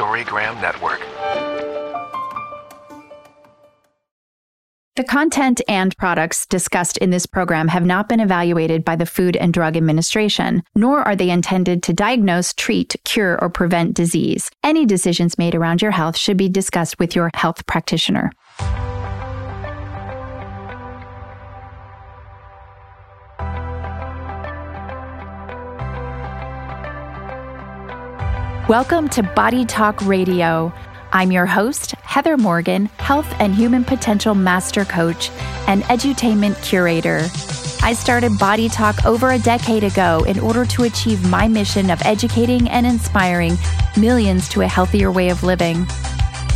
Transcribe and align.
Storygram 0.00 0.58
Network. 0.62 0.98
The 4.96 5.04
content 5.04 5.60
and 5.68 5.94
products 5.98 6.46
discussed 6.46 6.96
in 6.96 7.10
this 7.10 7.26
program 7.26 7.68
have 7.68 7.84
not 7.84 8.08
been 8.08 8.18
evaluated 8.18 8.82
by 8.82 8.96
the 8.96 9.04
Food 9.04 9.36
and 9.36 9.52
Drug 9.52 9.76
Administration, 9.76 10.62
nor 10.74 11.02
are 11.02 11.14
they 11.14 11.28
intended 11.28 11.82
to 11.82 11.92
diagnose, 11.92 12.54
treat, 12.54 12.96
cure, 13.04 13.38
or 13.42 13.50
prevent 13.50 13.92
disease. 13.92 14.50
Any 14.64 14.86
decisions 14.86 15.36
made 15.36 15.54
around 15.54 15.82
your 15.82 15.90
health 15.90 16.16
should 16.16 16.38
be 16.38 16.48
discussed 16.48 16.98
with 16.98 17.14
your 17.14 17.30
health 17.34 17.66
practitioner. 17.66 18.32
Welcome 28.70 29.08
to 29.08 29.24
Body 29.24 29.64
Talk 29.64 30.00
Radio. 30.02 30.72
I'm 31.12 31.32
your 31.32 31.44
host, 31.44 31.90
Heather 32.02 32.36
Morgan, 32.36 32.86
Health 32.98 33.26
and 33.40 33.52
Human 33.52 33.82
Potential 33.82 34.32
Master 34.36 34.84
Coach 34.84 35.28
and 35.66 35.82
Edutainment 35.82 36.62
Curator. 36.62 37.22
I 37.84 37.94
started 37.94 38.38
Body 38.38 38.68
Talk 38.68 39.04
over 39.04 39.30
a 39.30 39.40
decade 39.40 39.82
ago 39.82 40.22
in 40.22 40.38
order 40.38 40.64
to 40.66 40.84
achieve 40.84 41.28
my 41.28 41.48
mission 41.48 41.90
of 41.90 42.00
educating 42.02 42.68
and 42.70 42.86
inspiring 42.86 43.58
millions 43.96 44.48
to 44.50 44.60
a 44.60 44.68
healthier 44.68 45.10
way 45.10 45.30
of 45.30 45.42
living. 45.42 45.84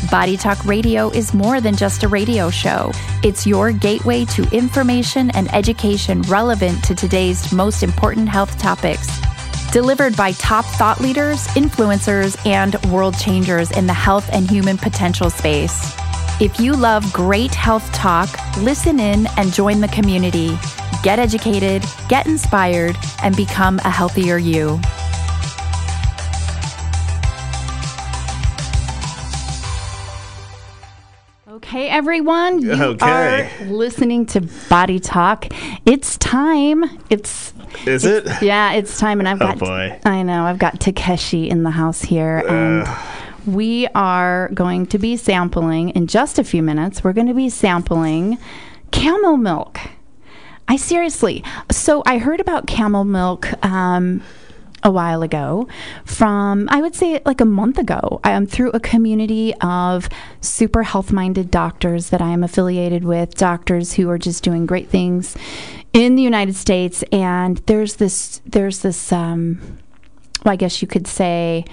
Body 0.09 0.37
Talk 0.37 0.65
Radio 0.65 1.11
is 1.11 1.35
more 1.35 1.61
than 1.61 1.75
just 1.75 2.05
a 2.05 2.09
radio 2.09 2.49
show. 2.49 2.93
It's 3.25 3.45
your 3.45 3.73
gateway 3.73 4.25
to 4.27 4.49
information 4.55 5.33
and 5.33 5.53
education 5.53 6.23
relevant 6.23 6.85
to 6.85 6.95
today's 6.95 7.53
most 7.53 7.83
important 7.83 8.29
health 8.29 8.57
topics 8.57 9.09
delivered 9.75 10.17
by 10.17 10.31
top 10.35 10.65
thought 10.65 11.01
leaders, 11.01 11.49
influencers, 11.49 12.39
and 12.47 12.77
world 12.93 13.19
changers 13.19 13.73
in 13.73 13.89
the 13.89 13.93
health 13.93 14.31
and 14.33 14.49
human 14.49 14.79
potential 14.79 15.29
space. 15.29 15.97
If 16.41 16.61
you 16.61 16.75
love 16.75 17.13
great 17.13 17.53
health 17.53 17.91
talk, 17.93 18.29
listen 18.59 19.01
in 19.01 19.27
and 19.37 19.53
join 19.53 19.81
the 19.81 19.89
community. 19.89 20.57
Get 21.03 21.19
educated, 21.19 21.85
get 22.09 22.29
inspired, 22.29 22.97
and 23.21 23.37
become 23.37 23.81
a 23.81 23.91
healthier 23.91 24.39
you. 24.39 24.81
Okay, 31.49 31.89
everyone, 31.89 32.63
you 32.63 32.73
Okay. 32.73 33.51
are 33.61 33.67
listening 33.67 34.27
to 34.27 34.43
Body 34.69 35.01
Talk. 35.01 35.47
It's 35.85 36.17
time. 36.19 36.85
It's 37.11 37.53
Is 37.87 38.05
it? 38.05 38.27
yeah, 38.43 38.73
it's 38.73 38.99
time, 38.99 39.21
and 39.21 39.29
I've 39.29 39.41
Oh, 39.43 39.47
got. 39.47 39.59
boy. 39.59 39.99
I 40.05 40.23
know 40.23 40.45
I've 40.45 40.59
got 40.59 40.81
Takeshi 40.81 41.49
in 41.49 41.63
the 41.63 41.71
house 41.71 42.03
here, 42.03 42.39
and 42.49 42.87
we 43.47 43.87
are 43.95 44.51
going 44.55 44.87
to 44.87 44.99
be 44.99 45.17
sampling 45.17 45.91
in 45.91 46.07
just 46.07 46.39
a 46.39 46.45
few 46.45 46.63
minutes. 46.63 47.05
We're 47.05 47.13
going 47.13 47.27
to 47.27 47.35
be 47.35 47.49
sampling 47.49 48.39
camel 48.91 49.37
milk. 49.37 49.81
I 50.67 50.77
seriously. 50.77 51.45
So 51.71 52.03
I 52.07 52.19
heard 52.19 52.41
about 52.41 52.67
camel 52.67 53.05
milk. 53.05 53.49
Um, 53.65 54.23
a 54.87 54.91
while 54.91 55.23
ago 55.23 55.67
from 56.05 56.69
I 56.71 56.83
would 56.83 56.95
say 56.95 57.19
like 57.25 57.41
a 57.41 57.47
month 57.47 57.79
ago 57.79 58.21
um, 58.23 58.45
through 58.45 58.71
a 58.73 58.81
community 58.81 59.55
of 59.63 60.11
super 60.43 60.83
health 60.83 61.11
minded 61.11 61.51
doctors 61.51 62.11
that 62.11 62.21
I 62.21 62.29
am 62.33 62.45
affiliated 62.45 63.03
with 63.03 63.35
doctors 63.35 63.95
who 63.95 64.11
are 64.11 64.19
just 64.19 64.45
doing 64.45 64.67
great 64.67 64.91
things 64.91 65.39
in 65.95 66.17
the 66.17 66.23
United 66.23 66.57
States 66.57 67.03
and 67.13 67.57
there's 67.67 67.97
this 67.97 68.43
there's 68.45 68.81
this 68.81 69.11
um, 69.13 69.61
well, 70.45 70.53
I 70.53 70.57
guess 70.57 70.83
you 70.83 70.89
could 70.89 71.07
say 71.07 71.65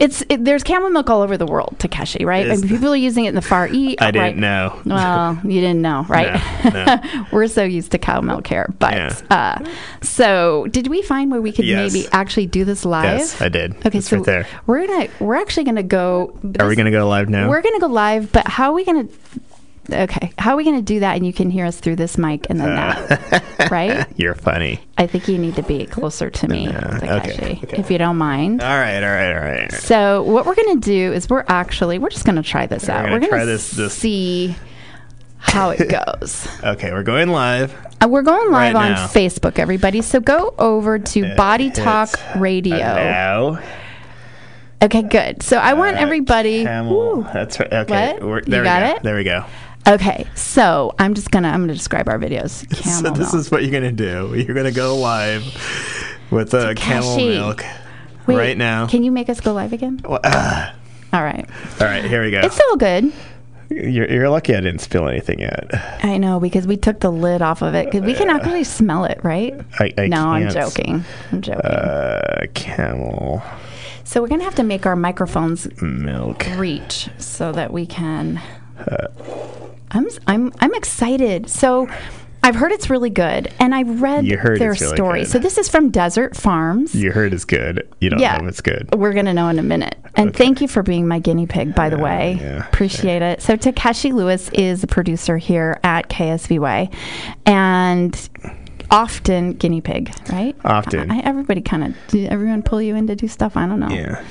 it's 0.00 0.24
it, 0.28 0.44
there's 0.44 0.64
camel 0.64 0.90
milk 0.90 1.08
all 1.08 1.22
over 1.22 1.36
the 1.38 1.46
world, 1.46 1.76
Takeshi, 1.78 2.24
right? 2.24 2.60
People 2.62 2.92
are 2.92 2.96
using 2.96 3.26
it 3.26 3.28
in 3.28 3.34
the 3.36 3.40
Far 3.40 3.68
East. 3.68 4.02
I 4.02 4.10
didn't 4.10 4.38
know. 4.38 4.80
Well, 4.84 5.38
you 5.44 5.60
didn't 5.60 5.82
know, 5.82 6.04
right? 6.08 6.42
No, 6.64 6.84
no. 6.84 7.26
We're 7.32 7.46
so 7.46 7.62
used 7.62 7.92
to 7.92 7.98
cow 7.98 8.20
milk 8.20 8.48
here, 8.48 8.74
but 8.80 8.92
Yeah. 8.92 9.20
uh, 9.30 9.64
so 10.02 10.66
did 10.72 10.88
we 10.88 11.00
find 11.02 11.30
where 11.30 11.40
we 11.40 11.52
could 11.52 11.64
Yes. 11.64 11.92
maybe 11.92 12.08
actually 12.10 12.46
do 12.46 12.64
this 12.64 12.84
live? 12.84 13.04
Yes, 13.20 13.40
I 13.40 13.48
did. 13.48 13.76
Okay, 13.86 13.98
It's 13.98 14.08
so 14.08 14.16
right 14.16 14.26
there. 14.26 14.46
we're 14.66 14.84
gonna 14.84 15.08
we're 15.20 15.36
actually 15.36 15.62
gonna 15.62 15.84
go. 15.84 16.36
Are 16.58 16.66
we 16.66 16.74
to 16.74 16.90
go 16.90 17.08
live 17.08 17.28
now? 17.28 17.48
We're 17.48 17.62
gonna 17.62 17.78
go 17.78 17.86
live, 17.86 18.32
but 18.32 18.48
how 18.48 18.70
are 18.70 18.74
we 18.74 18.84
gonna? 18.84 19.06
Okay, 19.92 20.32
how 20.38 20.52
are 20.52 20.56
we 20.56 20.64
gonna 20.64 20.80
do 20.82 21.00
that? 21.00 21.16
And 21.16 21.26
you 21.26 21.32
can 21.32 21.50
hear 21.50 21.66
us 21.66 21.78
through 21.78 21.96
this 21.96 22.16
mic 22.16 22.46
and 22.48 22.58
then 22.58 22.74
that, 22.74 23.68
right? 23.70 24.06
You're 24.16 24.34
funny. 24.34 24.80
I 24.96 25.06
think 25.06 25.28
you 25.28 25.36
need 25.36 25.56
to 25.56 25.62
be 25.62 25.84
closer 25.86 26.30
to 26.30 26.48
me, 26.48 26.64
Yeah, 26.64 26.98
okay, 27.02 27.60
okay. 27.62 27.78
if 27.78 27.90
you 27.90 27.98
don't 27.98 28.16
mind. 28.16 28.62
All 28.62 28.68
right, 28.78 29.02
all 29.02 29.10
right, 29.10 29.28
all 29.34 29.40
right. 29.40 29.54
all 29.56 29.60
right. 29.60 29.72
So 29.72 30.22
what 30.22 30.46
we're 30.46 30.54
gonna 30.54 30.76
do 30.80 31.12
is 31.12 31.28
we're 31.28 31.44
actually 31.48 31.98
we're 31.98 32.08
just 32.08 32.24
gonna 32.24 32.42
try 32.42 32.66
this 32.66 32.88
We're 32.88 32.94
out. 32.94 33.02
gonna 33.02 33.12
we're 33.12 33.18
gonna 33.20 33.28
try 33.30 33.44
this- 33.44 33.70
this- 33.72 33.92
see 33.94 34.56
how 35.38 35.70
it 35.70 35.88
goes. 35.90 36.48
Okay, 36.64 36.90
we're 36.92 37.02
going 37.02 37.28
live. 37.28 37.74
Uh, 38.02 38.08
we're 38.08 38.22
going 38.22 38.50
live 38.50 38.74
Right 38.74 38.86
on 38.86 38.92
now. 38.92 39.06
Facebook, 39.06 39.58
everybody. 39.58 40.00
So 40.00 40.18
go 40.18 40.54
over 40.58 40.98
to 40.98 41.34
Body 41.36 41.70
Talk 41.70 42.08
Radio. 42.36 42.76
Now. 42.78 43.58
Okay, 44.82 45.02
good. 45.02 45.42
So 45.42 45.56
I 45.58 45.74
want 45.74 45.96
Uh, 45.96 46.00
everybody. 46.00 46.64
Camel. 46.64 47.22
That's 47.32 47.58
right. 47.60 47.72
Okay. 47.72 48.18
What? 48.20 48.48
You 48.48 48.58
we 48.58 48.64
got 48.64 48.80
go. 48.80 48.96
it? 48.96 49.02
There 49.02 49.16
we 49.16 49.24
go. 49.24 49.44
Okay, 49.86 50.26
so 50.34 50.94
I'm 50.98 51.14
just 51.14 51.30
gonna 51.30 51.48
I'm 51.48 51.62
gonna 51.62 51.74
describe 51.74 52.08
our 52.08 52.18
videos. 52.18 52.64
So 52.84 53.10
this 53.10 53.32
milk. 53.32 53.34
is 53.34 53.50
what 53.50 53.64
you're 53.64 53.80
to 53.80 53.92
do. 53.92 54.34
You're 54.34 54.62
to 54.62 54.72
go 54.72 54.96
live 54.96 55.44
with 56.30 56.54
uh, 56.54 56.74
camel 56.74 57.16
milk 57.16 57.64
Wait, 58.26 58.36
right 58.36 58.56
now. 58.56 58.86
Can 58.86 59.02
you 59.02 59.12
make 59.12 59.28
us 59.28 59.40
go 59.40 59.52
live 59.52 59.72
again? 59.72 60.00
Well, 60.04 60.20
ah. 60.24 60.74
All 61.12 61.22
right. 61.22 61.48
all 61.80 61.86
right, 61.86 62.04
here 62.04 62.24
we 62.24 62.30
go. 62.30 62.40
It's 62.40 62.58
all 62.58 62.76
good. 62.76 63.12
You're, 63.70 64.10
you're 64.10 64.28
lucky 64.28 64.54
I 64.54 64.60
didn't 64.60 64.80
spill 64.80 65.08
anything 65.08 65.40
yet. 65.40 65.70
I 66.04 66.18
know 66.18 66.40
because 66.40 66.66
we 66.66 66.76
took 66.76 67.00
the 67.00 67.10
lid 67.10 67.40
off 67.40 67.62
of 67.62 67.74
it 67.74 67.86
because 67.86 68.02
we 68.02 68.14
can 68.14 68.30
actually 68.30 68.64
smell 68.64 69.04
it, 69.04 69.20
right? 69.22 69.54
I, 69.78 69.92
I 69.96 70.06
no, 70.08 70.28
I'm 70.28 70.50
joking. 70.50 71.04
I'm 71.32 71.40
joking. 71.40 71.60
Uh, 71.60 72.46
camel 72.54 73.42
so 74.04 74.20
we're 74.20 74.28
gonna 74.28 74.44
have 74.44 74.54
to 74.56 74.62
make 74.62 74.86
our 74.86 74.96
microphones 74.96 75.66
milk. 75.80 76.46
reach 76.56 77.08
so 77.18 77.52
that 77.52 77.72
we 77.72 77.86
can. 77.86 78.40
I'm 79.90 80.08
I'm 80.26 80.52
I'm 80.60 80.74
excited. 80.74 81.48
So. 81.50 81.88
I've 82.46 82.56
heard 82.56 82.72
it's 82.72 82.90
really 82.90 83.08
good, 83.08 83.50
and 83.58 83.74
I've 83.74 84.02
read 84.02 84.26
You 84.26 84.36
heard 84.36 84.58
their 84.60 84.72
really 84.74 84.94
story. 84.96 85.20
good. 85.20 85.28
So 85.28 85.38
this 85.38 85.56
is 85.56 85.70
from 85.70 85.88
Desert 85.88 86.36
Farms. 86.36 86.94
You 86.94 87.10
heard 87.10 87.32
it's 87.32 87.46
good. 87.46 87.88
You 88.02 88.10
don't 88.10 88.20
Yeah. 88.20 88.36
know 88.36 88.46
it's 88.48 88.60
good. 88.60 88.94
We're 88.94 89.14
gonna 89.14 89.32
know 89.32 89.48
in 89.48 89.58
a 89.58 89.62
minute. 89.62 89.96
And 90.14 90.36
thank 90.36 90.60
you 90.60 90.68
for 90.68 90.82
being 90.82 91.08
my 91.08 91.20
guinea 91.20 91.46
pig, 91.46 91.74
by 91.74 91.88
the 91.88 91.96
way. 91.96 92.36
yeah, 92.38 92.68
Appreciate 92.68 93.22
it. 93.22 93.40
So 93.40 93.56
Takeshi 93.56 94.12
Lewis 94.12 94.50
is 94.50 94.82
the 94.82 94.86
producer 94.86 95.38
here 95.38 95.80
at 95.82 96.10
KSVY, 96.10 96.90
and 97.46 98.28
often 98.90 99.54
guinea 99.54 99.80
pig, 99.80 100.12
right? 100.30 100.54
Often. 100.66 101.10
I, 101.12 101.20
everybody 101.20 101.62
kind 101.62 101.82
of 101.82 102.14
everyone 102.14 102.62
pull 102.62 102.82
you 102.82 102.94
in 102.94 103.06
to 103.06 103.16
do 103.16 103.26
stuff. 103.26 103.56
I 103.56 103.66
don't 103.66 103.80
know. 103.80 103.88
Yeah. 103.88 104.22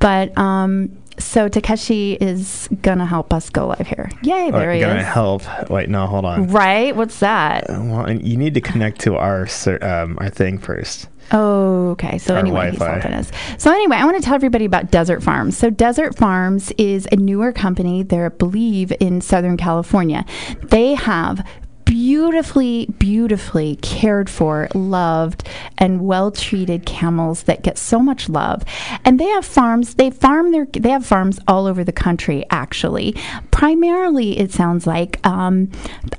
But 0.00 0.36
um, 0.36 0.90
so 1.18 1.48
Takeshi 1.48 2.14
is 2.14 2.68
gonna 2.82 3.06
help 3.06 3.32
us 3.32 3.50
go 3.50 3.66
live 3.68 3.86
here. 3.86 4.10
Yay! 4.22 4.50
There 4.50 4.70
Oh, 4.70 4.74
he 4.74 4.80
gonna 4.80 5.00
is. 5.00 5.06
help. 5.06 5.42
Wait, 5.70 5.88
no, 5.88 6.06
hold 6.06 6.24
on. 6.24 6.48
Right? 6.48 6.94
What's 6.94 7.20
that? 7.20 7.66
Well, 7.68 8.10
you 8.10 8.36
need 8.36 8.54
to 8.54 8.60
connect 8.60 9.00
to 9.02 9.16
our 9.16 9.46
um, 9.82 10.18
our 10.20 10.28
thing 10.30 10.58
first. 10.58 11.08
Oh, 11.32 11.90
okay. 11.92 12.18
So 12.18 12.34
Our 12.34 12.40
anyway, 12.40 12.70
he's 12.70 12.78
Wi-Fi. 12.78 13.00
helping 13.00 13.18
us. 13.18 13.30
So 13.56 13.72
anyway, 13.72 13.96
I 13.96 14.04
want 14.04 14.18
to 14.18 14.22
tell 14.22 14.34
everybody 14.34 14.66
about 14.66 14.90
Desert 14.90 15.22
Farms. 15.22 15.56
So 15.56 15.70
Desert 15.70 16.16
Farms 16.18 16.70
is 16.76 17.08
a 17.12 17.16
newer 17.16 17.50
company. 17.50 18.02
They're, 18.02 18.26
I 18.26 18.28
believe, 18.28 18.92
in 19.00 19.22
Southern 19.22 19.56
California. 19.56 20.26
They 20.64 20.92
have 20.94 21.46
beautifully, 21.84 22.86
beautifully 22.98 23.76
cared 23.76 24.28
for, 24.30 24.68
loved, 24.74 25.48
and 25.78 26.00
well 26.06 26.30
treated 26.30 26.86
camels 26.86 27.44
that 27.44 27.62
get 27.62 27.78
so 27.78 27.98
much 28.00 28.28
love. 28.28 28.62
And 29.04 29.18
they 29.20 29.26
have 29.28 29.44
farms. 29.44 29.94
They 29.94 30.10
farm 30.10 30.52
their. 30.52 30.66
They 30.66 30.90
have 30.90 31.06
farms 31.06 31.38
all 31.46 31.66
over 31.66 31.84
the 31.84 31.92
country. 31.92 32.44
Actually, 32.50 33.14
primarily 33.50 34.38
it 34.38 34.52
sounds 34.52 34.86
like 34.86 35.24
um, 35.26 35.68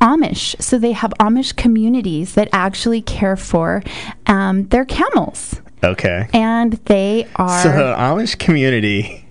Amish. 0.02 0.60
So 0.62 0.78
they 0.78 0.92
have 0.94 1.14
Amish 1.20 1.56
communities 1.56 2.36
that 2.36 2.50
actually 2.52 3.02
care 3.02 3.36
for 3.36 3.84
um, 4.28 4.68
their 4.68 4.86
camels, 4.86 5.62
Okay. 5.84 6.28
and 6.34 6.74
they 6.86 7.28
are 7.36 7.62
So 7.64 7.70
the 7.72 7.96
Amish 7.98 8.38
community 8.38 9.25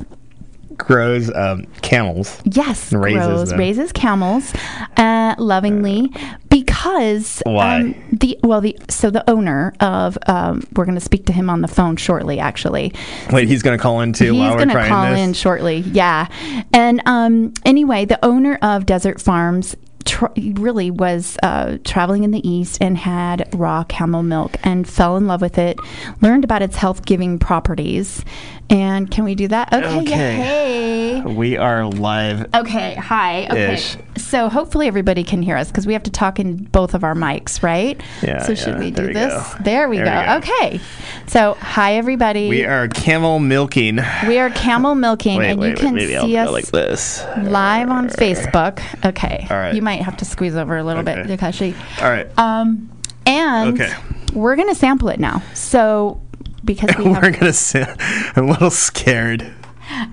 grows 0.79 1.33
um, 1.35 1.65
camels. 1.83 2.41
Yes, 2.45 2.93
raises 2.93 3.27
grows, 3.27 3.51
them. 3.51 3.59
raises 3.59 3.93
camels 3.93 4.53
uh, 4.97 5.35
lovingly 5.39 6.11
because 6.49 7.43
Why? 7.45 7.81
Um, 7.81 7.95
the 8.13 8.39
well 8.43 8.61
the 8.61 8.77
so 8.89 9.11
the 9.11 9.29
owner 9.31 9.73
of 9.81 10.17
um, 10.27 10.67
we're 10.75 10.85
going 10.85 10.97
to 10.97 11.05
speak 11.05 11.27
to 11.27 11.33
him 11.33 11.51
on 11.51 11.61
the 11.61 11.69
phone 11.69 11.97
shortly. 11.97 12.39
Actually, 12.39 12.93
Wait, 13.31 13.49
he's 13.49 13.63
gonna 13.63 13.79
call 13.79 14.01
in 14.01 14.13
too 14.13 14.33
he's 14.33 14.41
while 14.41 14.51
we're 14.51 14.65
going 14.65 14.69
to 14.69 14.89
call 14.89 15.11
this. 15.11 15.19
in 15.21 15.33
shortly. 15.33 15.79
Yeah, 15.79 16.29
and 16.73 17.03
um, 17.07 17.55
anyway, 17.65 18.05
the 18.05 18.25
owner 18.25 18.59
of 18.63 18.87
Desert 18.87 19.21
Farms 19.21 19.77
tr- 20.05 20.27
really 20.37 20.91
was 20.91 21.37
uh, 21.43 21.79
traveling 21.85 22.25
in 22.25 22.31
the 22.31 22.47
East 22.49 22.79
and 22.81 22.97
had 22.97 23.49
raw 23.55 23.85
camel 23.85 24.23
milk 24.23 24.57
and 24.63 24.89
fell 24.89 25.17
in 25.17 25.27
love 25.27 25.41
with 25.41 25.59
it, 25.59 25.79
learned 26.21 26.45
about 26.45 26.63
its 26.63 26.77
health 26.77 27.05
giving 27.05 27.39
properties. 27.39 28.25
And 28.71 29.11
can 29.11 29.25
we 29.25 29.35
do 29.35 29.47
that? 29.49 29.73
Okay. 29.73 30.01
Okay. 30.01 30.37
Hey. 30.37 31.21
We 31.21 31.57
are 31.57 31.85
live. 31.87 32.47
Okay. 32.55 32.95
Hi. 32.95 33.45
Okay. 33.47 33.75
Ish. 33.75 33.97
So 34.17 34.49
hopefully 34.49 34.89
everybody 34.89 35.23
can 35.23 35.43
hear 35.43 35.57
us 35.57 35.69
because 35.69 35.87
we 35.87 35.93
have 35.93 36.03
to 36.05 36.11
talk 36.11 36.41
in 36.41 36.57
both 36.65 36.95
of 36.95 37.05
our 37.05 37.15
mics, 37.15 37.63
right? 37.63 38.01
Yeah, 38.23 38.43
So 38.43 38.55
should 38.55 38.75
yeah. 38.75 38.79
we 38.79 38.91
There 38.91 39.05
do 39.05 39.09
we 39.09 39.15
this? 39.15 39.33
go. 39.55 39.59
There 39.63 39.89
we 39.89 39.97
There 39.99 40.07
go. 40.07 40.11
we 40.21 40.27
go. 40.27 40.37
Okay. 40.39 40.81
So 41.27 41.55
hi 41.61 41.95
everybody. 41.97 42.49
We 42.49 42.65
are 42.65 42.89
camel 42.89 43.39
milking. 43.39 44.01
We 44.27 44.39
are 44.39 44.51
camel 44.51 44.95
milking, 44.95 45.39
Wait, 45.39 45.51
and 45.51 45.61
wait, 45.61 45.67
you 45.69 45.73
wait, 45.75 45.81
can 45.81 46.17
I'll 46.17 46.27
see 46.27 46.37
us 46.37 46.51
like 46.51 46.67
this. 46.69 47.23
live 47.43 47.91
on 47.91 48.09
Facebook. 48.09 48.81
Okay. 49.05 49.47
All 49.51 49.57
right. 49.57 49.75
You 49.75 49.83
might 49.83 50.03
have 50.03 50.17
to 50.19 50.25
squeeze 50.25 50.57
over 50.57 50.77
a 50.79 50.83
little 50.85 51.03
bit, 51.03 51.19
Okay. 51.19 51.37
Takeshi. 51.37 51.75
All 52.01 52.11
right. 52.11 52.27
Um, 52.39 52.91
and 53.27 53.81
Okay. 53.81 53.93
we're 54.33 54.57
gonna 54.57 54.75
sample 54.75 55.09
it 55.11 55.21
now. 55.21 55.43
So 55.55 56.21
because 56.65 56.91
we 56.99 57.05
We're 57.05 57.31
gonna 57.31 57.53
sit. 57.53 57.89
I'm 58.37 58.49
a 58.49 58.53
little 58.53 58.71
scared. 58.71 59.53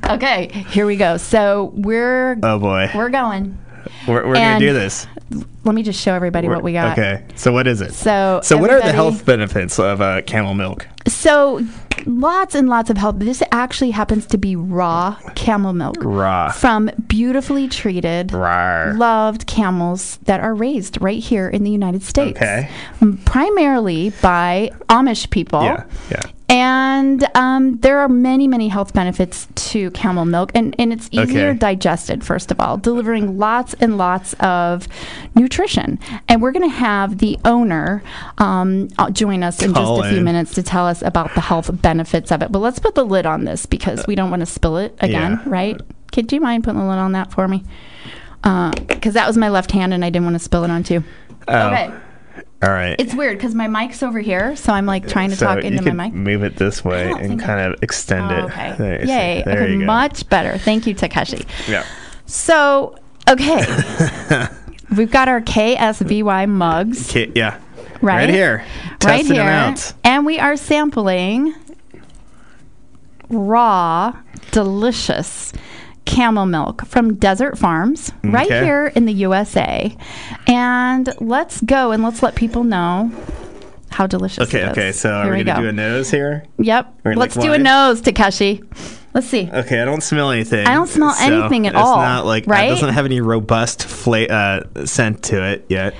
okay, 0.09 0.50
here 0.69 0.86
we 0.86 0.98
go. 0.98 1.18
So 1.18 1.71
we're 1.75 2.38
Oh 2.44 2.59
boy. 2.59 2.89
we're 2.94 3.09
going. 3.09 3.57
We're, 4.07 4.27
we're 4.27 4.36
gonna 4.36 4.59
do 4.59 4.74
this. 4.74 5.07
Let 5.63 5.75
me 5.75 5.83
just 5.83 6.00
show 6.00 6.13
everybody 6.13 6.48
what 6.50 6.63
we 6.63 6.74
got. 6.74 6.98
Okay. 6.98 7.24
So 7.36 7.53
what 7.53 7.68
is 7.68 7.81
it? 7.81 7.94
So 7.94 8.42
So 8.44 8.57
what 8.57 8.69
are 8.69 8.81
the 8.81 8.92
health 8.92 9.25
benefits 9.25 9.80
of 9.80 10.01
uh, 10.01 10.21
camel 10.24 10.53
milk? 10.53 10.88
So 11.07 11.65
lots 12.06 12.56
and 12.56 12.68
lots 12.68 12.89
of 12.89 12.98
health. 12.98 13.19
This 13.19 13.42
actually 13.51 13.92
happens 13.92 14.25
to 14.27 14.38
be 14.38 14.56
raw 14.56 15.18
camel 15.36 15.74
milk 15.74 15.98
Raw. 16.00 16.51
from 16.51 16.89
beautifully 17.07 17.68
treated. 17.68 18.30
Rawr. 18.30 18.98
loved 18.98 19.48
camels 19.48 20.18
that 20.24 20.42
are 20.42 20.53
raised 20.53 21.01
right 21.01 21.21
here 21.21 21.48
in 21.48 21.63
the 21.63 21.71
United 21.71 22.03
States. 22.03 22.38
Okay. 22.38 22.69
Primarily 23.25 24.09
by 24.21 24.71
Amish 24.89 25.30
people. 25.30 25.63
Yeah. 25.63 25.86
Yeah. 26.09 26.21
And 26.51 27.25
um, 27.33 27.77
there 27.77 28.00
are 28.00 28.09
many, 28.09 28.45
many 28.45 28.68
health 28.68 28.94
benefits 28.94 29.48
to 29.71 29.89
camel 29.92 30.25
milk, 30.25 30.51
and, 30.53 30.75
and 30.77 30.92
it's 30.92 31.07
easier 31.09 31.51
Okay. 31.51 31.57
digested, 31.57 32.25
first 32.25 32.51
of 32.51 32.59
all, 32.59 32.75
delivering 32.77 33.38
lots 33.38 33.74
and 33.75 33.98
lots 33.98 34.33
of 34.42 34.86
nutrition. 35.33 35.98
And 36.27 36.42
we're 36.42 36.51
going 36.51 36.69
to 36.69 36.75
have 36.75 37.19
the 37.19 37.39
owner 37.45 38.03
um, 38.38 38.89
uh, 38.98 39.09
join 39.12 39.44
us 39.44 39.62
in 39.63 39.74
just 39.74 40.01
a 40.06 40.09
few 40.09 40.19
minutes 40.19 40.53
to 40.56 40.62
tell 40.63 40.86
us 40.86 41.01
about 41.01 41.33
the 41.36 41.42
health 41.42 41.69
benefits 41.81 42.33
of 42.33 42.42
it. 42.42 42.51
But 42.51 42.59
let's 42.59 42.80
put 42.80 42.95
the 42.95 43.06
lid 43.06 43.25
on 43.25 43.45
this 43.45 43.65
because 43.65 44.06
we 44.06 44.15
don't 44.15 44.30
want 44.30 44.42
to 44.42 44.45
spill 44.45 44.75
it 44.75 44.94
again, 45.00 45.31
Yeah. 45.31 45.44
right? 45.45 45.81
Kid, 46.12 46.27
do 46.27 46.36
you 46.36 46.42
mind 46.42 46.65
putting 46.65 46.81
the 46.81 46.86
lid 46.86 46.98
on 46.98 47.13
that 47.13 47.31
for 47.31 47.48
me? 47.48 47.63
Because 48.44 49.13
that 49.13 49.25
was 49.25 49.38
my 49.38 49.48
left 49.48 49.71
hand 49.71 49.94
and 49.94 50.03
I 50.03 50.09
didn't 50.09 50.25
want 50.25 50.36
to 50.36 50.44
spill 50.44 50.65
it 50.65 50.69
onto. 50.69 51.01
Oh. 51.48 51.68
Okay. 51.69 51.94
All 52.63 52.69
right. 52.69 52.95
It's 52.99 53.15
weird 53.15 53.37
because 53.37 53.55
my 53.55 53.67
mic's 53.67 54.03
over 54.03 54.19
here, 54.19 54.55
so 54.55 54.71
I'm 54.71 54.85
like 54.85 55.07
trying 55.07 55.31
to 55.31 55.35
so 55.35 55.47
talk 55.47 55.63
into 55.63 55.91
my 55.93 56.05
mic. 56.09 56.13
move 56.13 56.43
it 56.43 56.57
this 56.57 56.85
way 56.85 57.09
and 57.11 57.39
kind 57.39 57.73
of 57.73 57.81
extend 57.81 58.31
Oh, 58.31 58.35
it. 58.37 58.43
okay. 58.45 58.75
There, 58.77 59.03
Yay. 59.05 59.43
okay, 59.47 59.75
much 59.77 60.29
better. 60.29 60.57
Thank 60.59 60.85
you, 60.85 60.93
Takeshi. 60.93 61.45
Yeah. 61.67 61.85
So, 62.27 62.95
okay. 63.27 63.65
We've 64.95 65.09
got 65.09 65.27
our 65.27 65.41
KSVY 65.41 66.49
mugs, 66.49 67.09
Okay, 67.09 67.31
yeah. 67.33 67.59
right? 68.01 68.25
Right 68.25 68.29
here. 68.29 68.65
Right 69.03 69.25
here. 69.25 69.41
out. 69.41 69.93
And 70.03 70.25
we 70.25 70.37
are 70.37 70.55
sampling 70.55 71.55
raw, 73.29 74.15
delicious 74.51 75.53
camel 76.06 76.45
milk 76.45 76.86
from 76.86 77.15
Desert 77.15 77.57
Farms 77.57 78.12
right 78.24 78.45
Okay. 78.48 78.63
here 78.63 78.88
in 78.95 79.06
the 79.06 79.13
USA. 79.13 79.95
And 80.48 81.13
let's 81.19 81.62
go 81.62 81.92
and 81.92 82.03
let's 82.03 82.21
let 82.24 82.36
people 82.36 82.63
know 82.63 83.12
how 83.92 84.07
delicious 84.07 84.48
Okay, 84.48 84.62
it 84.62 84.65
is. 84.65 84.71
okay. 84.71 84.92
So 84.92 85.12
are 85.12 85.24
Here 85.25 85.33
we, 85.33 85.38
we 85.39 85.44
gonna 85.44 85.59
go. 85.59 85.63
do 85.63 85.69
a 85.69 85.74
nose 85.74 86.09
here? 86.12 86.45
Yep. 86.59 86.94
Let's 87.06 87.36
do 87.36 87.53
a 87.53 87.57
nose, 87.57 88.01
Takeshi. 88.01 88.63
Let's 89.13 89.27
see. 89.27 89.50
Okay, 89.51 89.81
I 89.81 89.86
don't 89.86 90.01
smell 90.01 90.31
anything. 90.31 90.65
I 90.65 90.74
don't 90.74 90.88
smell 90.88 91.12
so 91.12 91.25
anything 91.25 91.68
at 91.68 91.74
it's 91.74 91.81
all, 91.81 91.98
not 91.98 92.25
like 92.25 92.48
right? 92.48 92.68
it 92.68 92.75
doesn't 92.75 92.94
have 92.94 93.06
any 93.06 93.19
robust 93.19 93.83
fla- 93.86 94.24
uh, 94.27 94.86
scent 94.86 95.21
to 95.24 95.44
it 95.44 95.65
yet. 95.68 95.94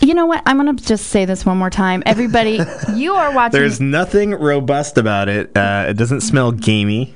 You 0.00 0.14
know 0.14 0.24
what? 0.26 0.42
I'm 0.46 0.58
going 0.58 0.74
to 0.74 0.82
just 0.84 1.06
say 1.08 1.24
this 1.26 1.44
one 1.46 1.58
more 1.58 1.68
time. 1.70 2.02
Everybody, 2.06 2.58
you 2.94 3.14
are 3.14 3.34
watching. 3.34 3.60
There's 3.60 3.80
nothing 3.80 4.30
robust 4.32 4.96
about 4.98 5.28
it. 5.28 5.54
Uh, 5.56 5.86
it 5.90 5.94
doesn't 5.98 6.22
smell 6.22 6.52
gamey. 6.52 7.14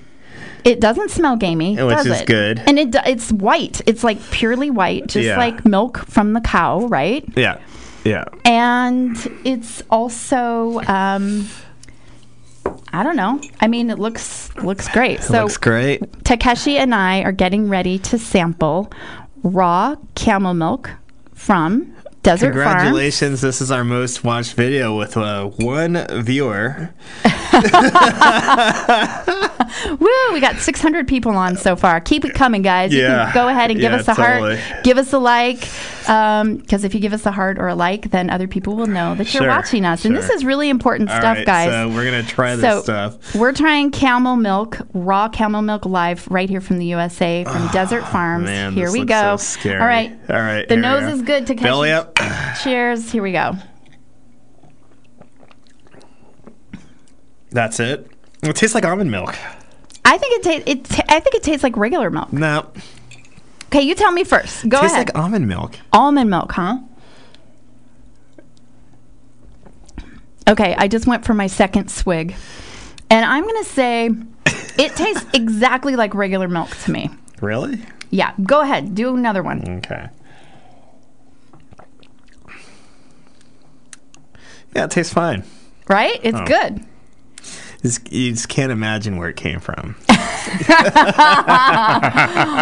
It 0.64 0.80
doesn't 0.80 1.10
smell 1.10 1.36
gamey, 1.36 1.76
Which 1.76 1.96
does 1.96 2.06
is 2.06 2.20
it? 2.22 2.26
good. 2.26 2.62
And 2.66 2.78
it 2.78 2.94
it's 3.06 3.30
white. 3.32 3.80
It's 3.86 4.02
like 4.04 4.18
purely 4.30 4.70
white, 4.70 5.06
just 5.08 5.26
Yeah. 5.26 5.36
like 5.38 5.64
milk 5.64 5.98
from 6.06 6.32
the 6.32 6.40
cow, 6.40 6.80
right? 6.86 7.24
Yeah, 7.36 7.58
yeah. 8.04 8.24
And 8.44 9.16
it's 9.44 9.82
also, 9.90 10.80
um, 10.86 11.48
I 12.92 13.02
don't 13.02 13.16
know. 13.16 13.40
I 13.60 13.66
mean, 13.68 13.90
it 13.90 13.98
looks 13.98 14.54
looks 14.56 14.88
great. 14.88 15.20
It 15.20 15.24
so 15.24 15.42
looks 15.42 15.56
great. 15.56 16.02
Takeshi 16.24 16.78
and 16.78 16.94
I 16.94 17.20
are 17.22 17.32
getting 17.32 17.68
ready 17.68 17.98
to 18.00 18.18
sample 18.18 18.90
raw 19.42 19.94
camel 20.14 20.54
milk 20.54 20.90
from 21.34 21.94
Desert 22.22 22.52
Farm. 22.52 22.64
Congratulations! 22.76 23.40
This 23.40 23.60
is 23.60 23.70
our 23.70 23.84
most 23.84 24.24
watched 24.24 24.54
video 24.54 24.96
with 24.98 25.16
uh, 25.16 25.46
one 25.46 26.04
viewer. 26.22 26.90
Woo! 29.98 30.32
We 30.32 30.40
got 30.40 30.56
600 30.58 31.06
people 31.08 31.32
on 31.32 31.56
so 31.56 31.76
far. 31.76 32.00
Keep 32.00 32.24
it 32.24 32.34
coming, 32.34 32.62
guys. 32.62 32.92
You 32.92 33.02
Yeah. 33.02 33.26
can 33.26 33.34
go 33.34 33.48
ahead 33.48 33.70
and 33.70 33.78
give 33.80 33.92
Yeah, 33.92 33.98
us 33.98 34.08
a 34.08 34.14
totally. 34.14 34.56
heart, 34.58 34.84
give 34.84 34.98
us 34.98 35.12
a 35.12 35.18
like, 35.18 35.68
Um, 36.08 36.56
because 36.56 36.84
if 36.84 36.94
you 36.94 37.00
give 37.00 37.12
us 37.12 37.26
a 37.26 37.30
heart 37.32 37.58
or 37.58 37.68
a 37.68 37.74
like, 37.74 38.10
then 38.10 38.30
other 38.30 38.48
people 38.48 38.74
will 38.76 38.86
know 38.86 39.14
that 39.14 39.32
you're 39.34 39.42
Sure, 39.42 39.48
watching 39.48 39.84
us. 39.84 40.04
And 40.04 40.16
this 40.16 40.30
is 40.30 40.44
really 40.44 40.70
important 40.70 41.10
All 41.10 41.16
stuff, 41.20 41.36
right, 41.36 41.46
guys. 41.46 41.70
So 41.70 41.88
we're 41.88 42.04
gonna 42.04 42.22
try 42.22 42.56
this 42.56 42.64
So, 42.64 42.82
stuff. 42.82 43.34
We're 43.34 43.52
trying 43.52 43.90
camel 43.90 44.36
milk, 44.36 44.78
raw 44.94 45.28
camel 45.28 45.60
milk 45.62 45.84
live 45.84 46.26
right 46.30 46.48
here 46.48 46.60
from 46.62 46.78
the 46.78 46.86
USA, 46.86 47.44
from 47.44 47.68
ah, 47.68 47.70
Desert 47.72 48.06
Farms. 48.08 48.44
Man, 48.46 48.72
here 48.72 48.90
we 48.90 49.04
go. 49.04 49.36
so. 49.36 49.70
All 49.70 49.78
right. 49.78 50.10
All 50.30 50.36
right. 50.36 50.66
The 50.68 50.76
nose 50.76 51.12
is 51.12 51.22
good 51.22 51.46
to 51.48 51.54
Belly 51.54 51.92
up. 51.92 52.18
Cheers. 52.62 53.10
Here 53.12 53.22
we 53.22 53.32
go. 53.32 53.52
That's 57.50 57.80
it. 57.80 58.10
It 58.42 58.54
tastes 58.56 58.74
like 58.74 58.84
almond 58.84 59.10
milk. 59.10 59.34
I 60.04 60.16
think 60.18 60.38
it 60.38 60.42
tastes. 60.42 60.70
It 60.70 60.84
ta- 60.84 61.04
I 61.08 61.20
think 61.20 61.34
it 61.34 61.42
tastes 61.42 61.62
like 61.62 61.76
regular 61.76 62.10
milk. 62.10 62.32
No, 62.32 62.70
Okay, 63.68 63.82
you 63.82 63.94
tell 63.94 64.12
me 64.12 64.24
first. 64.24 64.68
Go 64.68 64.80
tastes 64.80 64.94
ahead. 64.94 65.06
Tastes 65.08 65.16
like 65.16 65.24
almond 65.24 65.46
milk. 65.46 65.78
Almond 65.92 66.30
milk, 66.30 66.52
huh? 66.52 66.78
Okay, 70.48 70.74
I 70.78 70.88
just 70.88 71.06
went 71.06 71.26
for 71.26 71.34
my 71.34 71.46
second 71.46 71.90
swig. 71.90 72.34
And 73.10 73.24
I'm 73.24 73.44
going 73.44 73.62
to 73.62 73.68
say 73.68 74.06
it 74.46 74.96
tastes 74.96 75.26
exactly 75.34 75.96
like 75.96 76.14
regular 76.14 76.48
milk 76.48 76.70
to 76.84 76.90
me. 76.90 77.10
Really? 77.42 77.82
Yeah, 78.10 78.32
go 78.42 78.62
ahead. 78.62 78.94
Do 78.94 79.14
another 79.14 79.42
one. 79.42 79.62
Okay. 79.78 80.08
Yeah, 84.74 84.84
it 84.84 84.90
tastes 84.90 85.12
fine. 85.12 85.44
Right? 85.88 86.18
It's 86.22 86.38
Oh. 86.38 86.44
good. 86.46 86.84
It's, 87.82 88.00
you 88.10 88.32
just 88.32 88.48
can't 88.48 88.72
imagine 88.72 89.16
where 89.18 89.28
it 89.28 89.36
came 89.36 89.60
from. 89.60 89.94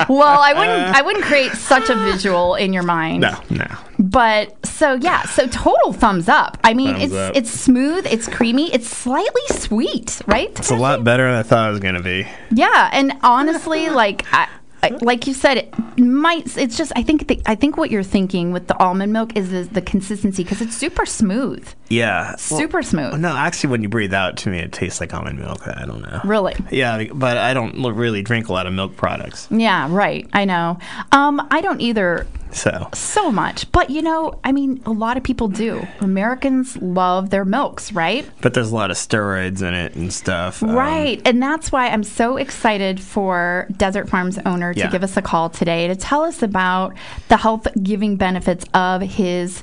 Well, 0.08 0.38
I 0.40 0.52
wouldn't 0.56 0.96
I 0.96 1.02
wouldn't 1.02 1.24
create 1.24 1.52
such 1.52 1.88
a 1.90 1.94
visual 1.96 2.54
in 2.54 2.72
your 2.72 2.82
mind. 2.82 3.20
No, 3.22 3.38
no. 3.50 3.66
But 3.98 4.64
so 4.66 4.94
yeah, 4.94 5.22
so 5.24 5.46
total 5.46 5.92
thumbs 5.92 6.28
up. 6.28 6.58
I 6.64 6.74
mean, 6.74 6.92
Thumbs 6.92 7.04
it's 7.04 7.14
up. 7.14 7.36
it's 7.36 7.50
smooth, 7.50 8.06
it's 8.06 8.28
creamy, 8.28 8.72
it's 8.72 8.88
slightly 8.88 9.42
sweet, 9.48 10.20
right? 10.26 10.50
It's 10.58 10.70
a 10.70 10.76
lot 10.76 11.02
better 11.04 11.24
than 11.30 11.38
I 11.38 11.42
thought 11.42 11.68
it 11.68 11.72
was 11.72 11.80
gonna 11.80 12.02
be. 12.02 12.26
Yeah, 12.50 12.90
and 12.92 13.14
honestly, 13.22 13.88
like 13.90 14.24
I, 14.32 14.48
I, 14.92 14.96
like 15.04 15.26
you 15.26 15.34
said, 15.34 15.56
it 15.58 15.74
might. 15.98 16.56
It's 16.56 16.76
just 16.76 16.92
I 16.96 17.02
think 17.02 17.28
the, 17.28 17.40
I 17.46 17.54
think 17.54 17.76
what 17.76 17.90
you're 17.90 18.02
thinking 18.02 18.52
with 18.52 18.66
the 18.68 18.76
almond 18.78 19.12
milk 19.12 19.36
is 19.36 19.50
the, 19.50 19.62
the 19.62 19.82
consistency 19.82 20.42
because 20.42 20.60
it's 20.60 20.76
super 20.76 21.06
smooth, 21.06 21.68
Yeah. 21.88 22.36
super 22.36 22.82
smooth. 22.82 23.18
No, 23.20 23.36
actually, 23.36 23.70
when 23.70 23.82
you 23.82 23.88
breathe 23.88 24.14
out, 24.14 24.36
to 24.38 24.50
me, 24.50 24.58
it 24.58 24.72
tastes 24.72 25.00
like 25.00 25.12
almond 25.14 25.38
milk. 25.38 25.66
I 25.66 25.84
don't 25.86 26.02
know. 26.02 26.20
Really? 26.24 26.54
Yeah, 26.70 27.04
but 27.12 27.36
I 27.36 27.54
don't 27.54 27.82
really 27.82 28.22
drink 28.22 28.48
a 28.48 28.52
lot 28.52 28.66
of 28.66 28.72
milk 28.72 28.96
products. 28.96 29.48
Yeah, 29.50 29.88
right. 29.90 30.28
I 30.32 30.44
know. 30.44 30.78
Um, 31.12 31.46
I 31.50 31.60
don't 31.60 31.80
either 31.80 32.26
So, 32.56 32.88
so 32.94 33.30
much, 33.30 33.70
but 33.70 33.90
you 33.90 34.00
know, 34.02 34.40
I 34.42 34.50
mean, 34.52 34.80
a 34.86 34.90
lot 34.90 35.16
of 35.16 35.22
people 35.22 35.48
do. 35.48 35.86
Americans 36.00 36.76
love 36.78 37.30
their 37.30 37.44
milks, 37.44 37.92
right? 37.92 38.28
but 38.40 38.54
there's 38.54 38.70
a 38.70 38.74
lot 38.74 38.90
of 38.90 38.96
steroids 38.96 39.60
in 39.60 39.74
it 39.74 39.94
and 39.94 40.12
stuff. 40.12 40.62
um, 40.62 40.70
Right. 40.70 41.20
And 41.26 41.42
that's 41.42 41.70
why 41.70 41.88
I'm 41.88 42.02
so 42.02 42.36
excited 42.38 42.98
for 43.00 43.66
Desert 43.76 44.08
Farms 44.08 44.38
owner 44.46 44.72
to 44.72 44.78
Yeah. 44.80 44.90
give 44.90 45.02
us 45.02 45.16
a 45.16 45.22
call 45.22 45.50
today 45.50 45.86
to 45.88 45.94
tell 45.96 46.22
us 46.24 46.42
about 46.42 46.94
the 47.28 47.36
health 47.36 47.68
giving 47.82 48.16
benefits 48.16 48.64
of 48.74 49.02
his 49.02 49.62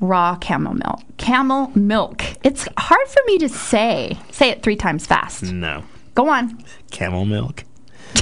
raw 0.00 0.36
camel 0.36 0.74
milk. 0.74 1.00
Camel 1.18 1.70
milk. 1.74 2.22
It's 2.44 2.66
hard 2.78 3.06
for 3.08 3.20
me 3.26 3.38
to 3.38 3.48
say. 3.48 4.16
Say 4.30 4.50
it 4.50 4.62
three 4.62 4.76
times 4.76 5.04
fast. 5.06 5.42
No. 5.42 5.82
Go 6.14 6.28
on. 6.28 6.62
Camel 6.90 7.24
milk. 7.24 7.64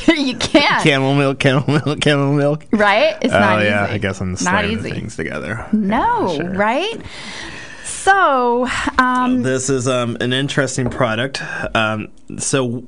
you 0.17 0.37
can't. 0.37 0.83
Camel 0.83 1.15
milk, 1.15 1.39
camel 1.39 1.65
milk, 1.85 2.01
camel 2.01 2.33
milk. 2.33 2.65
Right? 2.73 3.17
It's 3.21 3.33
oh 3.35 3.39
not 3.39 3.63
yeah, 3.65 3.85
easy. 3.85 3.95
I 3.95 3.99
guess 3.99 4.21
I'm 4.21 4.37
not 4.43 4.65
easy. 4.65 4.91
things 4.91 5.17
together. 5.17 5.67
No, 5.73 6.33
Yeah, 6.33 6.37
sure. 6.37 6.51
right? 6.55 7.03
So, 7.85 8.67
um, 8.99 9.43
This 9.43 9.69
is 9.69 9.87
um, 9.89 10.17
an 10.21 10.33
interesting 10.33 10.89
product. 10.89 11.43
Um, 11.75 12.09
so 12.39 12.85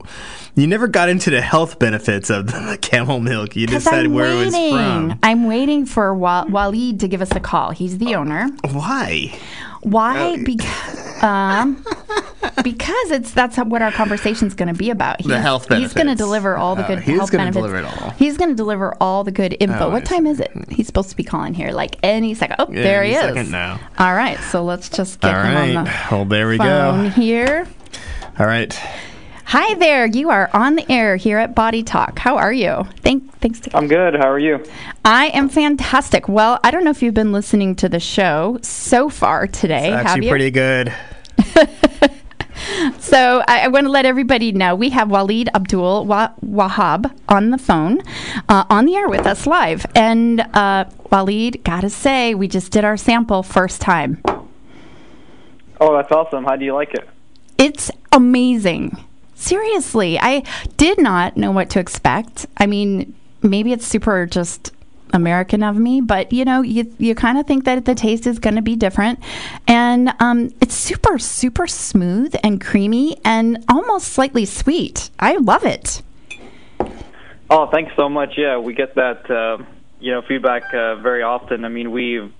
you 0.54 0.66
never 0.66 0.88
got 0.88 1.08
into 1.08 1.30
the 1.30 1.40
health 1.40 1.78
benefits 1.78 2.30
of 2.30 2.46
the 2.46 2.78
camel 2.82 3.20
milk. 3.20 3.56
You 3.56 3.66
just 3.66 3.86
said 3.86 4.06
I'm 4.06 4.12
where 4.14 4.30
it 4.32 4.36
was 4.46 4.54
from. 4.54 5.18
I'm 5.22 5.46
waiting 5.46 5.84
for 5.86 6.14
Wa- 6.14 6.44
Waleed 6.46 7.00
to 7.00 7.08
give 7.08 7.20
us 7.22 7.30
a 7.32 7.40
call. 7.40 7.70
He's 7.70 7.98
the 7.98 8.14
owner. 8.14 8.48
Why? 8.70 9.38
Why? 9.82 10.36
Oh. 10.38 10.44
Because, 10.44 11.22
um, 11.22 11.84
because 12.62 13.10
it's 13.10 13.32
that's 13.32 13.56
what 13.58 13.82
our 13.82 13.92
conversation's 13.92 14.54
going 14.54 14.68
to 14.68 14.74
be 14.74 14.90
about. 14.90 15.20
He's, 15.20 15.30
health 15.32 15.68
benefits. 15.68 15.92
He's 15.92 16.02
going 16.02 16.14
to 16.14 16.18
deliver 16.20 16.56
all 16.56 16.76
the 16.76 16.82
good 16.82 17.00
he's 17.00 17.16
health 17.18 17.30
gonna 17.30 17.50
benefits. 17.50 17.66
deliver 17.66 17.78
it 17.78 18.02
all. 18.02 18.10
He's 18.10 18.36
going 18.36 18.50
to 18.50 18.56
deliver 18.56 18.94
all 19.00 19.24
the 19.24 19.32
good 19.32 19.56
info. 19.60 19.86
Oh, 19.86 19.90
what 19.90 20.04
time 20.04 20.26
is 20.26 20.40
it? 20.40 20.50
He's 20.70 20.86
supposed 20.86 21.10
to 21.10 21.16
be 21.16 21.24
calling 21.24 21.54
here 21.54 21.70
like 21.72 21.96
any 22.02 22.34
second. 22.34 22.56
Oh, 22.58 22.66
there 22.66 23.02
he 23.04 23.12
is. 23.14 23.20
second 23.20 23.50
now. 23.50 23.80
All 23.98 24.14
right, 24.14 24.38
so 24.50 24.64
let's 24.64 24.88
just 24.88 25.20
get 25.20 25.34
All 25.34 25.42
him 25.44 25.54
right. 25.54 25.76
on 25.76 25.84
the 25.84 25.92
Well, 26.10 26.24
there 26.24 26.48
we 26.48 26.58
phone 26.58 27.04
go. 27.04 27.10
here. 27.10 27.66
All 28.38 28.46
right. 28.46 28.78
Hi 29.50 29.74
there, 29.74 30.06
you 30.06 30.30
are 30.30 30.48
on 30.54 30.76
the 30.76 30.88
air 30.88 31.16
here 31.16 31.36
at 31.36 31.56
Body 31.56 31.82
Talk. 31.82 32.20
How 32.20 32.36
are 32.36 32.52
you? 32.52 32.86
Thank, 32.98 33.36
thanks 33.40 33.58
to 33.58 33.76
I'm 33.76 33.88
good. 33.88 34.14
How 34.14 34.30
are 34.30 34.38
you? 34.38 34.64
I 35.04 35.26
am 35.30 35.48
fantastic. 35.48 36.28
Well, 36.28 36.60
I 36.62 36.70
don't 36.70 36.84
know 36.84 36.90
if 36.90 37.02
you've 37.02 37.14
been 37.14 37.32
listening 37.32 37.74
to 37.74 37.88
the 37.88 37.98
show 37.98 38.58
so 38.62 39.08
far 39.08 39.48
today. 39.48 39.88
It's 39.88 39.96
have 39.96 40.06
actually 40.06 40.26
you? 40.26 40.30
pretty 40.30 40.50
good. 40.52 40.94
So 42.98 43.42
I, 43.48 43.62
I 43.64 43.68
want 43.68 43.86
to 43.86 43.90
let 43.90 44.04
everybody 44.04 44.52
know 44.52 44.76
we 44.76 44.90
have 44.90 45.08
Waleed 45.08 45.48
Abdul 45.54 46.04
Wa- 46.04 46.32
Wahab 46.44 47.10
on 47.28 47.50
the 47.50 47.58
phone, 47.58 48.00
uh, 48.48 48.64
on 48.70 48.84
the 48.84 48.94
air 48.94 49.08
with 49.08 49.26
us 49.26 49.46
live. 49.46 49.84
And 49.94 50.40
uh, 50.40 50.84
Waleed, 51.10 51.64
gotta 51.64 51.90
say, 51.90 52.34
we 52.34 52.46
just 52.46 52.70
did 52.70 52.84
our 52.84 52.96
sample 52.96 53.42
first 53.42 53.80
time. 53.80 54.22
Oh, 55.80 55.96
that's 55.96 56.12
awesome. 56.12 56.44
How 56.44 56.54
do 56.54 56.64
you 56.64 56.74
like 56.74 56.94
it? 56.94 57.08
It's 57.58 57.90
amazing. 58.12 58.96
Seriously, 59.40 60.20
I 60.20 60.42
did 60.76 61.00
not 61.00 61.38
know 61.38 61.50
what 61.50 61.70
to 61.70 61.80
expect. 61.80 62.44
I 62.58 62.66
mean, 62.66 63.14
maybe 63.40 63.72
it's 63.72 63.86
super 63.86 64.26
just 64.26 64.70
American 65.14 65.62
of 65.62 65.78
me, 65.78 66.02
but 66.02 66.30
you 66.30 66.44
know, 66.44 66.60
you 66.60 66.94
you 66.98 67.14
kind 67.14 67.38
of 67.38 67.46
think 67.46 67.64
that 67.64 67.86
the 67.86 67.94
taste 67.94 68.26
is 68.26 68.38
going 68.38 68.56
to 68.56 68.62
be 68.62 68.76
different, 68.76 69.18
and 69.66 70.12
um, 70.20 70.50
it's 70.60 70.74
super 70.74 71.18
super 71.18 71.66
smooth 71.66 72.36
and 72.44 72.60
creamy 72.60 73.16
and 73.24 73.64
almost 73.70 74.08
slightly 74.08 74.44
sweet. 74.44 75.08
I 75.18 75.36
love 75.38 75.64
it. 75.64 76.02
Oh, 77.48 77.66
thanks 77.72 77.92
so 77.96 78.10
much. 78.10 78.34
Yeah, 78.36 78.58
we 78.58 78.74
get 78.74 78.94
that 78.96 79.28
uh, 79.30 79.64
you 80.00 80.12
know 80.12 80.20
feedback 80.20 80.74
uh, 80.74 80.96
very 80.96 81.22
often. 81.22 81.64
I 81.64 81.70
mean, 81.70 81.92
we 81.92 82.12
you 82.12 82.30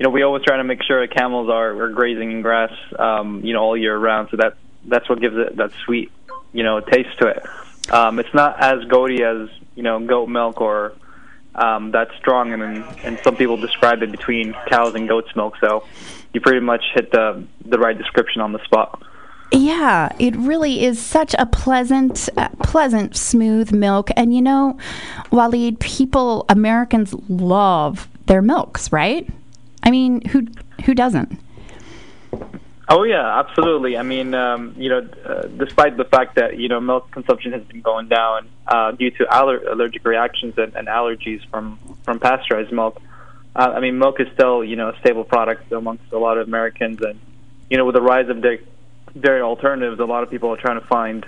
know 0.00 0.10
we 0.10 0.24
always 0.24 0.42
try 0.42 0.56
to 0.56 0.64
make 0.64 0.82
sure 0.82 1.06
the 1.06 1.14
camels 1.14 1.48
are, 1.48 1.84
are 1.84 1.90
grazing 1.90 2.32
in 2.32 2.42
grass 2.42 2.72
um, 2.98 3.44
you 3.44 3.54
know 3.54 3.62
all 3.62 3.76
year 3.76 3.96
round. 3.96 4.30
So 4.32 4.38
that 4.38 4.56
that's 4.84 5.08
what 5.08 5.20
gives 5.20 5.36
it 5.36 5.56
that 5.56 5.70
sweet 5.84 6.10
you 6.52 6.62
know 6.62 6.80
taste 6.80 7.18
to 7.20 7.28
it. 7.28 7.46
Um, 7.92 8.18
it's 8.18 8.32
not 8.34 8.62
as 8.62 8.84
goaty 8.84 9.22
as 9.22 9.48
you 9.74 9.82
know 9.82 9.98
goat 10.04 10.28
milk 10.28 10.60
or 10.60 10.94
um, 11.54 11.90
that 11.92 12.08
strong, 12.18 12.52
and 12.52 12.84
and 13.04 13.18
some 13.20 13.36
people 13.36 13.56
describe 13.56 14.02
it 14.02 14.10
between 14.10 14.54
cows 14.68 14.94
and 14.94 15.08
goat's 15.08 15.34
milk. 15.34 15.54
So 15.60 15.84
you 16.32 16.40
pretty 16.40 16.60
much 16.60 16.84
hit 16.94 17.10
the 17.12 17.44
the 17.64 17.78
right 17.78 17.96
description 17.96 18.40
on 18.40 18.52
the 18.52 18.62
spot. 18.64 19.02
Yeah, 19.50 20.10
it 20.18 20.36
really 20.36 20.84
is 20.84 21.00
such 21.00 21.34
a 21.38 21.46
pleasant, 21.46 22.28
uh, 22.36 22.50
pleasant, 22.62 23.16
smooth 23.16 23.72
milk. 23.72 24.10
And 24.14 24.34
you 24.34 24.42
know, 24.42 24.76
Waleed, 25.32 25.80
people, 25.80 26.44
Americans 26.50 27.14
love 27.28 28.08
their 28.26 28.42
milks, 28.42 28.92
right? 28.92 29.26
I 29.82 29.90
mean, 29.90 30.20
who 30.28 30.46
who 30.84 30.94
doesn't? 30.94 31.40
Oh 32.90 33.02
yeah, 33.02 33.38
absolutely. 33.40 33.98
I 33.98 34.02
mean, 34.02 34.32
um, 34.34 34.74
you 34.78 34.88
know, 34.88 35.06
uh, 35.24 35.42
despite 35.48 35.96
the 35.98 36.04
fact 36.04 36.36
that 36.36 36.58
you 36.58 36.68
know 36.68 36.80
milk 36.80 37.10
consumption 37.10 37.52
has 37.52 37.62
been 37.64 37.82
going 37.82 38.08
down 38.08 38.48
uh, 38.66 38.92
due 38.92 39.10
to 39.10 39.26
aller- 39.30 39.62
allergic 39.68 40.04
reactions 40.06 40.54
and, 40.56 40.74
and 40.74 40.88
allergies 40.88 41.46
from 41.50 41.78
from 42.04 42.18
pasteurized 42.18 42.72
milk, 42.72 43.00
uh, 43.54 43.72
I 43.76 43.80
mean, 43.80 43.98
milk 43.98 44.20
is 44.20 44.28
still 44.32 44.64
you 44.64 44.76
know 44.76 44.88
a 44.88 44.98
stable 45.00 45.24
product 45.24 45.70
amongst 45.70 46.10
a 46.12 46.18
lot 46.18 46.38
of 46.38 46.48
Americans, 46.48 47.02
and 47.02 47.20
you 47.68 47.76
know, 47.76 47.84
with 47.84 47.94
the 47.94 48.00
rise 48.02 48.30
of 48.30 48.40
dairy, 48.40 48.66
dairy 49.20 49.42
alternatives, 49.42 50.00
a 50.00 50.04
lot 50.06 50.22
of 50.22 50.30
people 50.30 50.50
are 50.50 50.56
trying 50.56 50.80
to 50.80 50.86
find, 50.86 51.26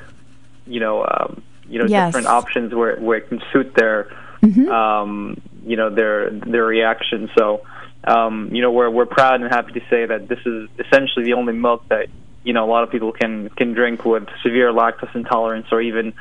you 0.66 0.80
know, 0.80 1.04
um, 1.04 1.42
you 1.68 1.78
know, 1.78 1.84
Yes. 1.86 2.06
different 2.08 2.28
options 2.28 2.74
where 2.74 2.96
where 2.96 3.18
it 3.18 3.28
can 3.28 3.42
suit 3.52 3.74
their, 3.74 4.10
Mm-hmm. 4.42 4.70
um, 4.70 5.38
you 5.66 5.76
know, 5.76 5.90
their 5.90 6.30
their 6.30 6.64
reaction. 6.64 7.28
So 7.36 7.60
um, 8.04 8.50
you 8.52 8.62
know, 8.62 8.72
we're 8.72 8.90
we're 8.90 9.06
proud 9.06 9.40
and 9.40 9.50
happy 9.50 9.72
to 9.72 9.80
say 9.90 10.06
that 10.06 10.28
this 10.28 10.40
is 10.46 10.68
essentially 10.78 11.24
the 11.24 11.34
only 11.34 11.52
milk 11.52 11.86
that 11.88 12.08
you 12.44 12.52
know 12.52 12.64
a 12.64 12.70
lot 12.70 12.82
of 12.82 12.90
people 12.90 13.12
can 13.12 13.48
can 13.50 13.72
drink 13.72 14.04
with 14.04 14.28
severe 14.42 14.72
lactose 14.72 15.14
intolerance 15.14 15.66
or 15.70 15.80
even 15.80 16.14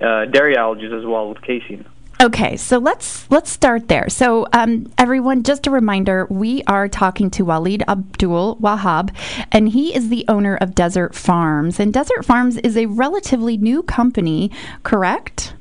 uh, 0.00 0.26
dairy 0.26 0.56
allergies 0.56 0.96
as 0.96 1.04
well 1.04 1.28
with 1.28 1.40
casein. 1.42 1.84
Okay, 2.18 2.56
so 2.56 2.78
let's 2.78 3.30
let's 3.30 3.50
start 3.50 3.88
there. 3.88 4.08
So, 4.08 4.46
um, 4.54 4.90
everyone, 4.96 5.42
just 5.42 5.66
a 5.66 5.70
reminder: 5.70 6.26
we 6.30 6.62
are 6.66 6.88
talking 6.88 7.30
to 7.32 7.44
Waleed 7.44 7.82
Abdul 7.86 8.56
Wahab, 8.56 9.14
and 9.52 9.68
he 9.68 9.94
is 9.94 10.08
the 10.08 10.24
owner 10.26 10.56
of 10.56 10.74
Desert 10.74 11.14
Farms. 11.14 11.78
And 11.78 11.92
Desert 11.92 12.24
Farms 12.24 12.56
is 12.58 12.74
a 12.76 12.86
relatively 12.86 13.58
new 13.58 13.82
company, 13.82 14.50
correct? 14.82 15.52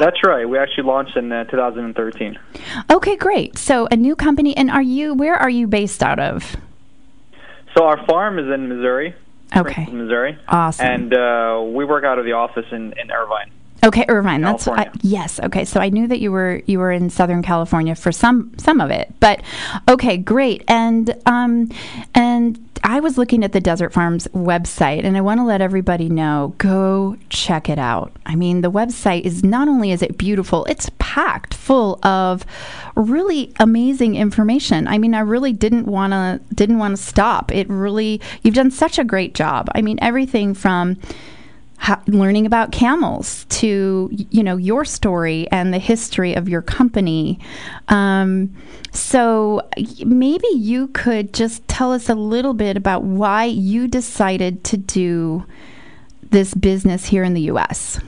That's 0.00 0.24
right. 0.24 0.48
We 0.48 0.58
actually 0.58 0.84
launched 0.84 1.16
in 1.16 1.30
uh, 1.30 1.44
2013. 1.44 2.38
Okay, 2.90 3.16
great. 3.16 3.58
So, 3.58 3.86
a 3.90 3.96
new 3.96 4.16
company, 4.16 4.56
and 4.56 4.70
are 4.70 4.82
you? 4.82 5.14
Where 5.14 5.36
are 5.36 5.50
you 5.50 5.66
based 5.66 6.02
out 6.02 6.18
of? 6.18 6.56
So 7.76 7.84
our 7.84 8.04
farm 8.06 8.38
is 8.38 8.52
in 8.52 8.68
Missouri. 8.68 9.14
Okay, 9.56 9.86
Missouri. 9.86 10.38
Awesome. 10.48 10.86
And 10.86 11.14
uh, 11.14 11.62
we 11.64 11.84
work 11.84 12.04
out 12.04 12.18
of 12.18 12.24
the 12.24 12.32
office 12.32 12.66
in, 12.72 12.94
in 12.98 13.10
Irvine. 13.10 13.50
Okay, 13.82 14.04
Irvine. 14.08 14.42
That's 14.42 14.68
I, 14.68 14.90
yes. 15.02 15.40
Okay, 15.40 15.64
so 15.64 15.80
I 15.80 15.88
knew 15.88 16.06
that 16.06 16.20
you 16.20 16.30
were 16.30 16.62
you 16.66 16.78
were 16.78 16.92
in 16.92 17.08
Southern 17.08 17.42
California 17.42 17.94
for 17.94 18.12
some 18.12 18.52
some 18.58 18.80
of 18.80 18.90
it, 18.90 19.12
but 19.20 19.40
okay, 19.88 20.18
great. 20.18 20.64
And 20.68 21.14
um 21.24 21.70
and 22.14 22.58
I 22.82 23.00
was 23.00 23.18
looking 23.18 23.44
at 23.44 23.52
the 23.52 23.60
Desert 23.60 23.92
Farms 23.92 24.26
website, 24.28 25.04
and 25.04 25.16
I 25.16 25.20
want 25.20 25.38
to 25.40 25.44
let 25.44 25.60
everybody 25.60 26.08
know 26.08 26.54
go 26.58 27.16
check 27.28 27.68
it 27.68 27.78
out. 27.78 28.12
I 28.26 28.36
mean, 28.36 28.62
the 28.62 28.70
website 28.70 29.22
is 29.22 29.44
not 29.44 29.68
only 29.68 29.92
is 29.92 30.02
it 30.02 30.18
beautiful, 30.18 30.64
it's 30.64 30.90
packed 30.98 31.54
full 31.54 31.98
of 32.04 32.46
really 32.96 33.52
amazing 33.60 34.16
information. 34.16 34.86
I 34.88 34.98
mean, 34.98 35.14
I 35.14 35.20
really 35.20 35.52
didn't 35.52 35.86
want 35.86 36.12
to 36.12 36.40
didn't 36.54 36.78
want 36.78 36.96
to 36.96 37.02
stop. 37.02 37.52
It 37.52 37.68
really 37.68 38.20
you've 38.42 38.54
done 38.54 38.70
such 38.70 38.98
a 38.98 39.04
great 39.04 39.34
job. 39.34 39.68
I 39.74 39.82
mean, 39.82 39.98
everything 40.00 40.54
from 40.54 40.98
learning 42.06 42.46
about 42.46 42.72
camels 42.72 43.46
to 43.48 44.08
you 44.12 44.42
know 44.42 44.56
your 44.56 44.84
story 44.84 45.48
and 45.50 45.72
the 45.72 45.78
history 45.78 46.34
of 46.34 46.48
your 46.48 46.62
company 46.62 47.38
um, 47.88 48.54
so 48.92 49.60
maybe 50.04 50.46
you 50.54 50.88
could 50.88 51.32
just 51.32 51.66
tell 51.68 51.92
us 51.92 52.08
a 52.08 52.14
little 52.14 52.54
bit 52.54 52.76
about 52.76 53.02
why 53.02 53.44
you 53.44 53.88
decided 53.88 54.62
to 54.64 54.76
do 54.76 55.44
this 56.30 56.54
business 56.54 57.06
here 57.06 57.24
in 57.24 57.34
the 57.34 57.42
us 57.42 57.98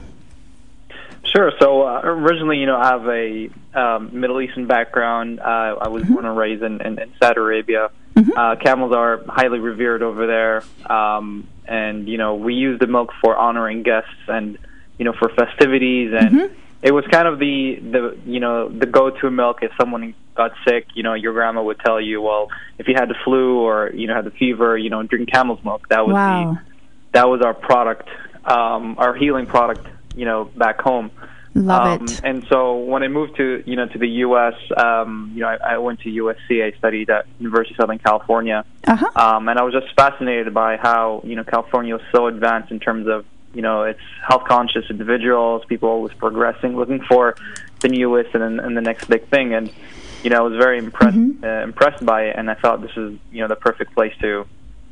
Sure. 1.25 1.51
So 1.59 1.83
uh, 1.87 2.01
originally, 2.05 2.59
you 2.59 2.67
know, 2.67 2.77
I 2.77 2.89
have 2.89 3.07
a 3.09 3.49
um, 3.75 4.11
Middle 4.13 4.41
Eastern 4.43 4.67
background. 4.67 5.41
Uh, 5.41 5.77
I 5.81 5.89
was 5.89 6.05
born 6.05 6.27
and 6.27 6.37
raised 6.37 6.63
in, 6.63 6.83
in, 6.83 6.99
in 6.99 7.13
Saudi 7.19 7.41
Arabia. 7.41 7.91
Uh, 8.37 8.57
camels 8.57 8.93
are 8.95 9.23
highly 9.27 9.59
revered 9.59 10.03
over 10.03 10.27
there, 10.27 10.65
um, 10.91 11.49
and 11.67 12.09
you 12.09 12.19
know, 12.19 12.35
we 12.35 12.55
use 12.55 12.79
the 12.79 12.87
milk 12.87 13.13
for 13.21 13.37
honoring 13.37 13.83
guests 13.83 14.11
and 14.29 14.59
you 14.99 15.05
know 15.05 15.13
for 15.13 15.29
festivities. 15.31 16.13
And 16.13 16.51
it 16.83 16.93
was 16.93 17.05
kind 17.07 17.27
of 17.27 17.39
the 17.39 17.77
the 17.81 18.19
you 18.27 18.41
know 18.41 18.69
the 18.69 18.87
go-to 18.87 19.31
milk 19.31 19.63
if 19.63 19.73
someone 19.81 20.15
got 20.35 20.53
sick. 20.67 20.87
You 20.95 21.03
know, 21.03 21.15
your 21.15 21.33
grandma 21.33 21.63
would 21.63 21.81
tell 21.81 22.01
you, 22.01 22.21
well, 22.21 22.51
if 22.79 22.89
you 22.89 22.95
had 22.95 23.09
the 23.09 23.17
flu 23.25 23.61
or 23.61 23.91
you 23.95 24.07
know 24.07 24.15
had 24.15 24.25
the 24.25 24.31
fever, 24.31 24.77
you 24.77 24.91
know, 24.91 25.03
drink 25.03 25.31
camel's 25.31 25.65
milk. 25.65 25.89
That 25.89 26.07
was 26.07 26.15
wow 26.15 26.55
the 26.55 26.73
that 27.13 27.29
was 27.29 27.43
our 27.43 27.55
product, 27.55 28.09
um, 28.45 28.97
our 28.99 29.15
healing 29.15 29.47
product, 29.47 29.87
you 30.17 30.25
know, 30.25 30.45
back 30.45 30.81
home. 30.81 31.11
Love 31.55 32.01
Um, 32.01 32.09
it 32.09 32.21
And 32.25 32.47
so 32.49 32.77
when 32.79 33.03
I 33.03 33.09
moved 33.09 33.37
to 33.37 33.63
you 33.67 33.77
know 33.77 33.87
to 33.87 33.99
the 33.99 34.09
U.S., 34.27 34.55
um, 34.77 35.33
you 35.35 35.41
know, 35.41 35.49
I, 35.49 35.75
I 35.75 35.79
went 35.79 36.01
to 36.01 36.09
USC. 36.09 36.65
I 36.65 36.77
studied 36.79 37.11
at 37.11 37.27
University 37.39 37.75
of 37.75 37.83
Southern 37.83 37.99
California, 37.99 38.65
uh-huh 38.87 39.11
um, 39.17 39.49
and 39.49 39.59
I 39.59 39.63
was 39.63 39.75
just 39.75 39.95
fascinated 39.95 40.55
by 40.55 40.77
how 40.77 41.21
you 41.25 41.37
know 41.37 41.45
California 41.45 41.95
was 41.95 42.03
so 42.13 42.27
advanced 42.27 42.71
in 42.71 42.81
terms 42.81 43.07
of 43.09 43.25
you 43.55 43.63
know 43.63 43.83
its 43.83 44.01
health 44.27 44.45
conscious 44.49 44.85
individuals, 44.91 45.63
people 45.69 45.89
always 45.89 46.15
progressing, 46.15 46.77
looking 46.77 47.03
for 47.03 47.37
the 47.81 47.89
newest 47.89 48.35
and, 48.35 48.61
and 48.61 48.77
the 48.77 48.81
next 48.81 49.07
big 49.09 49.29
thing. 49.29 49.55
And 49.55 49.73
you 50.23 50.31
know, 50.31 50.39
I 50.39 50.49
was 50.49 50.57
very 50.57 50.79
impressed 50.79 51.17
Mm-hmm. 51.17 51.45
uh, 51.45 51.63
impressed 51.65 52.05
by 52.07 52.27
it, 52.27 52.37
and 52.37 52.51
I 52.51 52.55
thought 52.55 52.81
this 52.81 52.97
is 52.97 53.19
you 53.31 53.41
know 53.43 53.49
the 53.49 53.57
perfect 53.57 53.95
place 53.95 54.15
to 54.21 54.47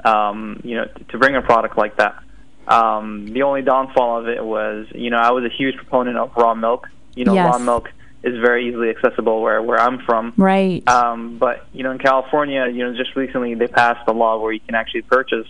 um, 0.05 0.61
you 0.65 0.77
know 0.77 0.87
to 1.09 1.19
bring 1.19 1.37
a 1.37 1.43
product 1.43 1.79
like 1.79 1.97
that. 1.97 2.23
Um, 2.69 3.33
the 3.33 3.43
only 3.43 3.63
downfall 3.63 4.21
of 4.21 4.29
it 4.29 4.45
was, 4.45 4.87
you 4.95 5.11
know, 5.11 5.19
I 5.19 5.31
was 5.31 5.45
a 5.45 5.49
huge 5.49 5.77
proponent 5.77 6.17
of 6.17 6.37
raw 6.37 6.55
milk. 6.55 6.89
You 7.15 7.25
know, 7.25 7.35
Yes. 7.35 7.53
raw 7.53 7.59
milk 7.59 7.91
is 8.23 8.39
very 8.39 8.69
easily 8.69 8.91
accessible 8.91 9.41
where 9.41 9.63
where 9.63 9.81
I'm 9.81 9.99
from. 10.01 10.33
Right. 10.37 10.87
Um, 10.89 11.39
but 11.39 11.67
you 11.73 11.83
know, 11.83 11.91
in 11.91 11.99
California, 11.99 12.67
you 12.69 12.85
know, 12.85 12.95
just 12.95 13.17
recently 13.17 13.55
they 13.55 13.67
passed 13.67 14.07
a 14.07 14.13
law 14.13 14.39
where 14.41 14.53
you 14.53 14.61
can 14.61 14.75
actually 14.75 15.03
purchase 15.03 15.47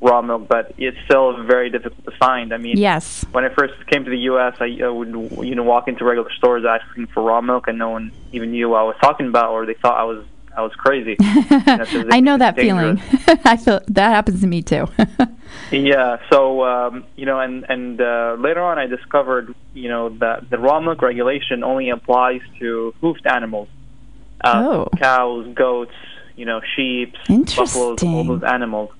raw 0.00 0.22
milk, 0.22 0.48
but 0.48 0.74
it's 0.78 0.96
still 1.04 1.42
very 1.44 1.70
difficult 1.70 2.04
to 2.04 2.10
find. 2.12 2.52
I 2.52 2.58
mean, 2.58 2.76
yes. 2.78 3.24
when 3.32 3.44
I 3.44 3.48
first 3.50 3.74
came 3.86 4.04
to 4.04 4.10
the 4.10 4.18
U.S., 4.30 4.56
I 4.60 4.78
uh, 4.82 4.92
would 4.92 5.08
you 5.46 5.54
know 5.54 5.62
walk 5.62 5.88
into 5.88 6.04
regular 6.04 6.30
stores 6.32 6.64
asking 6.64 7.08
for 7.08 7.22
raw 7.22 7.40
milk, 7.40 7.68
and 7.68 7.78
no 7.78 7.90
one 7.90 8.12
even 8.32 8.50
knew 8.50 8.70
what 8.70 8.78
I 8.78 8.82
was 8.84 8.96
talking 9.00 9.26
about, 9.26 9.50
or 9.50 9.66
they 9.66 9.74
thought 9.74 9.98
I 9.98 10.04
was 10.04 10.24
I 10.56 10.62
was 10.62 10.72
crazy. 10.74 11.16
I 11.20 12.20
know 12.20 12.38
that 12.38 12.56
dangerous. 12.56 13.00
feeling. 13.00 13.40
I 13.44 13.56
feel 13.56 13.80
that 13.88 14.08
happens 14.10 14.40
to 14.40 14.46
me 14.46 14.62
too. 14.62 14.88
Yeah. 15.70 16.18
So 16.30 16.64
um, 16.64 17.04
you 17.16 17.24
know, 17.24 17.40
and 17.40 17.64
and 17.68 18.00
uh, 18.00 18.36
later 18.38 18.62
on, 18.62 18.78
I 18.78 18.86
discovered 18.86 19.54
you 19.74 19.88
know 19.88 20.10
that 20.18 20.50
the 20.50 20.58
raw 20.58 20.80
milk 20.80 21.02
regulation 21.02 21.64
only 21.64 21.88
applies 21.90 22.40
to 22.58 22.94
hoofed 23.00 23.26
animals, 23.26 23.68
uh, 24.44 24.62
Oh. 24.64 24.88
cows, 24.98 25.46
goats, 25.54 25.94
you 26.36 26.44
know, 26.44 26.60
sheep, 26.74 27.14
buffaloes, 27.28 28.02
all 28.02 28.24
those 28.24 28.42
animals. 28.42 28.90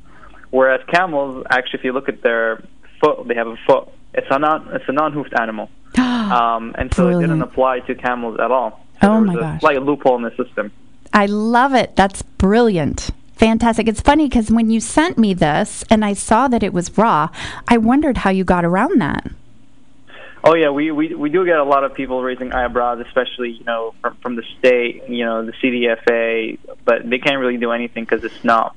Whereas 0.50 0.80
camels, 0.88 1.44
actually, 1.50 1.80
if 1.80 1.84
you 1.84 1.92
look 1.92 2.08
at 2.08 2.22
their 2.22 2.62
foot, 3.00 3.26
they 3.28 3.34
have 3.34 3.48
a 3.48 3.56
foot. 3.66 3.88
It's 4.14 4.26
a 4.30 4.38
non 4.38 4.68
it's 4.72 4.88
a 4.88 4.92
non-hoofed 4.92 5.34
animal, 5.38 5.68
um, 5.98 6.74
and 6.78 6.92
so 6.94 7.08
it 7.08 7.20
didn't 7.20 7.42
apply 7.42 7.80
to 7.80 7.94
camels 7.94 8.38
at 8.40 8.50
all. 8.50 8.84
So 9.02 9.08
Oh 9.08 9.10
there 9.12 9.20
was 9.20 9.26
my 9.28 9.34
a 9.34 9.40
gosh. 9.40 9.60
slight 9.60 9.82
loophole 9.82 10.16
in 10.16 10.22
the 10.22 10.34
system. 10.42 10.72
I 11.12 11.26
love 11.26 11.74
it. 11.74 11.96
That's 11.96 12.22
brilliant. 12.22 13.10
Fantastic. 13.34 13.86
It's 13.86 14.00
funny 14.00 14.28
because 14.28 14.50
when 14.50 14.70
you 14.70 14.80
sent 14.80 15.18
me 15.18 15.34
this 15.34 15.84
and 15.90 16.04
I 16.04 16.14
saw 16.14 16.48
that 16.48 16.62
it 16.62 16.72
was 16.72 16.96
raw, 16.96 17.28
I 17.68 17.76
wondered 17.76 18.18
how 18.18 18.30
you 18.30 18.44
got 18.44 18.64
around 18.64 19.00
that. 19.00 19.30
Oh 20.42 20.54
yeah, 20.54 20.70
we, 20.70 20.92
we 20.92 21.12
we 21.12 21.28
do 21.28 21.44
get 21.44 21.58
a 21.58 21.64
lot 21.64 21.82
of 21.82 21.94
people 21.94 22.22
raising 22.22 22.52
eyebrows, 22.52 23.04
especially 23.04 23.50
you 23.50 23.64
know 23.64 23.94
from 24.00 24.16
from 24.18 24.36
the 24.36 24.44
state, 24.58 25.02
you 25.08 25.24
know 25.24 25.44
the 25.44 25.52
CDFA, 25.52 26.58
but 26.84 27.08
they 27.08 27.18
can't 27.18 27.40
really 27.40 27.56
do 27.56 27.72
anything 27.72 28.04
because 28.04 28.22
it's 28.22 28.44
not, 28.44 28.76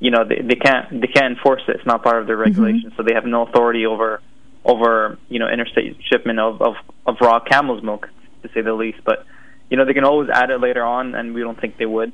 you 0.00 0.10
know 0.10 0.24
they 0.24 0.40
they 0.42 0.56
can't 0.56 1.00
they 1.00 1.06
can't 1.06 1.36
enforce 1.36 1.62
it. 1.68 1.76
It's 1.76 1.86
not 1.86 2.02
part 2.02 2.20
of 2.20 2.26
their 2.26 2.36
mm-hmm. 2.36 2.60
regulations, 2.60 2.94
so 2.96 3.04
they 3.04 3.14
have 3.14 3.26
no 3.26 3.46
authority 3.46 3.86
over 3.86 4.20
over 4.64 5.16
you 5.28 5.38
know 5.38 5.48
interstate 5.48 5.96
shipment 6.02 6.40
of 6.40 6.60
of 6.60 6.74
of 7.06 7.16
raw 7.20 7.38
camel's 7.38 7.82
milk 7.82 8.08
to 8.42 8.48
say 8.52 8.62
the 8.62 8.74
least. 8.74 8.98
But 9.04 9.24
you 9.70 9.76
know 9.76 9.84
they 9.84 9.94
can 9.94 10.04
always 10.04 10.28
add 10.30 10.50
it 10.50 10.60
later 10.60 10.84
on, 10.84 11.14
and 11.14 11.34
we 11.34 11.40
don't 11.40 11.60
think 11.60 11.76
they 11.76 11.86
would. 11.86 12.12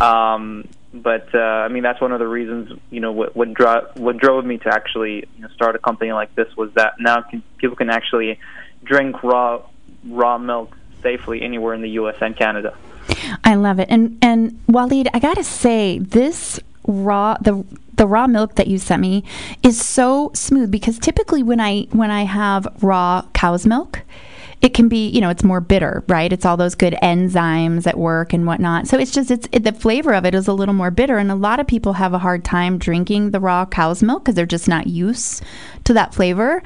Um, 0.00 0.68
but 0.92 1.34
uh, 1.34 1.38
I 1.38 1.68
mean 1.68 1.82
that's 1.82 2.00
one 2.00 2.12
of 2.12 2.18
the 2.18 2.28
reasons 2.28 2.78
you 2.90 3.00
know 3.00 3.12
what 3.12 3.36
what, 3.36 3.52
dro- 3.52 3.90
what 3.94 4.16
drove 4.16 4.44
me 4.44 4.58
to 4.58 4.68
actually 4.68 5.24
you 5.36 5.42
know 5.42 5.48
start 5.48 5.76
a 5.76 5.78
company 5.78 6.12
like 6.12 6.34
this 6.34 6.56
was 6.56 6.72
that 6.74 6.94
now 6.98 7.22
can, 7.22 7.42
people 7.58 7.76
can 7.76 7.90
actually 7.90 8.38
drink 8.84 9.22
raw 9.22 9.62
raw 10.06 10.38
milk 10.38 10.76
safely 11.02 11.42
anywhere 11.42 11.74
in 11.74 11.82
the 11.82 11.90
U.S. 11.90 12.16
and 12.20 12.36
Canada. 12.36 12.76
I 13.44 13.54
love 13.54 13.78
it. 13.78 13.88
And 13.90 14.18
and 14.22 14.60
Waleed, 14.66 15.08
I 15.12 15.18
gotta 15.18 15.44
say, 15.44 15.98
this 15.98 16.60
raw 16.86 17.36
the 17.40 17.64
the 17.94 18.06
raw 18.06 18.26
milk 18.26 18.54
that 18.54 18.68
you 18.68 18.78
sent 18.78 19.02
me 19.02 19.24
is 19.62 19.84
so 19.84 20.30
smooth 20.34 20.70
because 20.70 20.98
typically 20.98 21.42
when 21.42 21.60
I 21.60 21.82
when 21.90 22.10
I 22.10 22.22
have 22.22 22.66
raw 22.82 23.22
cow's 23.34 23.66
milk, 23.66 24.02
it 24.60 24.74
can 24.74 24.88
be 24.88 25.08
you 25.08 25.20
know 25.20 25.30
it's 25.30 25.44
more 25.44 25.60
bitter, 25.60 26.02
right? 26.08 26.32
It's 26.32 26.44
all 26.44 26.56
those 26.56 26.74
good 26.74 26.94
enzymes 27.02 27.86
at 27.86 27.98
work 27.98 28.32
and 28.32 28.46
whatnot. 28.46 28.86
So 28.88 28.98
it's 28.98 29.12
just 29.12 29.30
it's 29.30 29.48
it, 29.52 29.64
the 29.64 29.72
flavor 29.72 30.14
of 30.14 30.24
it 30.24 30.34
is 30.34 30.48
a 30.48 30.52
little 30.52 30.74
more 30.74 30.90
bitter, 30.90 31.18
and 31.18 31.30
a 31.30 31.36
lot 31.36 31.60
of 31.60 31.66
people 31.66 31.94
have 31.94 32.14
a 32.14 32.18
hard 32.18 32.44
time 32.44 32.78
drinking 32.78 33.30
the 33.30 33.40
raw 33.40 33.64
cow's 33.64 34.02
milk 34.02 34.24
because 34.24 34.34
they're 34.34 34.46
just 34.46 34.68
not 34.68 34.86
used 34.86 35.42
to 35.84 35.92
that 35.94 36.14
flavor. 36.14 36.62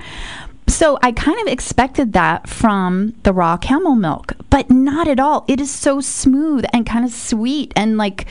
So 0.69 0.99
I 1.03 1.13
kind 1.13 1.39
of 1.41 1.49
expected 1.49 2.13
that 2.15 2.49
from 2.49 3.15
the 3.25 3.33
raw 3.33 3.57
camel 3.57 3.95
milk, 3.95 4.33
but 4.49 4.71
not 4.71 5.09
at 5.09 5.21
all. 5.21 5.45
It 5.49 5.61
is 5.61 5.71
so 5.71 6.01
smooth 6.01 6.65
and 6.73 6.87
kind 6.87 7.05
of 7.05 7.13
sweet 7.13 7.73
and 7.77 7.99
like 7.99 8.27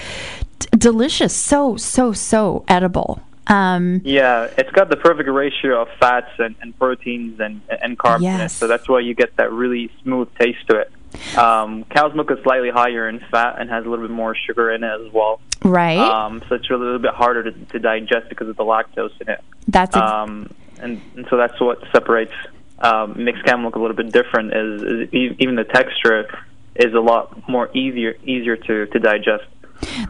d- 0.60 0.68
delicious. 0.78 1.36
So 1.36 1.76
so 1.78 2.14
so 2.14 2.64
edible. 2.68 3.22
Um, 3.48 4.02
Yeah, 4.04 4.50
it's 4.58 4.72
got 4.72 4.90
the 4.90 4.98
perfect 4.98 5.30
ratio 5.30 5.82
of 5.82 5.90
fats 6.00 6.32
and, 6.38 6.56
and 6.62 6.78
proteins 6.78 7.40
and 7.40 7.62
and 7.82 7.98
carbs 7.98 8.20
in 8.20 8.26
it, 8.26 8.38
Yes. 8.38 8.54
so 8.54 8.68
that's 8.68 8.88
why 8.88 9.00
you 9.00 9.14
get 9.14 9.36
that 9.38 9.52
really 9.52 9.90
smooth 10.04 10.30
taste 10.40 10.68
to 10.68 10.78
it. 10.80 11.38
Um, 11.38 11.84
cow's 11.86 12.14
milk 12.16 12.32
is 12.32 12.40
slightly 12.44 12.70
higher 12.70 13.10
in 13.10 13.20
fat 13.32 13.56
and 13.60 13.70
has 13.70 13.86
a 13.86 13.90
little 13.90 14.06
bit 14.08 14.14
more 14.14 14.34
sugar 14.36 14.72
in 14.72 14.84
it 14.84 15.02
as 15.08 15.12
well. 15.12 15.42
right. 15.64 15.98
Um, 15.98 16.42
so 16.48 16.56
it's 16.56 16.70
a 16.70 16.74
little 16.76 17.00
bit 17.00 17.14
harder 17.14 17.44
to, 17.44 17.52
to 17.52 17.80
digest 17.80 18.30
because 18.30 18.48
of 18.48 18.56
the 18.56 18.64
lactose 18.64 19.12
in 19.20 19.28
it. 19.30 19.44
That's 19.68 19.96
ex- 19.96 20.02
um, 20.12 20.50
and, 20.80 21.02
and 21.16 21.28
so 21.30 21.36
that's 21.38 21.60
what 21.60 21.80
separates 21.92 22.34
um, 22.80 23.24
mixed 23.24 23.44
camel 23.44 23.64
milk 23.64 23.76
a 23.76 23.80
little 23.80 23.96
bit 23.98 24.12
different. 24.12 24.54
Is, 24.54 24.82
is 25.12 25.36
even 25.40 25.56
the 25.56 25.64
texture 25.66 26.30
is 26.76 26.94
a 26.94 27.00
lot 27.02 27.48
more 27.50 27.70
easier 27.76 28.16
easier 28.24 28.56
to, 28.56 28.86
to 28.86 29.00
digest. 29.00 29.44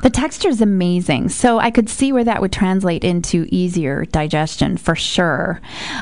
The 0.01 0.09
texture 0.09 0.49
is 0.49 0.61
amazing. 0.61 1.29
So 1.29 1.59
I 1.59 1.71
could 1.71 1.89
see 1.89 2.11
where 2.11 2.23
that 2.23 2.41
would 2.41 2.51
translate 2.51 3.03
into 3.03 3.47
easier 3.49 4.05
digestion 4.05 4.77
for 4.77 4.95
sure. 4.95 5.61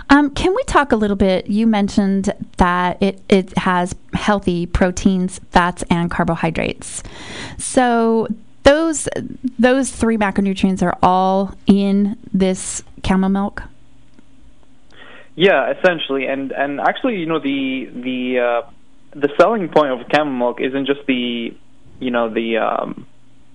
Um, 0.09 0.31
can 0.31 0.55
we 0.55 0.63
talk 0.63 0.91
a 0.91 0.95
little 0.95 1.15
bit? 1.15 1.47
You 1.47 1.67
mentioned 1.67 2.33
that 2.57 3.01
it 3.01 3.21
it 3.29 3.57
has 3.57 3.95
healthy 4.13 4.65
proteins, 4.65 5.39
fats, 5.51 5.83
and 5.89 6.09
carbohydrates. 6.09 7.03
So 7.57 8.27
those 8.63 9.07
those 9.57 9.91
three 9.91 10.17
macronutrients 10.17 10.83
are 10.83 10.97
all 11.01 11.55
in 11.67 12.17
this 12.33 12.83
camel 13.03 13.29
milk. 13.29 13.63
Yeah, 15.35 15.71
essentially, 15.71 16.25
and 16.25 16.51
and 16.51 16.81
actually, 16.81 17.17
you 17.17 17.25
know, 17.25 17.39
the 17.39 17.89
the 17.93 18.39
uh, 18.39 18.61
the 19.11 19.29
selling 19.37 19.69
point 19.69 19.91
of 19.91 20.07
camel 20.09 20.33
milk 20.33 20.59
isn't 20.59 20.85
just 20.85 21.05
the 21.07 21.55
you 21.99 22.11
know 22.11 22.29
the 22.29 22.57
um, 22.57 23.07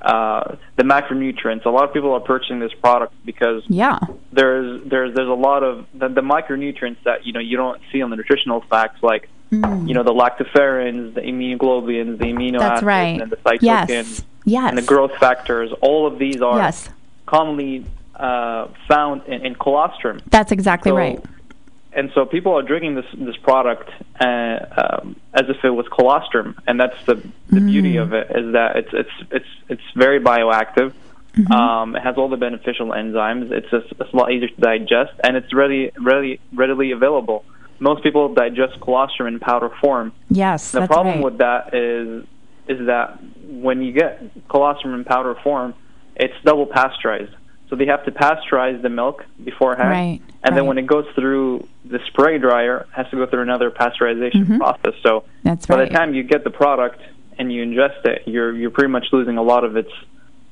uh, 0.04 0.56
the 0.76 0.82
macronutrients. 0.84 1.64
A 1.64 1.70
lot 1.70 1.84
of 1.84 1.92
people 1.94 2.12
are 2.12 2.20
purchasing 2.20 2.60
this 2.60 2.72
product 2.74 3.14
because 3.24 3.62
Yeah. 3.68 3.98
there's 4.32 4.82
there's 4.84 5.14
there's 5.14 5.28
a 5.28 5.32
lot 5.48 5.62
of 5.62 5.86
the, 5.94 6.08
the 6.08 6.20
micronutrients 6.20 6.98
that 7.04 7.24
you 7.26 7.32
know 7.32 7.40
you 7.40 7.56
don't 7.56 7.80
see 7.90 8.02
on 8.02 8.10
the 8.10 8.16
nutritional 8.16 8.60
facts 8.70 9.02
like 9.02 9.28
Mm. 9.52 9.86
you 9.86 9.94
know 9.94 10.02
the 10.02 10.12
lactoferrins, 10.12 11.14
the 11.14 11.20
immunoglobulins, 11.20 12.18
the 12.18 12.24
amino 12.24 12.58
That's 12.58 12.72
acids, 12.72 12.82
right. 12.86 13.20
and 13.20 13.30
the 13.30 13.36
cytokines, 13.36 13.62
Yes. 13.88 14.24
Yes. 14.44 14.68
and 14.70 14.78
the 14.78 14.82
growth 14.82 15.14
factors. 15.16 15.70
All 15.80 16.06
of 16.06 16.18
these 16.18 16.40
are 16.42 16.56
Yes. 16.58 16.88
commonly 17.26 17.84
uh, 18.16 18.68
found 18.88 19.22
in, 19.26 19.44
in 19.46 19.54
colostrum. 19.54 20.20
That's 20.30 20.50
exactly 20.50 20.90
So- 20.90 20.96
right. 20.96 21.20
And 21.96 22.10
so 22.14 22.26
people 22.26 22.52
are 22.58 22.62
drinking 22.62 22.96
this 22.96 23.06
this 23.14 23.36
product 23.36 23.88
uh, 24.20 24.58
um, 24.82 25.16
as 25.32 25.44
if 25.48 25.64
it 25.64 25.70
was 25.70 25.86
colostrum, 25.88 26.58
and 26.66 26.78
that's 26.80 26.96
the 27.06 27.14
the 27.48 27.60
Mm. 27.60 27.66
beauty 27.66 27.96
of 27.98 28.12
it 28.12 28.30
is 28.34 28.52
that 28.52 28.76
it's 28.76 28.92
it's 28.92 29.16
it's 29.30 29.52
it's 29.68 29.82
very 29.94 30.20
bioactive. 30.20 30.92
Mm-hmm. 31.36 31.52
Um, 31.52 31.96
it 31.96 32.02
has 32.02 32.16
all 32.16 32.28
the 32.28 32.36
beneficial 32.36 32.88
enzymes. 32.88 33.50
It's 33.50 33.70
just 33.70 33.86
it's 34.00 34.12
a 34.12 34.16
lot 34.16 34.32
easier 34.32 34.48
to 34.48 34.60
digest, 34.60 35.12
and 35.22 35.36
it's 35.36 35.52
ready 35.54 35.90
readily 36.00 36.40
readily 36.52 36.90
available. 36.92 37.44
Most 37.78 38.02
people 38.02 38.32
digest 38.34 38.80
colostrum 38.80 39.26
in 39.32 39.40
powder 39.40 39.70
form. 39.80 40.12
Yes. 40.30 40.72
The 40.72 40.86
problem 40.86 41.16
right. 41.16 41.24
with 41.24 41.38
that 41.38 41.74
is 41.74 42.24
is 42.66 42.86
that 42.86 43.18
when 43.46 43.82
you 43.82 43.92
get 43.92 44.22
colostrum 44.48 44.94
in 44.94 45.04
powder 45.04 45.34
form, 45.44 45.74
it's 46.16 46.34
double 46.44 46.66
pasteurized. 46.66 47.34
So 47.68 47.76
they 47.76 47.86
have 47.86 48.04
to 48.04 48.12
pasteurize 48.12 48.80
the 48.82 48.88
milk 48.88 49.24
beforehand, 49.42 49.90
Right, 49.90 50.20
and 50.44 50.56
then 50.56 50.66
when 50.66 50.78
it 50.78 50.86
goes 50.86 51.06
through 51.14 51.66
the 51.84 51.98
spray 52.06 52.38
dryer, 52.38 52.80
it 52.80 52.86
has 52.92 53.08
to 53.10 53.16
go 53.16 53.26
through 53.26 53.42
another 53.42 53.70
pasteurization 53.70 54.58
process. 54.58 54.94
So 55.02 55.20
Mm-hmm. 55.20 55.48
That's 55.48 55.66
by 55.66 55.84
the 55.84 55.90
time 55.90 56.14
you 56.14 56.22
get 56.22 56.44
the 56.44 56.50
product 56.50 57.00
and 57.38 57.52
you 57.52 57.64
ingest 57.64 58.04
it, 58.06 58.22
you're 58.26 58.52
you're 58.56 58.70
pretty 58.70 58.90
much 58.90 59.06
losing 59.12 59.36
a 59.36 59.42
lot 59.42 59.64
of 59.64 59.76
its 59.76 59.90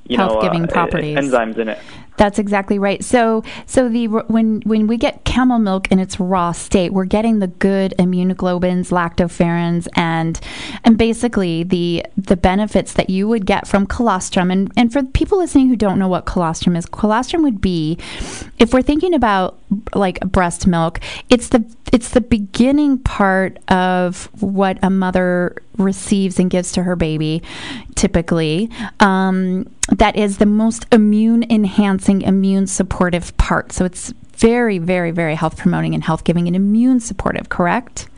you 0.05 0.19
know 0.19 0.29
Health-giving 0.29 0.65
uh, 0.65 0.67
properties. 0.67 1.17
enzymes 1.17 1.59
in 1.59 1.69
it. 1.69 1.79
That's 2.19 2.39
exactly 2.39 2.79
right. 2.79 3.03
So, 3.03 3.43
so 3.67 3.89
the 3.89 4.07
when 4.09 4.61
when 4.67 4.87
we 4.87 4.97
get 4.99 5.25
camel 5.25 5.59
milk 5.59 5.91
in 5.91 5.99
its 5.99 6.21
raw 6.21 6.53
state, 6.53 6.93
we're 6.93 7.07
getting 7.07 7.39
the 7.39 7.47
good 7.47 7.95
immunoglobins 7.99 8.91
lactoferrins, 8.91 9.89
and 9.97 10.39
and 10.85 10.99
basically 10.99 11.63
the 11.63 12.05
the 12.17 12.37
benefits 12.37 12.93
that 12.95 13.09
you 13.09 13.29
would 13.29 13.47
get 13.47 13.67
from 13.67 13.87
colostrum. 13.87 14.51
And 14.51 14.71
and 14.77 14.93
for 14.93 15.03
people 15.03 15.39
listening 15.39 15.69
who 15.69 15.77
don't 15.77 15.99
know 15.99 16.09
what 16.09 16.27
colostrum 16.27 16.77
is, 16.77 16.85
colostrum 16.87 17.43
would 17.43 17.61
be, 17.61 17.97
if 18.59 18.75
we're 18.75 18.83
thinking 18.83 19.15
about 19.15 19.59
like 19.95 20.21
breast 20.21 20.67
milk, 20.67 21.01
it's 21.31 21.49
the 21.49 21.65
it's 21.93 22.11
the 22.11 22.21
beginning 22.21 22.99
part 22.99 23.59
of 23.69 24.29
what 24.41 24.79
a 24.83 24.89
mother 24.91 25.57
receives 25.77 26.39
and 26.39 26.51
gives 26.51 26.73
to 26.73 26.83
her 26.83 26.97
baby, 26.97 27.43
typically. 27.95 28.71
Um, 29.01 29.71
that 29.91 30.17
is 30.17 30.39
the 30.39 30.47
most 30.47 30.87
immune 30.93 31.45
enhancing, 31.51 32.23
immune 32.23 32.67
supportive 32.67 33.37
part. 33.37 33.73
So 33.73 33.85
it's 33.85 34.13
very, 34.37 34.79
very, 34.79 35.11
very 35.11 35.35
health 35.35 35.59
promoting 35.59 35.95
and 35.95 36.03
health 36.03 36.25
giving 36.25 36.47
and 36.47 36.57
immune 36.57 37.01
supportive, 37.01 37.49
correct? 37.49 38.09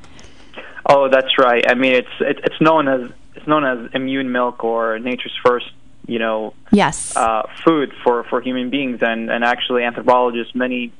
Oh, 0.86 1.08
that's 1.08 1.38
right. 1.38 1.68
I 1.68 1.74
mean, 1.74 1.94
it's 1.94 2.08
it, 2.20 2.40
it's 2.44 2.60
known 2.60 2.88
as 2.88 3.10
it's 3.34 3.46
known 3.46 3.64
as 3.64 3.90
immune 3.94 4.30
milk 4.30 4.62
or 4.62 4.98
nature's 4.98 5.36
first, 5.44 5.70
you 6.06 6.18
know, 6.18 6.54
Yes. 6.70 7.16
uh, 7.16 7.42
food 7.64 7.92
for 8.02 8.24
for 8.24 8.40
human 8.40 8.70
beings, 8.70 9.02
and 9.02 9.30
and 9.30 9.42
actually 9.44 9.82
anthropologists, 9.82 10.54
many 10.54 10.92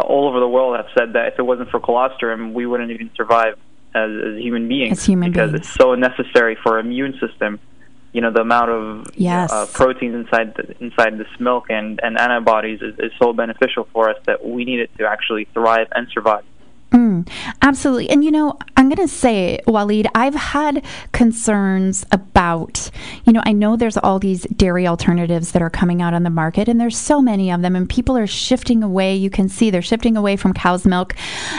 all 0.00 0.28
over 0.28 0.40
the 0.40 0.48
world 0.48 0.76
have 0.76 0.86
said 0.96 1.12
that 1.14 1.28
if 1.32 1.38
it 1.38 1.42
wasn't 1.42 1.70
for 1.70 1.80
colostrum, 1.80 2.52
we 2.54 2.66
wouldn't 2.66 2.90
even 2.90 3.10
survive 3.16 3.58
as, 3.94 4.10
as 4.10 4.38
human 4.40 4.66
beings 4.68 4.98
As 4.98 5.04
human 5.06 5.30
because 5.30 5.52
beings. 5.52 5.66
it's 5.66 5.74
so 5.76 5.94
necessary 5.94 6.56
for 6.62 6.72
our 6.74 6.78
immune 6.80 7.18
system. 7.20 7.60
You 8.12 8.20
know, 8.20 8.30
the 8.32 8.40
amount 8.42 8.70
of 8.70 9.06
Yes. 9.16 9.50
uh, 9.52 9.66
proteins 9.72 10.14
inside 10.14 10.54
the, 10.54 10.74
inside 10.82 11.18
this 11.18 11.28
milk 11.40 11.66
and, 11.68 12.00
and 12.02 12.18
antibodies 12.18 12.80
is, 12.82 12.94
is 12.98 13.12
so 13.20 13.32
beneficial 13.32 13.88
for 13.92 14.08
us 14.10 14.16
that 14.26 14.44
we 14.46 14.64
need 14.64 14.80
it 14.80 14.90
to 14.98 15.06
actually 15.06 15.46
thrive 15.52 15.88
and 15.94 16.06
survive. 16.12 16.44
Mm, 16.94 17.28
absolutely. 17.60 18.08
And 18.08 18.24
you 18.24 18.30
know, 18.30 18.56
I'm 18.76 18.88
going 18.88 19.04
to 19.06 19.12
say, 19.12 19.58
Waleed, 19.66 20.06
I've 20.14 20.36
had 20.36 20.84
concerns 21.10 22.06
about, 22.12 22.88
you 23.24 23.32
know, 23.32 23.42
I 23.44 23.50
know 23.52 23.76
there's 23.76 23.96
all 23.96 24.20
these 24.20 24.44
dairy 24.44 24.86
alternatives 24.86 25.50
that 25.52 25.62
are 25.62 25.70
coming 25.70 26.00
out 26.00 26.14
on 26.14 26.22
the 26.22 26.30
market, 26.30 26.68
and 26.68 26.80
there's 26.80 26.96
so 26.96 27.20
many 27.20 27.50
of 27.50 27.62
them, 27.62 27.74
and 27.74 27.88
people 27.88 28.16
are 28.16 28.28
shifting 28.28 28.84
away. 28.84 29.16
You 29.16 29.28
can 29.28 29.48
see 29.48 29.70
they're 29.70 29.82
shifting 29.82 30.16
away 30.16 30.36
from 30.36 30.52
cow's 30.52 30.86
milk. 30.86 31.16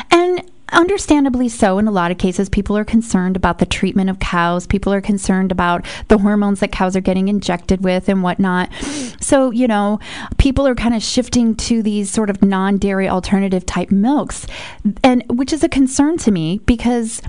And 0.10 0.50
understandably 0.72 1.50
so 1.50 1.78
in 1.78 1.88
a 1.88 1.92
lot 1.92 2.12
of 2.12 2.18
cases 2.18 2.50
people 2.50 2.78
are 2.78 2.86
concerned 2.86 3.36
about 3.36 3.60
the 3.60 3.66
treatment 3.66 4.10
of 4.10 4.20
cows. 4.20 4.68
People 4.68 4.94
are 4.94 5.02
concerned 5.02 5.52
about 5.52 5.86
the 6.08 6.18
hormones 6.18 6.60
that 6.60 6.72
cows 6.72 6.96
are 6.96 7.02
getting 7.02 7.28
injected 7.28 7.84
with 7.84 8.10
and 8.10 8.24
whatnot. 8.24 8.72
So 9.20 9.52
you 9.52 9.68
know 9.68 10.00
people 10.38 10.68
are 10.68 10.76
kind 10.76 10.96
of 10.96 11.04
shifting 11.04 11.56
to 11.56 11.82
these 11.82 12.12
sort 12.12 12.30
of 12.30 12.44
non-dairy 12.44 13.08
alternative 13.08 13.66
type 13.66 13.92
milks. 13.92 14.48
And 15.04 15.24
which 15.30 15.54
is 15.54 15.64
a 15.64 15.70
concern 15.70 16.18
to 16.20 16.32
me 16.32 16.60
because 16.66 17.22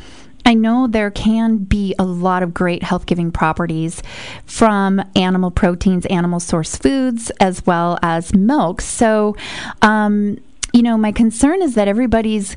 I 0.46 0.54
know 0.54 0.86
there 0.86 1.10
can 1.10 1.58
be 1.58 1.92
a 1.98 2.04
lot 2.04 2.44
of 2.44 2.54
great 2.54 2.84
health 2.84 3.06
giving 3.06 3.32
properties 3.32 4.00
from 4.46 5.02
animal 5.16 5.50
proteins, 5.50 6.06
animal 6.06 6.38
source 6.38 6.76
foods, 6.76 7.30
as 7.40 7.66
well 7.66 7.98
as 8.00 8.32
milk. 8.32 8.80
So, 8.80 9.34
um, 9.82 10.38
you 10.72 10.82
know, 10.82 10.96
my 10.96 11.10
concern 11.10 11.62
is 11.62 11.74
that 11.74 11.88
everybody's 11.88 12.56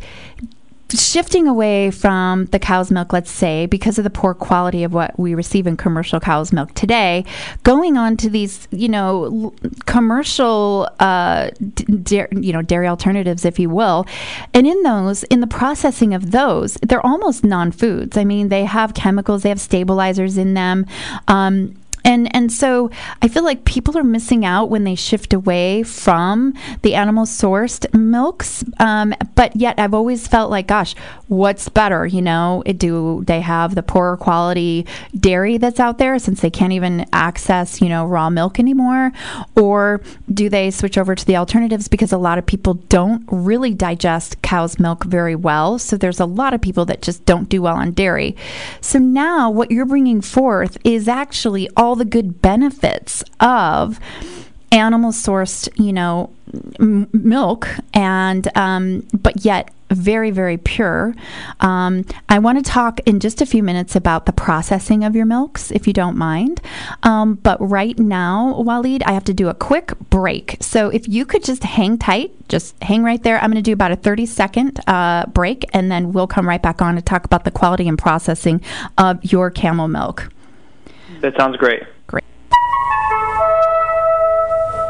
shifting 0.91 1.47
away 1.47 1.91
from 1.91 2.45
the 2.47 2.59
cow's 2.59 2.91
milk, 2.91 3.13
let's 3.13 3.31
say, 3.31 3.65
because 3.65 3.97
of 3.97 4.03
the 4.03 4.09
poor 4.09 4.33
quality 4.33 4.83
of 4.83 4.93
what 4.93 5.17
we 5.19 5.35
receive 5.35 5.67
in 5.67 5.77
commercial 5.77 6.19
cow's 6.19 6.51
milk 6.51 6.73
today, 6.73 7.25
going 7.63 7.97
on 7.97 8.17
to 8.17 8.29
these, 8.29 8.67
you 8.71 8.89
know, 8.89 9.25
l- 9.25 9.53
commercial, 9.85 10.89
uh, 10.99 11.49
you 11.87 12.53
know, 12.53 12.61
dairy 12.61 12.87
alternatives, 12.87 13.45
if 13.45 13.59
you 13.59 13.69
will, 13.69 14.05
and 14.53 14.65
in 14.65 14.81
those, 14.83 15.23
in 15.25 15.39
the 15.39 15.47
processing 15.47 16.13
of 16.13 16.31
those, 16.31 16.75
they're 16.81 17.05
almost 17.05 17.43
non-foods. 17.43 18.17
I 18.17 18.23
mean, 18.23 18.49
they 18.49 18.65
have 18.65 18.93
chemicals, 18.93 19.43
they 19.43 19.49
have 19.49 19.61
stabilizers 19.61 20.37
in 20.37 20.53
them. 20.53 20.85
Um, 21.27 21.75
and 22.03 22.33
and 22.35 22.51
so 22.51 22.89
I 23.21 23.27
feel 23.27 23.43
like 23.43 23.65
people 23.65 23.97
are 23.97 24.03
missing 24.03 24.45
out 24.45 24.69
when 24.69 24.83
they 24.83 24.95
shift 24.95 25.33
away 25.33 25.83
from 25.83 26.53
the 26.81 26.95
animal 26.95 27.25
sourced 27.25 27.91
milks. 27.93 28.63
Um, 28.79 29.13
but 29.35 29.55
yet 29.55 29.79
I've 29.79 29.93
always 29.93 30.27
felt 30.27 30.51
like, 30.51 30.67
gosh, 30.67 30.95
what's 31.27 31.69
better? 31.69 32.05
You 32.05 32.21
know, 32.21 32.63
do 32.77 33.23
they 33.25 33.41
have 33.41 33.75
the 33.75 33.83
poorer 33.83 34.17
quality 34.17 34.85
dairy 35.17 35.57
that's 35.57 35.79
out 35.79 35.97
there 35.97 36.19
since 36.19 36.41
they 36.41 36.49
can't 36.49 36.73
even 36.73 37.05
access 37.13 37.81
you 37.81 37.89
know 37.89 38.05
raw 38.05 38.29
milk 38.29 38.59
anymore, 38.59 39.11
or 39.55 40.01
do 40.31 40.49
they 40.49 40.71
switch 40.71 40.97
over 40.97 41.15
to 41.15 41.25
the 41.25 41.37
alternatives 41.37 41.87
because 41.87 42.11
a 42.11 42.17
lot 42.17 42.37
of 42.37 42.45
people 42.45 42.75
don't 42.89 43.23
really 43.31 43.73
digest 43.73 44.41
cow's 44.41 44.79
milk 44.79 45.03
very 45.03 45.35
well. 45.35 45.79
So 45.79 45.97
there's 45.97 46.19
a 46.19 46.25
lot 46.25 46.53
of 46.53 46.61
people 46.61 46.85
that 46.85 47.01
just 47.01 47.25
don't 47.25 47.49
do 47.49 47.61
well 47.61 47.75
on 47.75 47.91
dairy. 47.91 48.35
So 48.81 48.99
now 48.99 49.49
what 49.49 49.71
you're 49.71 49.85
bringing 49.85 50.21
forth 50.21 50.77
is 50.83 51.07
actually 51.07 51.69
all 51.75 51.95
the 51.99 52.05
good 52.05 52.41
benefits 52.41 53.23
of 53.39 53.99
animal 54.71 55.11
sourced, 55.11 55.69
you 55.77 55.93
know, 55.93 56.31
m- 56.79 57.09
milk, 57.13 57.67
and 57.93 58.47
um, 58.57 59.07
but 59.13 59.45
yet 59.45 59.71
very 59.91 60.29
very 60.29 60.57
pure. 60.57 61.15
Um, 61.61 62.05
I 62.27 62.37
want 62.39 62.63
to 62.63 62.71
talk 62.71 62.99
in 63.07 63.19
just 63.19 63.41
a 63.41 63.45
few 63.45 63.63
minutes 63.63 63.95
about 63.95 64.25
the 64.27 64.33
processing 64.33 65.03
of 65.03 65.15
your 65.15 65.25
milks, 65.25 65.71
if 65.71 65.87
you 65.87 65.93
don't 65.93 66.15
mind. 66.15 66.61
Um, 67.03 67.35
but 67.35 67.57
right 67.59 67.97
now, 67.97 68.53
Waleed, 68.59 69.01
I 69.05 69.13
have 69.13 69.23
to 69.25 69.33
do 69.33 69.49
a 69.49 69.53
quick 69.53 69.97
break. 70.09 70.57
So 70.61 70.89
if 70.89 71.07
you 71.07 71.25
could 71.25 71.43
just 71.43 71.63
hang 71.63 71.97
tight, 71.97 72.31
just 72.49 72.81
hang 72.83 73.03
right 73.03 73.21
there. 73.23 73.39
I'm 73.39 73.51
going 73.51 73.63
to 73.63 73.67
do 73.67 73.73
about 73.73 73.91
a 73.91 73.95
30 73.95 74.25
second 74.25 74.79
uh, 74.87 75.25
break, 75.27 75.65
and 75.73 75.91
then 75.91 76.13
we'll 76.13 76.27
come 76.27 76.47
right 76.47 76.61
back 76.61 76.81
on 76.81 76.95
to 76.95 77.01
talk 77.01 77.25
about 77.25 77.43
the 77.43 77.51
quality 77.51 77.87
and 77.87 77.97
processing 77.97 78.61
of 78.97 79.23
your 79.23 79.49
camel 79.49 79.87
milk. 79.87 80.29
That 81.21 81.35
sounds 81.37 81.57
great. 81.57 81.83
Great. 82.07 82.23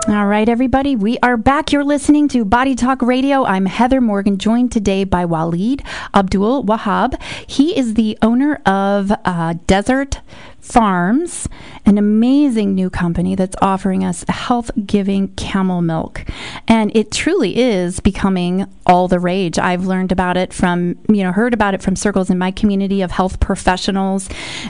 All 0.07 0.25
right, 0.25 0.47
everybody, 0.49 0.95
we 0.95 1.17
are 1.19 1.37
back. 1.37 1.71
You're 1.71 1.83
listening 1.83 2.27
to 2.29 2.45
Body 2.45 2.73
Talk 2.73 3.01
Radio. 3.01 3.45
I'm 3.45 3.65
Heather 3.65 4.01
Morgan, 4.01 4.37
joined 4.37 4.71
today 4.71 5.03
by 5.03 5.25
Waleed 5.25 5.85
Abdul 6.13 6.65
Wahab. 6.65 7.21
He 7.47 7.77
is 7.77 7.93
the 7.93 8.17
owner 8.21 8.55
of 8.65 9.11
uh, 9.25 9.55
Desert 9.67 10.21
Farms, 10.59 11.47
an 11.85 11.97
amazing 11.97 12.75
new 12.75 12.89
company 12.89 13.35
that's 13.35 13.55
offering 13.61 14.03
us 14.03 14.25
health 14.29 14.71
giving 14.85 15.29
camel 15.35 15.81
milk. 15.81 16.25
And 16.67 16.95
it 16.95 17.11
truly 17.11 17.57
is 17.59 17.99
becoming 17.99 18.65
all 18.85 19.07
the 19.07 19.19
rage. 19.19 19.59
I've 19.59 19.85
learned 19.85 20.11
about 20.11 20.37
it 20.37 20.53
from, 20.53 20.97
you 21.07 21.23
know, 21.23 21.31
heard 21.31 21.53
about 21.53 21.75
it 21.75 21.81
from 21.81 21.95
circles 21.95 22.29
in 22.29 22.37
my 22.37 22.51
community 22.51 23.01
of 23.01 23.11
health 23.11 23.39
professionals. 23.39 24.27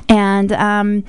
And, 0.10 0.52
um, 0.52 1.04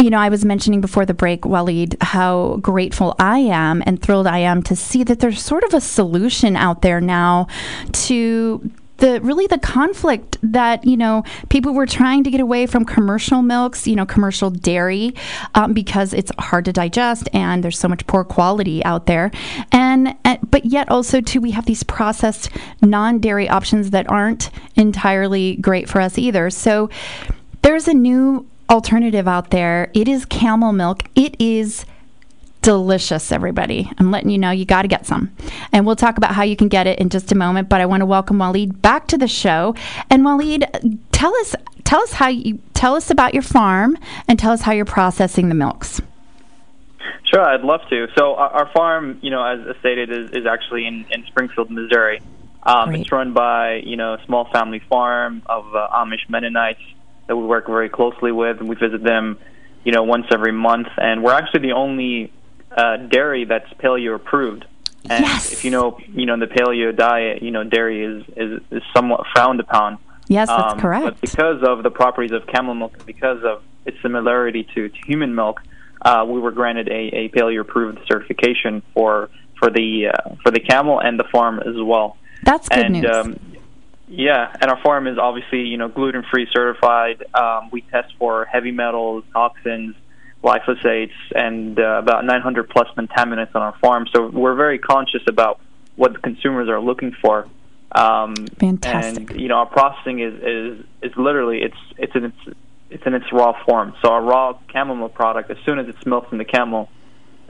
you 0.00 0.10
know, 0.10 0.18
I 0.18 0.28
was 0.28 0.44
mentioning 0.44 0.80
before 0.80 1.04
the 1.04 1.14
break, 1.14 1.42
Waleed, 1.42 2.00
how 2.00 2.58
grateful 2.62 3.16
I 3.18 3.38
am 3.38 3.82
and 3.84 4.00
thrilled 4.00 4.28
I 4.28 4.38
am 4.38 4.62
to 4.64 4.76
see 4.76 5.02
that 5.02 5.18
there's 5.18 5.42
sort 5.42 5.64
of 5.64 5.74
a 5.74 5.80
solution 5.80 6.54
out 6.54 6.82
there 6.82 7.00
now 7.00 7.48
to 7.92 8.70
the 8.98 9.20
really 9.22 9.46
the 9.46 9.58
conflict 9.58 10.38
that 10.42 10.84
you 10.84 10.96
know 10.96 11.22
people 11.48 11.72
were 11.72 11.86
trying 11.86 12.24
to 12.24 12.30
get 12.30 12.40
away 12.40 12.66
from 12.66 12.84
commercial 12.84 13.42
milks, 13.42 13.86
you 13.86 13.96
know, 13.96 14.06
commercial 14.06 14.50
dairy, 14.50 15.14
um, 15.54 15.72
because 15.72 16.12
it's 16.12 16.30
hard 16.38 16.64
to 16.64 16.72
digest 16.72 17.28
and 17.32 17.64
there's 17.64 17.78
so 17.78 17.88
much 17.88 18.06
poor 18.06 18.24
quality 18.24 18.84
out 18.84 19.06
there, 19.06 19.30
and, 19.72 20.14
and 20.24 20.38
but 20.50 20.64
yet 20.64 20.88
also 20.90 21.20
too 21.20 21.40
we 21.40 21.52
have 21.52 21.66
these 21.66 21.82
processed 21.82 22.50
non-dairy 22.82 23.48
options 23.48 23.90
that 23.90 24.08
aren't 24.10 24.50
entirely 24.76 25.56
great 25.56 25.88
for 25.88 26.00
us 26.00 26.18
either. 26.18 26.50
So 26.50 26.90
there's 27.62 27.88
a 27.88 27.94
new 27.94 28.46
alternative 28.70 29.26
out 29.28 29.50
there. 29.50 29.90
It 29.94 30.08
is 30.08 30.24
camel 30.24 30.72
milk. 30.72 31.04
It 31.14 31.40
is 31.40 31.84
delicious, 32.62 33.32
everybody. 33.32 33.90
I'm 33.98 34.10
letting 34.10 34.30
you 34.30 34.38
know 34.38 34.50
you 34.50 34.64
got 34.64 34.82
to 34.82 34.88
get 34.88 35.06
some. 35.06 35.34
And 35.72 35.86
we'll 35.86 35.96
talk 35.96 36.18
about 36.18 36.32
how 36.32 36.42
you 36.42 36.56
can 36.56 36.68
get 36.68 36.86
it 36.86 36.98
in 36.98 37.08
just 37.08 37.32
a 37.32 37.34
moment. 37.34 37.68
But 37.68 37.80
I 37.80 37.86
want 37.86 38.00
to 38.00 38.06
welcome 38.06 38.38
Waleed 38.38 38.82
back 38.82 39.06
to 39.08 39.18
the 39.18 39.28
show. 39.28 39.74
And 40.10 40.22
Waleed, 40.22 40.98
tell 41.12 41.34
us 41.36 41.54
tell 41.84 42.02
us 42.02 42.12
how 42.12 42.28
you 42.28 42.58
tell 42.74 42.94
us 42.94 43.10
about 43.10 43.32
your 43.32 43.42
farm 43.42 43.96
and 44.28 44.38
tell 44.38 44.52
us 44.52 44.62
how 44.62 44.72
you're 44.72 44.84
processing 44.84 45.48
the 45.48 45.54
milks. 45.54 46.00
Sure, 47.32 47.42
I'd 47.42 47.62
love 47.62 47.80
to. 47.90 48.08
So 48.16 48.36
our, 48.36 48.70
farm, 48.72 49.18
you 49.22 49.30
know, 49.30 49.44
as 49.44 49.76
stated, 49.80 50.10
is, 50.10 50.30
is 50.30 50.46
actually 50.46 50.86
in, 50.86 51.04
in 51.10 51.26
Springfield, 51.26 51.70
Missouri. 51.70 52.20
Um, 52.62 52.94
it's 52.94 53.12
run 53.12 53.32
by 53.32 53.76
you 53.84 53.96
know 53.96 54.14
a 54.14 54.24
small 54.26 54.46
family 54.52 54.80
farm 54.90 55.42
of 55.46 55.74
uh, 55.74 55.88
Amish 55.94 56.28
Mennonites 56.28 56.80
that 57.28 57.36
we 57.36 57.44
work 57.44 57.66
very 57.66 57.88
closely 57.88 58.32
with, 58.32 58.58
and 58.58 58.68
we 58.68 58.74
visit 58.74 59.02
them, 59.04 59.38
you 59.84 59.92
know, 59.92 60.02
once 60.02 60.26
every 60.32 60.50
month. 60.52 60.88
And 60.96 61.22
we're 61.22 61.32
actually 61.34 61.60
the 61.60 61.72
only 61.72 62.32
uh, 62.76 62.96
dairy 62.96 63.44
that's 63.44 63.72
paleo 63.74 64.16
approved. 64.16 64.64
And 65.08 65.24
Yes. 65.24 65.52
if 65.52 65.64
you 65.64 65.70
know, 65.70 65.98
you 66.12 66.26
know, 66.26 66.36
the 66.38 66.46
paleo 66.46 66.94
diet, 66.94 67.42
you 67.42 67.50
know, 67.52 67.62
dairy 67.64 68.02
is 68.04 68.24
is, 68.36 68.60
is 68.70 68.82
somewhat 68.94 69.20
frowned 69.32 69.60
upon. 69.60 69.98
Yes, 70.26 70.48
that's 70.48 70.72
Um, 70.74 70.80
correct. 70.80 71.04
But 71.04 71.20
because 71.20 71.62
of 71.62 71.82
the 71.82 71.90
properties 71.90 72.32
of 72.32 72.46
camel 72.46 72.74
milk, 72.74 72.94
and 72.96 73.06
because 73.06 73.42
of 73.44 73.62
its 73.86 73.96
similarity 74.02 74.64
to, 74.74 74.88
to 74.88 74.98
human 75.06 75.34
milk, 75.34 75.60
uh, 76.02 76.24
we 76.28 76.40
were 76.40 76.50
granted 76.50 76.88
a, 76.88 76.92
a 76.92 77.28
paleo 77.30 77.60
approved 77.60 77.98
certification 78.10 78.82
for 78.94 79.30
for 79.58 79.70
the 79.70 80.08
uh, 80.08 80.34
for 80.42 80.50
the 80.50 80.60
camel 80.60 80.98
and 81.00 81.18
the 81.18 81.24
farm 81.24 81.60
as 81.60 81.76
well. 81.80 82.16
That's 82.42 82.68
good 82.68 82.84
and 82.86 82.94
news. 83.02 83.10
um, 83.14 83.36
yeah, 84.08 84.54
and 84.60 84.70
our 84.70 84.80
farm 84.82 85.06
is 85.06 85.18
obviously 85.18 85.62
you 85.62 85.76
know 85.76 85.88
gluten 85.88 86.24
free 86.30 86.46
certified. 86.52 87.24
Um, 87.34 87.70
we 87.70 87.82
test 87.82 88.14
for 88.18 88.44
heavy 88.44 88.72
metals, 88.72 89.24
toxins, 89.32 89.94
glyphosates, 90.42 91.12
and 91.34 91.78
uh, 91.78 91.98
about 91.98 92.24
900 92.24 92.68
plus 92.68 92.88
contaminants 92.96 93.54
on 93.54 93.62
our 93.62 93.76
farm. 93.78 94.06
So 94.14 94.28
we're 94.28 94.54
very 94.54 94.78
conscious 94.78 95.22
about 95.26 95.60
what 95.96 96.12
the 96.12 96.18
consumers 96.20 96.68
are 96.68 96.80
looking 96.80 97.12
for. 97.20 97.46
Um, 97.92 98.34
Fantastic. 98.58 99.30
And 99.30 99.40
you 99.40 99.48
know, 99.48 99.56
our 99.56 99.66
processing 99.66 100.20
is 100.20 100.34
is 100.34 100.86
is 101.02 101.16
literally 101.16 101.62
it's 101.62 101.76
it's 101.96 102.14
in 102.14 102.24
its 102.26 102.58
it's 102.90 103.06
in 103.06 103.14
its 103.14 103.32
raw 103.32 103.52
form. 103.64 103.94
So 104.02 104.10
our 104.10 104.22
raw 104.22 104.58
camel 104.72 104.96
milk 104.96 105.14
product, 105.14 105.50
as 105.50 105.58
soon 105.66 105.78
as 105.78 105.88
it's 105.88 106.06
milked 106.06 106.28
from 106.28 106.38
the 106.38 106.44
camel, 106.44 106.88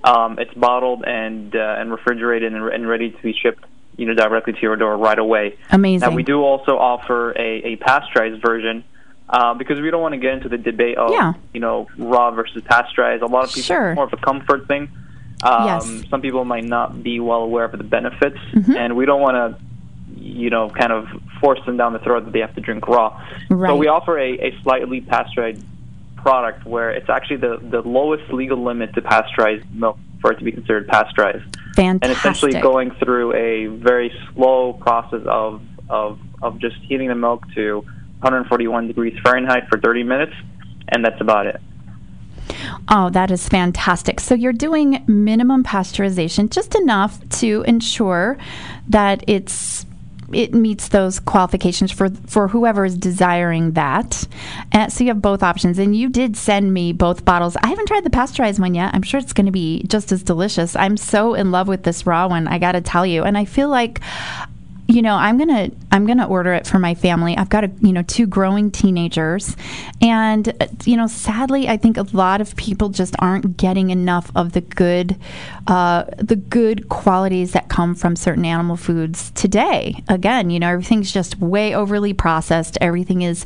um, 0.04 0.38
it's 0.38 0.54
bottled 0.54 1.04
and 1.04 1.54
uh, 1.54 1.76
and 1.78 1.90
refrigerated 1.90 2.52
and, 2.52 2.68
and 2.68 2.88
ready 2.88 3.10
to 3.10 3.22
be 3.22 3.34
shipped, 3.34 3.64
you 3.98 4.06
know, 4.06 4.14
directly 4.14 4.54
to 4.54 4.60
your 4.62 4.76
door 4.76 4.96
right 4.96 5.18
away. 5.18 5.56
Amazing. 5.70 6.08
Now 6.08 6.14
we 6.16 6.22
do 6.22 6.42
also 6.42 6.78
offer 6.78 7.32
a, 7.32 7.72
a 7.72 7.76
pasteurized 7.76 8.40
version. 8.40 8.84
Uh, 9.30 9.52
because 9.52 9.78
we 9.78 9.90
don't 9.90 10.00
want 10.00 10.14
to 10.14 10.18
get 10.18 10.32
into 10.32 10.48
the 10.48 10.56
debate 10.56 10.96
of 10.96 11.10
Yeah. 11.10 11.34
you 11.52 11.60
know 11.60 11.86
raw 11.98 12.30
versus 12.30 12.62
pasteurized. 12.64 13.22
A 13.22 13.26
lot 13.26 13.44
of 13.44 13.50
people 13.50 13.62
Sure. 13.64 13.94
more 13.94 14.04
of 14.04 14.12
a 14.14 14.16
comfort 14.16 14.66
thing. 14.66 14.88
Um, 15.42 15.66
Yes. 15.66 16.02
Some 16.08 16.22
people 16.22 16.46
might 16.46 16.64
not 16.64 17.02
be 17.02 17.20
well 17.20 17.42
aware 17.42 17.64
of 17.66 17.72
the 17.72 17.84
benefits, 17.84 18.38
Mm-hmm. 18.54 18.74
and 18.74 18.96
we 18.96 19.04
don't 19.04 19.20
want 19.20 19.36
to, 19.36 19.60
you 20.18 20.48
know, 20.48 20.70
kind 20.70 20.92
of 20.92 21.08
force 21.42 21.60
them 21.66 21.76
down 21.76 21.92
the 21.92 21.98
throat 21.98 22.24
that 22.24 22.32
they 22.32 22.38
have 22.40 22.54
to 22.54 22.62
drink 22.62 22.88
raw. 22.88 23.20
Right. 23.50 23.68
So 23.68 23.76
we 23.76 23.88
offer 23.88 24.18
a, 24.18 24.30
a 24.48 24.58
slightly 24.62 25.02
pasteurized 25.02 25.62
product 26.16 26.64
where 26.64 26.90
it's 26.90 27.10
actually 27.10 27.36
the, 27.36 27.58
the 27.62 27.82
lowest 27.82 28.32
legal 28.32 28.62
limit 28.64 28.94
to 28.94 29.02
pasteurized 29.02 29.66
milk 29.74 29.98
for 30.22 30.32
it 30.32 30.38
to 30.38 30.44
be 30.44 30.52
considered 30.52 30.88
pasteurized. 30.88 31.44
And 31.78 32.12
essentially 32.12 32.60
going 32.60 32.90
through 32.92 33.34
a 33.34 33.66
very 33.66 34.12
slow 34.34 34.72
process 34.74 35.22
of, 35.26 35.62
of, 35.88 36.18
of 36.42 36.58
just 36.58 36.76
heating 36.82 37.08
the 37.08 37.14
milk 37.14 37.44
to 37.54 37.80
141 38.20 38.88
degrees 38.88 39.18
Fahrenheit 39.22 39.68
for 39.68 39.78
30 39.78 40.02
minutes, 40.02 40.34
and 40.88 41.04
that's 41.04 41.20
about 41.20 41.46
it. 41.46 41.60
Oh, 42.88 43.10
that 43.10 43.30
is 43.30 43.48
fantastic. 43.48 44.20
So 44.20 44.34
you're 44.34 44.52
doing 44.52 45.04
minimum 45.06 45.62
pasteurization, 45.62 46.50
just 46.50 46.74
enough 46.74 47.26
to 47.40 47.62
ensure 47.66 48.38
that 48.88 49.22
it's 49.26 49.84
it 50.32 50.52
meets 50.52 50.88
those 50.88 51.20
qualifications 51.20 51.90
for 51.90 52.10
for 52.26 52.48
whoever 52.48 52.84
is 52.84 52.96
desiring 52.96 53.72
that. 53.72 54.26
And 54.72 54.92
so 54.92 55.04
you 55.04 55.10
have 55.10 55.22
both 55.22 55.42
options, 55.42 55.78
and 55.78 55.96
you 55.96 56.08
did 56.08 56.36
send 56.36 56.72
me 56.74 56.92
both 56.92 57.24
bottles. 57.24 57.56
I 57.56 57.68
haven't 57.68 57.86
tried 57.86 58.04
the 58.04 58.10
pasteurized 58.10 58.60
one 58.60 58.74
yet. 58.74 58.94
I'm 58.94 59.02
sure 59.02 59.20
it's 59.20 59.32
going 59.32 59.46
to 59.46 59.52
be 59.52 59.82
just 59.84 60.12
as 60.12 60.22
delicious. 60.22 60.76
I'm 60.76 60.96
so 60.96 61.34
in 61.34 61.50
love 61.50 61.68
with 61.68 61.82
this 61.82 62.06
raw 62.06 62.28
one. 62.28 62.48
I 62.48 62.58
got 62.58 62.72
to 62.72 62.80
tell 62.80 63.06
you, 63.06 63.24
and 63.24 63.38
I 63.38 63.44
feel 63.44 63.68
like 63.68 64.00
you 64.88 65.02
know 65.02 65.14
i'm 65.14 65.36
gonna 65.36 65.70
i'm 65.92 66.06
gonna 66.06 66.26
order 66.26 66.54
it 66.54 66.66
for 66.66 66.78
my 66.78 66.94
family. 66.94 67.36
I've 67.36 67.50
got 67.50 67.64
a 67.64 67.70
you 67.80 67.92
know 67.92 68.02
two 68.02 68.26
growing 68.26 68.70
teenagers. 68.70 69.54
And 70.00 70.52
you 70.84 70.96
know 70.96 71.06
sadly 71.06 71.68
i 71.68 71.76
think 71.76 71.96
a 71.96 72.06
lot 72.12 72.40
of 72.40 72.56
people 72.56 72.88
just 72.88 73.14
aren't 73.18 73.56
getting 73.56 73.90
enough 73.90 74.32
of 74.34 74.52
the 74.52 74.62
good 74.62 75.16
uh, 75.66 76.04
the 76.16 76.36
good 76.36 76.88
qualities 76.88 77.52
that 77.52 77.68
come 77.68 77.94
from 77.94 78.16
certain 78.16 78.46
animal 78.46 78.76
foods 78.76 79.30
today. 79.32 80.02
Again 80.08 80.50
you 80.50 80.58
know 80.58 80.68
everything's 80.70 81.12
just 81.12 81.38
way 81.38 81.74
overly 81.74 82.14
processed. 82.14 82.78
Everything 82.80 83.22
is 83.22 83.44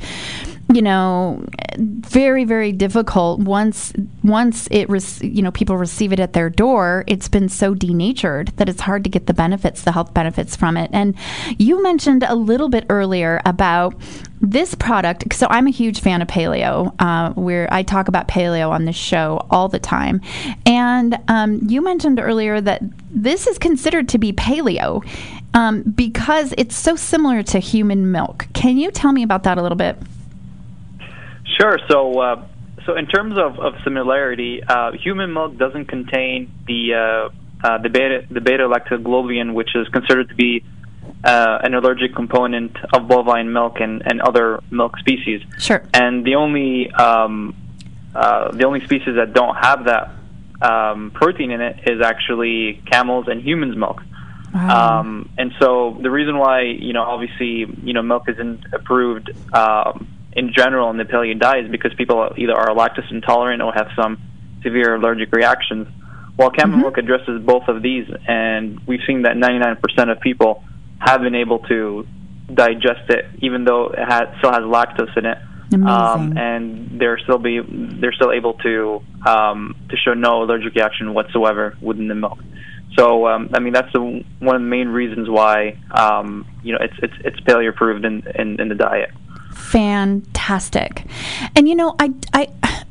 you 0.73 0.83
know 0.83 1.45
very 1.79 2.45
very 2.45 2.73
difficult 2.73 3.41
once 3.41 3.93
once 4.23 4.69
it 4.71 4.89
rec- 4.89 5.23
you 5.23 5.43
know 5.43 5.51
people 5.51 5.77
receive 5.77 6.13
it 6.13 6.21
at 6.21 6.33
their 6.33 6.49
door 6.49 7.05
it's 7.07 7.29
been 7.29 7.49
so 7.49 7.75
denatured 7.75 8.49
that 8.57 8.69
it's 8.69 8.81
hard 8.81 9.05
to 9.05 9.11
get 9.11 9.27
the 9.27 9.35
benefits 9.35 9.83
the 9.83 9.93
health 9.93 10.13
benefits 10.15 10.57
from 10.57 10.77
it. 10.77 10.91
And 10.93 11.15
you 11.59 11.83
mentioned 11.83 12.23
a 12.23 12.35
little 12.35 12.69
bit 12.69 12.87
earlier 12.89 13.41
about 13.45 13.95
this 14.41 14.75
product 14.75 15.33
so 15.33 15.47
i'm 15.51 15.67
a 15.67 15.71
huge 15.71 16.01
fan 16.01 16.21
of 16.23 16.29
paleo 16.29 16.95
uh, 16.99 17.33
where 17.35 17.73
i 17.73 17.83
talk 17.83 18.09
about 18.09 18.29
paleo 18.29 18.71
on 18.71 18.85
this 18.85 18.97
show 18.97 19.47
all 19.51 19.69
the 19.69 19.79
time. 19.79 20.21
And 20.67 21.19
um, 21.29 21.61
you 21.69 21.83
mentioned 21.83 22.19
earlier 22.21 22.61
that 22.61 22.83
this 23.11 23.47
is 23.47 23.59
considered 23.59 24.09
to 24.11 24.19
be 24.19 24.33
paleo 24.33 25.05
um, 25.55 25.83
because 25.83 26.55
it's 26.57 26.75
so 26.75 26.97
similar 26.97 27.43
to 27.43 27.59
human 27.59 28.11
milk. 28.11 28.49
Can 28.55 28.79
you 28.79 28.91
tell 28.91 29.13
me 29.13 29.23
about 29.23 29.43
that 29.43 29.59
a 29.59 29.63
little 29.63 29.77
bit 29.77 29.99
Sure. 31.59 31.79
So, 31.89 32.21
uh, 32.21 32.47
so 32.87 32.97
in 32.97 33.07
terms 33.07 33.37
of, 33.39 33.59
of 33.59 33.75
similarity, 33.85 34.63
uh, 34.63 34.93
human 34.93 35.33
milk 35.33 35.57
doesn't 35.57 35.87
contain 35.87 36.51
the 36.67 36.95
uh, 36.95 37.67
uh, 37.67 37.79
the 37.79 37.89
beta 37.89 38.27
the 38.31 38.41
beta 38.41 38.69
lactoglobulin, 38.69 39.55
which 39.55 39.71
is 39.75 39.89
considered 39.89 40.29
to 40.29 40.35
be 40.35 40.65
uh, 41.25 41.59
an 41.63 41.75
allergic 41.75 42.15
component 42.15 42.77
of 42.93 43.07
bovine 43.09 43.53
milk 43.53 43.81
and, 43.81 44.03
and 44.05 44.21
other 44.21 44.61
milk 44.71 44.99
species. 44.99 45.43
Sure. 45.59 45.83
And 45.95 46.25
the 46.25 46.35
only 46.37 46.91
um, 46.91 47.55
uh, 48.15 48.51
the 48.53 48.65
only 48.65 48.81
species 48.85 49.15
that 49.17 49.33
don't 49.33 49.55
have 49.55 49.85
that 49.85 50.11
um, 50.61 51.11
protein 51.13 51.51
in 51.51 51.61
it 51.61 51.81
is 51.87 52.01
actually 52.01 52.83
camels 52.91 53.27
and 53.29 53.43
humans' 53.43 53.77
milk. 53.77 54.03
Wow. 54.55 55.01
Um, 55.01 55.31
and 55.39 55.53
so 55.59 55.97
the 56.03 56.11
reason 56.11 56.37
why, 56.37 56.63
you 56.63 56.93
know, 56.93 57.03
obviously, 57.03 57.67
you 57.83 57.95
know, 57.95 58.03
milk 58.03 58.29
isn't 58.29 58.67
approved 58.73 59.31
um, 59.55 60.09
in 60.35 60.53
general 60.53 60.91
in 60.91 60.97
the 60.97 61.05
paleo 61.05 61.39
diet 61.39 61.67
is 61.67 61.71
because 61.71 61.93
people 61.95 62.33
either 62.37 62.55
are 62.55 62.75
lactose 62.75 63.11
intolerant 63.11 63.63
or 63.63 63.73
have 63.73 63.89
some 63.97 64.19
severe 64.63 64.95
allergic 64.95 65.33
reactions. 65.33 65.89
While 66.37 66.51
camel 66.51 66.79
milk 66.79 66.97
addresses 66.97 67.43
both 67.45 67.69
of 67.69 67.83
these, 67.83 68.07
and 68.27 68.81
we've 68.87 69.03
seen 69.07 69.23
that 69.23 69.37
99% 69.37 70.11
of 70.11 70.21
people 70.21 70.65
have 70.99 71.21
been 71.21 71.35
able 71.35 71.59
to 71.61 72.07
digest 72.53 73.11
it, 73.11 73.27
even 73.41 73.65
though 73.65 73.89
it 73.89 73.99
has, 73.99 74.29
still 74.39 74.51
has 74.53 74.63
lactose 74.63 75.17
in 75.17 75.27
it. 75.27 75.39
Um, 75.87 76.37
and 76.37 77.01
they're 77.01 77.19
still 77.19 77.39
be 77.39 77.61
they're 77.67 78.13
still 78.13 78.31
able 78.31 78.55
to 78.55 79.03
um, 79.25 79.75
to 79.89 79.97
show 79.97 80.13
no 80.13 80.43
allergic 80.43 80.75
reaction 80.75 81.15
whatsoever 81.15 81.77
within 81.81 82.09
the 82.09 82.15
milk. 82.15 82.39
So 82.99 83.27
um, 83.27 83.49
I 83.55 83.61
mean 83.61 83.73
that's 83.73 83.91
the, 83.95 84.01
one 84.39 84.57
of 84.57 84.61
the 84.61 84.69
main 84.69 84.89
reasons 84.89 85.31
why 85.31 85.79
um, 85.91 86.47
you 86.63 86.73
know 86.73 86.79
it's 86.83 86.95
it's 87.03 87.15
it's 87.25 87.41
paleo 87.41 87.71
approved 87.71 88.05
in, 88.05 88.23
in 88.35 88.61
in 88.61 88.69
the 88.69 88.75
diet. 88.75 89.13
Fantastic. 89.53 91.05
And 91.55 91.69
you 91.69 91.75
know, 91.75 91.95
I 91.99 92.13
I 92.33 92.49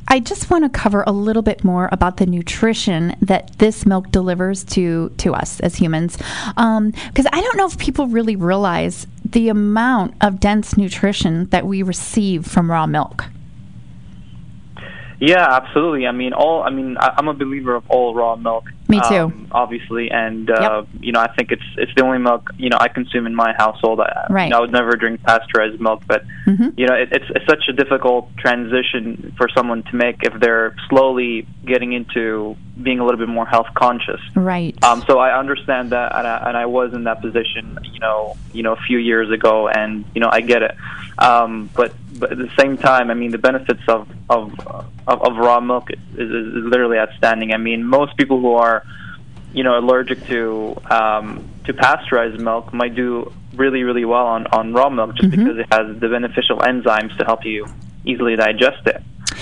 I 0.08 0.20
just 0.20 0.50
want 0.50 0.64
to 0.64 0.70
cover 0.70 1.04
a 1.08 1.12
little 1.12 1.42
bit 1.42 1.64
more 1.64 1.88
about 1.92 2.18
the 2.18 2.26
nutrition 2.26 3.16
that 3.22 3.58
this 3.60 3.86
milk 3.86 4.12
delivers 4.12 4.64
to 4.66 5.10
to 5.18 5.34
us 5.34 5.60
as 5.62 5.76
humans, 5.76 6.18
um, 6.58 6.92
because 7.08 7.28
I 7.32 7.42
don't 7.42 7.58
know 7.58 7.68
if 7.68 7.78
people 7.78 8.08
really 8.08 8.36
realize 8.36 9.08
the 9.24 9.50
amount 9.50 10.16
of 10.22 10.40
dense 10.40 10.76
nutrition 10.78 11.46
that 11.48 11.66
we 11.66 11.82
receive 11.82 12.46
from 12.46 12.70
raw 12.70 12.86
milk. 12.86 13.26
Yeah, 15.22 15.48
absolutely. 15.50 16.08
I 16.08 16.12
mean, 16.12 16.34
all. 16.34 16.64
I 16.64 16.72
mean, 16.72 16.98
I, 17.00 17.14
I'm 17.18 17.28
a 17.28 17.34
believer 17.34 17.76
of 17.76 17.90
all 17.90 18.16
raw 18.16 18.36
milk. 18.36 18.66
Me 18.92 19.02
too. 19.10 19.16
Um, 19.16 19.48
obviously, 19.52 20.12
and 20.12 20.50
uh, 20.50 20.84
you 21.00 21.12
know, 21.12 21.20
I 21.20 21.34
think 21.36 21.52
it's 21.52 21.64
it's 21.78 21.92
the 21.96 22.04
only 22.04 22.20
milk 22.20 22.52
you 22.58 22.70
know 22.70 22.78
I 22.80 22.88
consume 22.88 23.26
in 23.26 23.36
my 23.36 23.54
household. 23.58 24.00
I, 24.02 24.28
Right. 24.30 24.44
You 24.46 24.50
know, 24.52 24.58
I 24.58 24.62
would 24.62 24.72
never 24.72 24.92
drink 24.96 25.24
pasteurized 25.24 25.80
milk, 25.82 26.04
but 26.08 26.24
Mhm. 26.48 26.74
you 26.78 26.86
know, 26.88 26.94
it, 26.96 27.10
it's 27.12 27.26
it's 27.36 27.46
such 27.46 27.64
a 27.70 27.74
difficult 27.74 28.30
transition 28.38 29.34
for 29.38 29.48
someone 29.50 29.84
to 29.84 29.96
make 29.96 30.18
if 30.24 30.34
they're 30.40 30.76
slowly 30.90 31.48
getting 31.66 31.94
into 31.94 32.56
being 32.82 33.00
a 33.00 33.06
little 33.06 33.20
bit 33.20 33.28
more 33.30 33.46
health 33.46 33.68
conscious. 33.76 34.20
Right. 34.36 34.76
Um, 34.84 35.04
so 35.08 35.20
I 35.20 35.38
understand 35.38 35.92
that, 35.92 36.16
and 36.16 36.26
I, 36.26 36.44
and 36.48 36.58
I 36.58 36.66
was 36.66 36.94
in 36.94 37.04
that 37.04 37.22
position, 37.22 37.78
you 37.84 38.00
know, 38.00 38.36
you 38.54 38.64
know, 38.64 38.74
a 38.74 38.82
few 38.88 38.98
years 38.98 39.30
ago, 39.30 39.68
and 39.68 40.06
you 40.16 40.22
know, 40.22 40.30
I 40.32 40.42
get 40.42 40.64
it. 40.64 40.76
Um, 41.20 41.70
but 41.76 41.94
but 42.14 42.32
at 42.32 42.38
the 42.38 42.50
same 42.60 42.78
time, 42.78 43.10
I 43.10 43.14
mean, 43.14 43.32
the 43.32 43.38
benefits 43.38 43.82
of 43.88 44.10
of 44.30 44.54
of, 45.08 45.22
of 45.22 45.38
raw 45.38 45.60
milk 45.60 45.92
is, 45.92 46.00
is, 46.14 46.30
is 46.30 46.64
literally 46.66 46.98
outstanding. 46.98 47.54
I 47.54 47.58
mean, 47.58 47.84
most 47.84 48.18
people 48.18 48.40
who 48.40 48.54
are, 48.54 48.84
you 49.54 49.64
know, 49.64 49.78
allergic 49.78 50.26
to 50.28 50.76
um, 50.90 51.50
to 51.66 51.74
pasteurized 51.74 52.40
milk 52.40 52.74
might 52.74 52.96
do 52.96 53.32
really 53.56 53.84
really 53.84 54.06
well 54.06 54.26
on 54.26 54.48
on 54.48 54.74
raw 54.74 54.90
milk 54.90 55.16
just 55.16 55.32
because 55.32 55.58
it 55.58 55.68
has 55.72 56.00
the 56.00 56.10
beneficial 56.10 56.58
enzymes 56.60 57.16
to 57.18 57.26
help 57.26 57.46
you 57.46 57.66
easily 58.06 58.36
digest 58.36 58.86
it. 58.88 59.02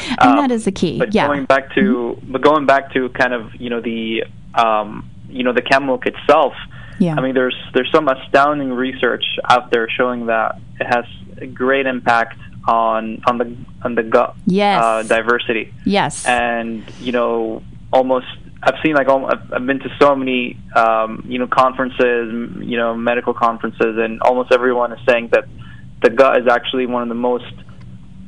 and 0.09 0.31
um, 0.31 0.37
that 0.37 0.51
is 0.51 0.65
the 0.65 0.71
key. 0.71 0.99
But 0.99 1.13
yeah. 1.13 1.27
going 1.27 1.45
back 1.45 1.73
to 1.75 2.19
but 2.23 2.41
going 2.41 2.65
back 2.65 2.93
to 2.93 3.09
kind 3.09 3.33
of 3.33 3.55
you 3.55 3.69
know 3.69 3.81
the 3.81 4.25
um, 4.53 5.09
you 5.27 5.43
know 5.43 5.53
the 5.53 5.61
camel 5.61 5.87
milk 5.87 6.05
itself. 6.05 6.53
Yeah. 6.99 7.15
I 7.15 7.21
mean, 7.21 7.33
there's 7.33 7.55
there's 7.73 7.89
some 7.91 8.09
astounding 8.09 8.73
research 8.73 9.23
out 9.47 9.71
there 9.71 9.87
showing 9.89 10.25
that 10.25 10.59
it 10.79 10.85
has 10.85 11.05
a 11.37 11.47
great 11.47 11.85
impact 11.85 12.37
on 12.69 13.21
on 13.25 13.37
the 13.39 13.55
on 13.81 13.95
the 13.95 14.03
gut 14.03 14.35
Yes. 14.45 14.81
uh, 14.83 15.03
diversity, 15.03 15.73
yes. 15.85 16.25
and 16.25 16.83
you 17.01 17.11
know 17.11 17.63
almost 17.91 18.27
I've 18.61 18.75
seen 18.83 18.93
like 18.93 19.09
I've, 19.09 19.65
been 19.65 19.79
to 19.79 19.89
so 19.99 20.15
many 20.15 20.57
um, 20.75 21.23
you 21.27 21.39
know 21.39 21.47
conferences, 21.47 22.25
you 22.61 22.77
know 22.77 22.95
medical 22.95 23.33
conferences, 23.33 23.97
and 23.97 24.21
almost 24.21 24.51
everyone 24.51 24.93
is 24.93 24.99
saying 25.07 25.29
that 25.29 25.45
the 26.03 26.11
gut 26.11 26.39
is 26.41 26.47
actually 26.47 26.85
one 26.85 27.01
of 27.01 27.09
the 27.09 27.15
most 27.31 27.51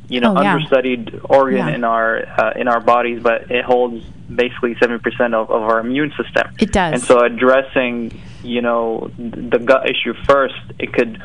you 0.10 0.20
know 0.20 0.34
Oh, 0.36 0.42
yeah. 0.42 0.56
understudied 0.56 1.22
organ 1.24 1.58
Yeah. 1.68 1.76
in 1.76 1.84
our 1.84 2.10
uh, 2.40 2.54
in 2.62 2.68
our 2.68 2.82
bodies, 2.82 3.22
but 3.22 3.52
it 3.52 3.64
holds 3.64 4.04
basically 4.44 4.76
seventy 4.80 5.02
percent 5.04 5.36
of, 5.36 5.52
of 5.52 5.62
our 5.70 5.80
immune 5.80 6.12
system. 6.22 6.46
It 6.60 6.72
does. 6.72 6.94
And 6.94 7.02
so 7.02 7.24
addressing 7.24 8.20
you 8.44 8.62
know 8.62 9.12
the 9.20 9.60
gut 9.60 9.88
issue 9.88 10.14
first, 10.28 10.56
it 10.80 10.92
could 10.94 11.22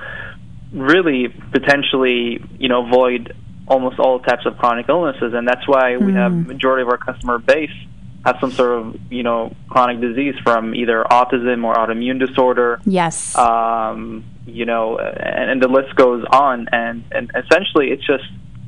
really 0.73 1.29
potentially 1.53 2.41
you 2.59 2.69
know 2.69 2.87
avoid 2.87 3.33
almost 3.69 3.99
all 3.99 4.21
types 4.21 4.47
of 4.47 4.57
chronic 4.59 4.87
illnesses, 4.89 5.33
and 5.35 5.47
that's 5.47 5.67
why 5.67 5.97
we 5.97 6.13
have 6.13 6.33
Mm. 6.33 6.47
majority 6.47 6.83
of 6.83 6.89
our 6.89 6.99
customer 6.99 7.39
base 7.39 7.71
have 8.25 8.37
some 8.41 8.51
sort 8.53 8.79
of 8.81 8.97
you 9.11 9.23
know 9.23 9.53
chronic 9.69 10.01
disease 10.01 10.35
from 10.43 10.75
either 10.75 11.05
autism 11.11 11.65
or 11.65 11.75
autoimmune 11.75 12.19
disorder 12.19 12.81
yes. 12.85 13.37
um, 13.37 14.25
you 14.47 14.65
know, 14.65 14.97
and, 14.99 15.51
and 15.51 15.63
the 15.63 15.67
list 15.69 15.95
goes 15.97 16.25
on. 16.31 16.69
And, 16.71 17.03
and 17.11 17.31
essentially, 17.35 17.91
it's 17.91 18.07
just 18.07 18.25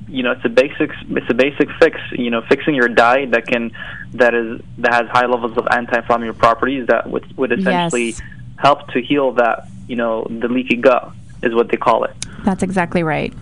you 0.08 0.22
know, 0.22 0.32
it's 0.32 0.44
a 0.44 0.48
basic 0.48 0.90
it's 1.10 1.30
a 1.30 1.34
basic 1.34 1.68
fix. 1.80 2.00
You 2.12 2.30
know, 2.30 2.42
fixing 2.48 2.74
your 2.74 2.88
diet 2.88 3.30
that 3.32 3.46
can 3.46 3.70
that 4.14 4.34
is 4.34 4.60
that 4.78 4.92
has 4.94 5.04
high 5.12 5.26
levels 5.26 5.56
of 5.56 5.68
anti-inflammatory 5.70 6.34
properties 6.34 6.86
that 6.88 7.08
would 7.10 7.24
would 7.36 7.52
essentially 7.52 8.06
Yes. 8.12 8.22
help 8.56 8.88
to 8.92 9.00
heal 9.02 9.32
that 9.32 9.68
you 9.86 9.96
know 9.96 10.26
the 10.28 10.48
leaky 10.48 10.76
gut 10.76 11.12
is 11.42 11.54
what 11.54 11.70
they 11.70 11.76
call 11.76 12.04
it. 12.04 12.14
That's 12.44 12.62
exactly 12.62 13.02
right. 13.02 13.32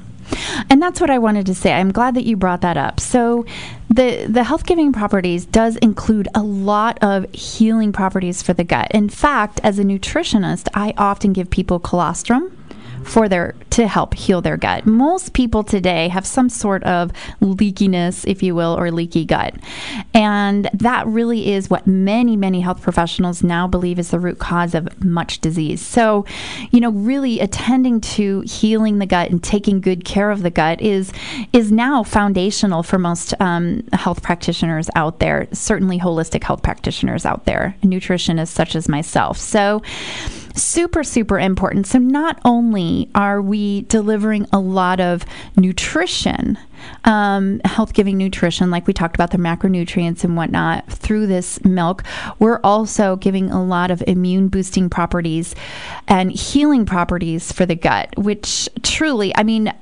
And 0.71 0.83
that's 0.83 1.01
what 1.01 1.11
I 1.11 1.19
wanted 1.19 1.47
to 1.47 1.55
say. 1.55 1.73
I'm 1.73 1.93
glad 1.93 2.15
that 2.15 2.25
you 2.25 2.37
brought 2.37 2.63
that 2.63 2.77
up. 2.77 2.99
So, 2.99 3.47
the 3.89 4.27
the 4.29 4.43
health 4.43 4.67
giving 4.67 4.93
properties 4.93 5.47
does 5.47 5.77
include 5.77 6.29
a 6.35 6.43
lot 6.43 6.99
of 7.03 7.33
healing 7.33 7.93
properties 7.93 8.43
for 8.43 8.53
the 8.53 8.65
gut. 8.65 8.91
In 8.93 9.09
fact, 9.09 9.61
as 9.63 9.79
a 9.79 9.85
nutritionist, 9.85 10.69
I 10.75 10.95
often 10.99 11.33
give 11.33 11.49
people 11.49 11.79
colostrum 11.79 12.51
for 13.07 13.29
their 13.29 13.55
to 13.71 13.87
help 13.87 14.15
heal 14.15 14.41
their 14.41 14.57
gut. 14.57 14.87
Most 14.87 15.33
people 15.33 15.63
today 15.63 16.09
have 16.09 16.27
some 16.27 16.49
sort 16.49 16.83
of 16.85 17.13
leakiness, 17.41 18.27
if 18.27 18.43
you 18.43 18.55
will, 18.55 18.79
or 18.79 18.91
leaky 18.91 19.25
gut. 19.25 19.55
And 20.15 20.69
that 20.73 21.07
really 21.07 21.53
is 21.53 21.69
what 21.69 21.87
many, 21.87 22.37
many 22.37 22.61
health 22.61 22.81
professionals 22.83 23.43
now 23.43 23.67
believe 23.67 23.99
is 23.99 24.11
the 24.11 24.19
root 24.19 24.39
cause 24.39 24.75
of 24.75 25.05
much 25.05 25.41
disease. 25.41 25.81
So, 25.81 26.25
you 26.71 26.81
know, 26.81 26.91
really 26.91 27.39
attending 27.41 28.01
to 28.01 28.41
healing 28.41 28.99
the 28.99 29.07
gut 29.07 29.31
and 29.31 29.43
taking 29.43 29.81
good 29.81 30.05
care 30.05 30.31
of 30.31 30.43
the 30.43 30.51
gut 30.51 30.81
is 30.81 31.13
is 31.53 31.71
now 31.71 32.03
foundational 32.03 32.83
for 32.83 32.99
most 32.99 33.35
um, 33.41 33.83
health 33.93 34.23
practitioners 34.23 34.89
out 34.95 35.21
there, 35.21 35.49
certainly 35.53 35.99
holistic 35.99 36.43
health 36.43 36.63
practitioners 36.63 37.27
out 37.27 37.45
there, 37.45 37.77
nutritionists 37.83 38.49
such 38.49 38.75
as 38.75 38.89
myself. 38.89 39.37
So 39.37 39.83
super, 40.57 41.05
super 41.05 41.39
important. 41.39 41.87
So, 41.87 41.99
not 41.99 42.41
only 42.45 43.11
are 43.15 43.41
we 43.41 43.83
delivering 43.83 44.47
a 44.53 44.59
lot 44.59 45.01
of 45.01 45.25
nutrition, 45.57 46.59
um, 47.05 47.61
health 47.65 47.93
giving 47.93 48.19
nutrition, 48.19 48.71
like 48.71 48.87
we 48.87 48.93
talked 48.93 49.15
about 49.15 49.31
the 49.31 49.39
macronutrients 49.39 50.25
and 50.25 50.37
whatnot, 50.37 50.91
through 50.91 51.27
this 51.27 51.63
milk, 51.65 52.03
we're 52.39 52.61
also 52.63 53.17
giving 53.17 53.51
a 53.51 53.63
lot 53.63 53.91
of 53.91 54.03
immune 54.07 54.49
boosting 54.49 54.89
properties 54.91 55.55
and 56.09 56.33
healing 56.33 56.87
properties 56.87 57.53
for 57.53 57.67
the 57.67 57.77
gut, 57.77 58.17
which 58.17 58.69
truly, 58.83 59.35
I 59.37 59.43
mean, 59.43 59.73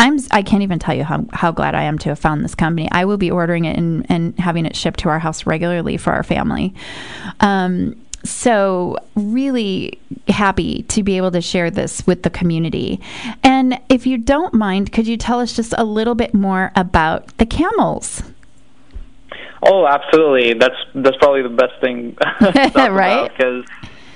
I'm 0.00 0.18
I 0.30 0.42
can't 0.42 0.62
even 0.62 0.78
tell 0.78 0.94
you 0.94 1.02
how, 1.02 1.24
how 1.32 1.50
glad 1.50 1.74
I 1.74 1.82
am 1.82 1.98
to 1.98 2.10
have 2.10 2.18
found 2.18 2.44
this 2.44 2.54
company. 2.54 2.88
I 2.92 3.04
will 3.04 3.16
be 3.16 3.30
ordering 3.30 3.64
it 3.64 3.76
and, 3.76 4.06
and 4.08 4.38
having 4.38 4.64
it 4.64 4.76
shipped 4.76 5.00
to 5.00 5.08
our 5.08 5.18
house 5.18 5.44
regularly 5.44 5.96
for 5.96 6.12
our 6.12 6.22
family. 6.22 6.74
Um, 7.40 7.96
so 8.24 8.96
really 9.14 9.98
happy 10.28 10.82
to 10.84 11.02
be 11.02 11.16
able 11.16 11.30
to 11.30 11.40
share 11.40 11.70
this 11.70 12.06
with 12.06 12.22
the 12.22 12.30
community. 12.30 13.00
And 13.42 13.80
if 13.88 14.06
you 14.06 14.18
don't 14.18 14.52
mind, 14.54 14.92
could 14.92 15.06
you 15.06 15.16
tell 15.16 15.40
us 15.40 15.54
just 15.54 15.74
a 15.78 15.84
little 15.84 16.14
bit 16.14 16.34
more 16.34 16.72
about 16.74 17.36
the 17.38 17.46
camels? 17.46 18.22
Oh, 19.62 19.86
absolutely. 19.86 20.54
That's 20.54 20.76
that's 20.94 21.16
probably 21.16 21.42
the 21.42 21.48
best 21.48 21.80
thing, 21.80 22.16
right? 22.40 23.30
Because 23.30 23.64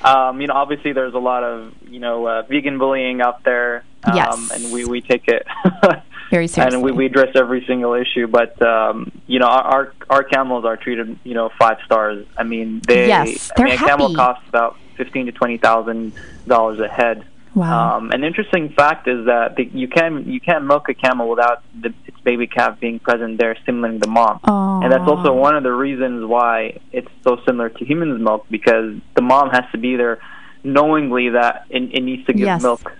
um, 0.04 0.40
you 0.40 0.48
know, 0.48 0.54
obviously, 0.54 0.92
there's 0.92 1.14
a 1.14 1.18
lot 1.18 1.44
of 1.44 1.72
you 1.88 2.00
know 2.00 2.26
uh, 2.26 2.42
vegan 2.42 2.78
bullying 2.78 3.20
out 3.20 3.44
there, 3.44 3.84
um, 4.04 4.16
yes. 4.16 4.50
and 4.52 4.72
we 4.72 4.84
we 4.84 5.00
take 5.00 5.28
it 5.28 5.46
very 6.32 6.48
seriously, 6.48 6.78
and 6.78 6.82
we, 6.82 6.92
we 6.92 7.06
address 7.06 7.36
every 7.36 7.62
single 7.66 7.92
issue. 7.92 8.26
But 8.26 8.60
um, 8.62 9.12
you 9.26 9.38
know, 9.38 9.46
our 9.46 9.92
our 10.08 10.24
camels 10.24 10.64
are 10.64 10.76
treated 10.76 11.18
you 11.24 11.34
know 11.34 11.50
five 11.58 11.76
stars. 11.84 12.26
I 12.36 12.42
mean, 12.42 12.80
they 12.88 13.06
yes, 13.06 13.52
they're 13.54 13.66
I 13.66 13.70
mean, 13.70 13.78
happy. 13.78 13.92
a 13.92 13.96
camel 13.96 14.14
costs 14.14 14.48
about 14.48 14.76
fifteen 14.96 15.26
to 15.26 15.32
twenty 15.32 15.58
thousand 15.58 16.14
dollars 16.46 16.80
a 16.80 16.88
head. 16.88 17.26
Wow. 17.54 17.98
Um, 17.98 18.12
an 18.12 18.24
interesting 18.24 18.70
fact 18.70 19.06
is 19.06 19.26
that 19.26 19.56
the, 19.56 19.64
you 19.64 19.86
can 19.86 20.24
you 20.24 20.40
can't 20.40 20.64
milk 20.64 20.88
a 20.88 20.94
camel 20.94 21.28
without 21.28 21.62
the, 21.78 21.92
its 22.06 22.18
baby 22.20 22.46
calf 22.46 22.80
being 22.80 22.98
present 22.98 23.38
there, 23.38 23.54
stimulating 23.62 24.00
the 24.00 24.08
mom, 24.08 24.40
Aww. 24.40 24.82
and 24.82 24.90
that's 24.90 25.06
also 25.06 25.34
one 25.34 25.54
of 25.54 25.62
the 25.62 25.72
reasons 25.72 26.24
why 26.24 26.80
it's 26.92 27.10
so 27.22 27.38
similar 27.44 27.68
to 27.68 27.84
humans' 27.84 28.18
milk 28.22 28.46
because 28.50 28.96
the 29.14 29.20
mom 29.20 29.50
has 29.50 29.64
to 29.72 29.78
be 29.78 29.96
there, 29.96 30.18
knowingly 30.64 31.28
that 31.28 31.66
it, 31.68 31.82
it 31.92 32.02
needs 32.02 32.24
to 32.24 32.32
give 32.32 32.46
yes. 32.46 32.62
milk, 32.62 32.90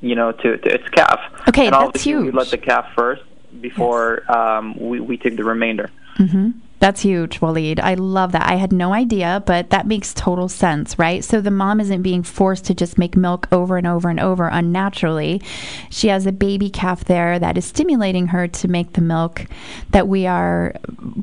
you 0.00 0.14
know, 0.14 0.32
to, 0.32 0.56
to 0.56 0.74
its 0.74 0.88
calf. 0.90 1.20
Okay, 1.48 1.66
and 1.66 1.74
that's 1.74 2.02
huge. 2.02 2.26
We 2.26 2.30
let 2.32 2.48
the 2.48 2.58
calf 2.58 2.86
first 2.94 3.22
before 3.60 4.22
yes. 4.28 4.36
um, 4.36 4.78
we 4.78 5.00
we 5.00 5.16
take 5.16 5.36
the 5.36 5.44
remainder. 5.44 5.90
Mm-hmm. 6.16 6.50
That's 6.80 7.02
huge, 7.02 7.40
Waleed. 7.40 7.78
I 7.78 7.92
love 7.92 8.32
that. 8.32 8.50
I 8.50 8.54
had 8.54 8.72
no 8.72 8.94
idea, 8.94 9.42
but 9.44 9.68
that 9.68 9.86
makes 9.86 10.14
total 10.14 10.48
sense, 10.48 10.98
right? 10.98 11.22
So 11.22 11.42
the 11.42 11.50
mom 11.50 11.78
isn't 11.78 12.00
being 12.00 12.22
forced 12.22 12.64
to 12.66 12.74
just 12.74 12.96
make 12.96 13.18
milk 13.18 13.46
over 13.52 13.76
and 13.76 13.86
over 13.86 14.08
and 14.08 14.18
over 14.18 14.48
unnaturally. 14.48 15.42
She 15.90 16.08
has 16.08 16.24
a 16.24 16.32
baby 16.32 16.70
calf 16.70 17.04
there 17.04 17.38
that 17.38 17.58
is 17.58 17.66
stimulating 17.66 18.28
her 18.28 18.48
to 18.48 18.68
make 18.68 18.94
the 18.94 19.02
milk 19.02 19.44
that 19.90 20.08
we 20.08 20.26
are 20.26 20.74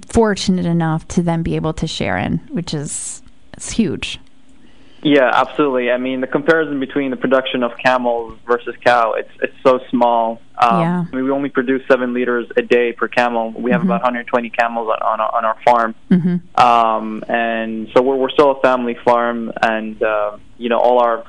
fortunate 0.07 0.67
enough 0.67 1.07
to 1.09 1.23
then 1.23 1.41
be 1.41 1.55
able 1.55 1.73
to 1.73 1.87
share 1.87 2.17
in, 2.17 2.37
which 2.51 2.75
is 2.75 3.23
it's 3.53 3.71
huge. 3.71 4.19
Yeah, 5.03 5.29
absolutely. 5.31 5.91
I 5.91 5.97
mean, 5.97 6.21
the 6.21 6.27
comparison 6.27 6.79
between 6.79 7.11
the 7.11 7.17
production 7.17 7.63
of 7.63 7.77
camels 7.77 8.37
versus 8.47 8.75
cow, 8.83 9.13
it's 9.13 9.29
it's 9.41 9.55
so 9.63 9.79
small. 9.89 10.41
Um, 10.57 10.81
yeah. 10.81 11.05
I 11.11 11.15
mean, 11.15 11.25
we 11.25 11.31
only 11.31 11.49
produce 11.49 11.83
seven 11.87 12.13
liters 12.13 12.47
a 12.57 12.63
day 12.63 12.93
per 12.93 13.07
camel. 13.07 13.51
We 13.51 13.71
have 13.71 13.81
mm-hmm. 13.81 13.91
about 13.91 14.01
120 14.01 14.49
camels 14.49 14.89
on 14.89 15.01
on 15.01 15.19
our, 15.19 15.35
on 15.35 15.45
our 15.45 15.57
farm, 15.63 15.95
mm-hmm. 16.09 16.59
um, 16.59 17.23
and 17.27 17.89
so 17.93 18.01
we're 18.01 18.15
we're 18.15 18.31
still 18.31 18.51
a 18.51 18.61
family 18.61 18.97
farm, 19.05 19.51
and 19.61 20.01
uh, 20.01 20.37
you 20.57 20.69
know 20.69 20.79
all 20.79 20.99
our 20.99 21.23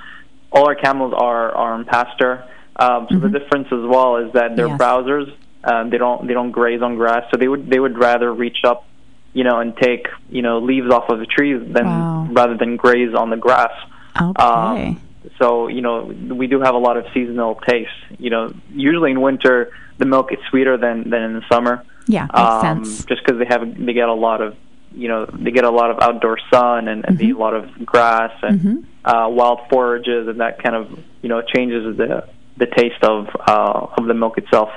all 0.50 0.66
our 0.66 0.74
camels 0.74 1.12
are 1.16 1.54
are 1.54 1.74
on 1.74 1.84
pasture. 1.84 2.44
Um, 2.76 3.06
so 3.10 3.16
mm-hmm. 3.16 3.32
the 3.32 3.38
difference 3.38 3.66
as 3.66 3.84
well 3.84 4.16
is 4.16 4.32
that 4.32 4.56
they're 4.56 4.68
yes. 4.68 4.80
browsers. 4.80 5.34
Um, 5.64 5.90
they 5.90 5.98
don't 5.98 6.26
they 6.26 6.32
don't 6.32 6.52
graze 6.52 6.80
on 6.80 6.94
grass, 6.96 7.24
so 7.30 7.36
they 7.36 7.48
would 7.48 7.68
they 7.68 7.80
would 7.80 7.98
rather 7.98 8.32
reach 8.32 8.58
up 8.64 8.86
you 9.32 9.44
know, 9.44 9.60
and 9.60 9.76
take 9.76 10.08
you 10.30 10.42
know 10.42 10.58
leaves 10.58 10.90
off 10.90 11.08
of 11.08 11.18
the 11.18 11.26
trees 11.26 11.60
than 11.72 11.86
wow. 11.86 12.28
rather 12.30 12.56
than 12.56 12.76
graze 12.76 13.14
on 13.14 13.30
the 13.30 13.36
grass. 13.36 13.72
Okay. 14.20 14.42
Um, 14.42 15.00
so 15.38 15.68
you 15.68 15.82
know, 15.82 16.04
we 16.04 16.46
do 16.46 16.60
have 16.60 16.74
a 16.74 16.78
lot 16.78 16.96
of 16.96 17.06
seasonal 17.12 17.56
tastes. 17.56 17.92
You 18.18 18.30
know, 18.30 18.54
usually 18.70 19.10
in 19.10 19.20
winter 19.20 19.72
the 19.98 20.06
milk 20.06 20.32
is 20.32 20.38
sweeter 20.48 20.76
than 20.76 21.10
than 21.10 21.22
in 21.22 21.32
the 21.34 21.44
summer. 21.50 21.84
Yeah, 22.06 22.22
makes 22.22 22.38
um, 22.38 22.84
sense. 22.84 23.04
Just 23.04 23.22
because 23.24 23.38
they 23.38 23.46
have 23.46 23.62
they 23.84 23.92
get 23.92 24.08
a 24.08 24.14
lot 24.14 24.40
of 24.40 24.56
you 24.92 25.08
know 25.08 25.26
they 25.26 25.50
get 25.50 25.64
a 25.64 25.70
lot 25.70 25.90
of 25.90 25.98
outdoor 26.00 26.38
sun 26.50 26.88
and, 26.88 27.04
and 27.04 27.04
mm-hmm. 27.04 27.16
they 27.16 27.24
eat 27.26 27.34
a 27.34 27.38
lot 27.38 27.54
of 27.54 27.84
grass 27.84 28.32
and 28.42 28.60
mm-hmm. 28.60 29.08
uh, 29.08 29.28
wild 29.28 29.60
forages 29.70 30.28
and 30.28 30.40
that 30.40 30.62
kind 30.62 30.74
of 30.74 30.98
you 31.20 31.28
know 31.28 31.42
changes 31.42 31.96
the 31.96 32.26
the 32.56 32.66
taste 32.66 33.02
of 33.02 33.28
uh, 33.46 33.86
of 33.96 34.06
the 34.06 34.14
milk 34.14 34.38
itself. 34.38 34.70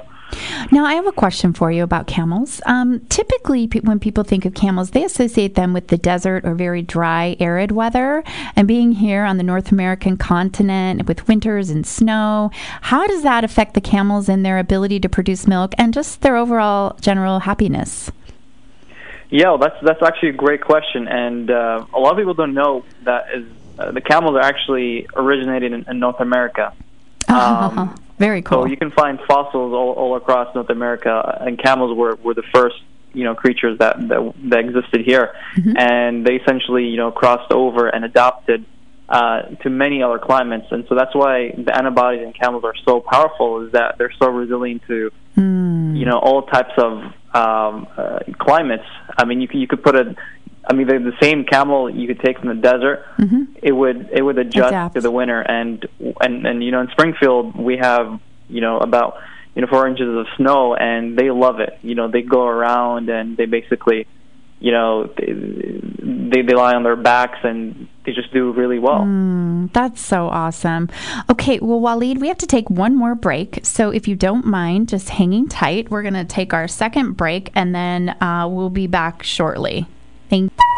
Now, 0.71 0.85
I 0.85 0.93
have 0.93 1.07
a 1.07 1.11
question 1.11 1.53
for 1.53 1.71
you 1.71 1.83
about 1.83 2.07
camels. 2.07 2.61
Um, 2.65 3.01
typically, 3.09 3.67
pe- 3.67 3.81
when 3.81 3.99
people 3.99 4.23
think 4.23 4.45
of 4.45 4.53
camels, 4.53 4.91
they 4.91 5.03
associate 5.03 5.55
them 5.55 5.73
with 5.73 5.87
the 5.87 5.97
desert 5.97 6.45
or 6.45 6.55
very 6.55 6.81
dry, 6.81 7.35
arid 7.39 7.71
weather. 7.71 8.23
And 8.55 8.67
being 8.67 8.93
here 8.93 9.23
on 9.23 9.37
the 9.37 9.43
North 9.43 9.71
American 9.71 10.17
continent 10.17 11.07
with 11.07 11.27
winters 11.27 11.69
and 11.69 11.85
snow, 11.85 12.51
how 12.81 13.07
does 13.07 13.23
that 13.23 13.43
affect 13.43 13.73
the 13.73 13.81
camels 13.81 14.29
and 14.29 14.45
their 14.45 14.59
ability 14.59 14.99
to 15.01 15.09
produce 15.09 15.47
milk 15.47 15.73
and 15.77 15.93
just 15.93 16.21
their 16.21 16.37
overall 16.37 16.95
general 17.01 17.39
happiness? 17.39 18.11
Yeah, 19.29 19.51
well, 19.51 19.59
that's 19.59 19.77
that's 19.81 20.03
actually 20.03 20.29
a 20.29 20.33
great 20.33 20.61
question, 20.61 21.07
and 21.07 21.49
uh, 21.49 21.85
a 21.93 21.99
lot 21.99 22.11
of 22.11 22.17
people 22.17 22.33
don't 22.33 22.53
know 22.53 22.83
that 23.03 23.27
is 23.33 23.45
uh, 23.79 23.91
the 23.91 24.01
camels 24.01 24.35
are 24.35 24.41
actually 24.41 25.07
originated 25.15 25.71
in, 25.71 25.85
in 25.87 25.99
North 25.99 26.19
America. 26.19 26.73
Um, 27.31 27.95
very 28.21 28.41
cool. 28.41 28.63
So 28.63 28.67
you 28.67 28.77
can 28.77 28.91
find 28.91 29.19
fossils 29.27 29.73
all, 29.73 29.91
all 29.93 30.15
across 30.15 30.53
North 30.55 30.69
America, 30.69 31.37
and 31.41 31.61
camels 31.61 31.97
were, 31.97 32.15
were 32.23 32.33
the 32.33 32.47
first 32.53 32.75
you 33.13 33.23
know 33.23 33.35
creatures 33.35 33.77
that 33.79 33.95
that, 34.07 34.33
that 34.49 34.59
existed 34.59 35.01
here, 35.05 35.33
mm-hmm. 35.57 35.77
and 35.77 36.25
they 36.25 36.35
essentially 36.35 36.85
you 36.85 36.97
know 36.97 37.11
crossed 37.11 37.51
over 37.51 37.87
and 37.87 38.05
adapted 38.05 38.65
uh, 39.09 39.41
to 39.63 39.69
many 39.69 40.01
other 40.01 40.19
climates, 40.19 40.67
and 40.71 40.85
so 40.87 40.95
that's 40.95 41.13
why 41.13 41.51
the 41.51 41.75
antibodies 41.75 42.21
in 42.25 42.31
camels 42.33 42.63
are 42.63 42.75
so 42.85 43.01
powerful. 43.01 43.65
Is 43.65 43.71
that 43.73 43.97
they're 43.97 44.13
so 44.17 44.29
resilient 44.29 44.83
to 44.87 45.11
mm. 45.35 45.97
you 45.97 46.05
know 46.05 46.17
all 46.17 46.43
types 46.43 46.73
of 46.77 46.93
um, 47.33 47.87
uh, 47.97 48.19
climates. 48.39 48.87
I 49.17 49.25
mean, 49.25 49.41
you 49.41 49.47
could 49.47 49.59
you 49.59 49.67
could 49.67 49.83
put 49.83 49.95
a 49.95 50.15
I 50.65 50.73
mean, 50.73 50.87
the, 50.87 50.99
the 50.99 51.17
same 51.21 51.43
camel 51.45 51.89
you 51.89 52.07
could 52.07 52.19
take 52.19 52.39
from 52.39 52.49
the 52.49 52.55
desert, 52.55 53.03
mm-hmm. 53.17 53.53
it 53.61 53.71
would 53.71 54.09
it 54.11 54.21
would 54.21 54.37
adjust 54.37 54.69
Adapt. 54.69 54.95
to 54.95 55.01
the 55.01 55.11
winter, 55.11 55.41
and 55.41 55.85
and 56.19 56.45
and 56.45 56.63
you 56.63 56.71
know 56.71 56.81
in 56.81 56.89
Springfield 56.89 57.55
we 57.55 57.77
have 57.77 58.19
you 58.47 58.61
know 58.61 58.77
about 58.77 59.17
you 59.55 59.61
know 59.61 59.67
four 59.67 59.87
inches 59.87 60.07
of 60.07 60.27
snow, 60.37 60.75
and 60.75 61.17
they 61.17 61.31
love 61.31 61.59
it. 61.59 61.79
You 61.81 61.95
know 61.95 62.09
they 62.09 62.21
go 62.21 62.45
around 62.45 63.09
and 63.09 63.35
they 63.37 63.45
basically, 63.45 64.05
you 64.59 64.71
know, 64.71 65.07
they 65.17 65.33
they, 65.33 66.41
they 66.43 66.53
lie 66.53 66.75
on 66.75 66.83
their 66.83 66.95
backs 66.95 67.39
and 67.43 67.87
they 68.05 68.13
just 68.13 68.31
do 68.31 68.51
really 68.51 68.77
well. 68.77 69.01
Mm, 69.01 69.73
that's 69.73 69.99
so 69.99 70.27
awesome. 70.27 70.89
Okay, 71.29 71.59
well, 71.59 71.79
Waleed, 71.79 72.19
we 72.19 72.27
have 72.27 72.37
to 72.37 72.47
take 72.47 72.69
one 72.69 72.95
more 72.95 73.15
break. 73.15 73.59
So 73.63 73.89
if 73.89 74.07
you 74.07 74.15
don't 74.15 74.45
mind 74.45 74.89
just 74.89 75.09
hanging 75.09 75.47
tight, 75.47 75.89
we're 75.89 76.03
going 76.03 76.13
to 76.13 76.25
take 76.25 76.53
our 76.53 76.67
second 76.67 77.13
break 77.13 77.51
and 77.55 77.73
then 77.73 78.09
uh, 78.21 78.47
we'll 78.47 78.69
be 78.69 78.87
back 78.87 79.23
shortly. 79.23 79.87
Thank 80.31 80.70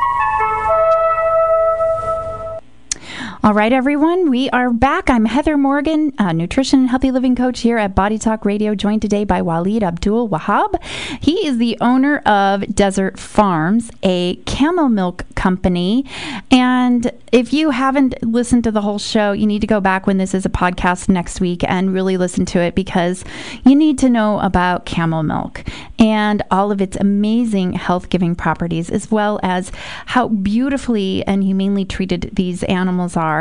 All 3.46 3.54
right, 3.54 3.74
everyone, 3.74 4.30
we 4.30 4.50
are 4.52 4.72
back. 4.72 5.10
I'm 5.10 5.26
Heather 5.26 5.58
Morgan, 5.58 6.14
nutrition 6.34 6.80
and 6.80 6.90
healthy 6.90 7.12
living 7.12 7.36
coach 7.36 7.60
here 7.60 7.78
at 7.78 7.94
Body 7.94 8.18
Talk 8.18 8.46
Radio, 8.46 8.74
joined 8.74 9.02
today 9.02 9.26
by 9.26 9.42
Waleed 9.42 9.84
Abdul 9.84 10.30
Wahab. 10.30 10.82
He 11.22 11.46
is 11.46 11.58
the 11.58 11.78
owner 11.82 12.20
of 12.20 12.74
Desert 12.74 13.20
Farms, 13.20 13.92
a 14.02 14.36
camel 14.46 14.88
milk 14.88 15.26
company. 15.36 16.06
And 16.52 17.12
if 17.34 17.52
you 17.52 17.72
haven't 17.72 18.24
listened 18.24 18.64
to 18.64 18.72
the 18.72 18.80
whole 18.80 18.98
show, 18.98 19.34
you 19.34 19.46
need 19.46 19.60
to 19.60 19.68
go 19.68 19.82
back 19.82 20.08
when 20.08 20.20
this 20.20 20.34
is 20.34 20.46
a 20.46 20.50
podcast 20.50 21.10
next 21.10 21.42
week 21.42 21.66
and 21.68 21.94
really 21.94 22.16
listen 22.16 22.46
to 22.46 22.60
it 22.60 22.76
because 22.76 23.26
you 23.66 23.76
need 23.76 24.00
to 24.00 24.10
know 24.10 24.40
about 24.40 24.86
camel 24.86 25.22
milk. 25.22 25.66
and 26.04 26.42
all 26.52 26.70
of 26.70 26.82
its 26.82 26.98
amazing 26.98 27.72
health 27.72 28.10
giving 28.10 28.36
properties, 28.36 28.90
as 28.90 29.10
well 29.10 29.40
as 29.42 29.72
how 30.08 30.28
beautifully 30.28 31.26
and 31.26 31.44
humanely 31.46 31.86
treated 31.86 32.30
these 32.34 32.62
animals 32.64 33.16
are, 33.16 33.33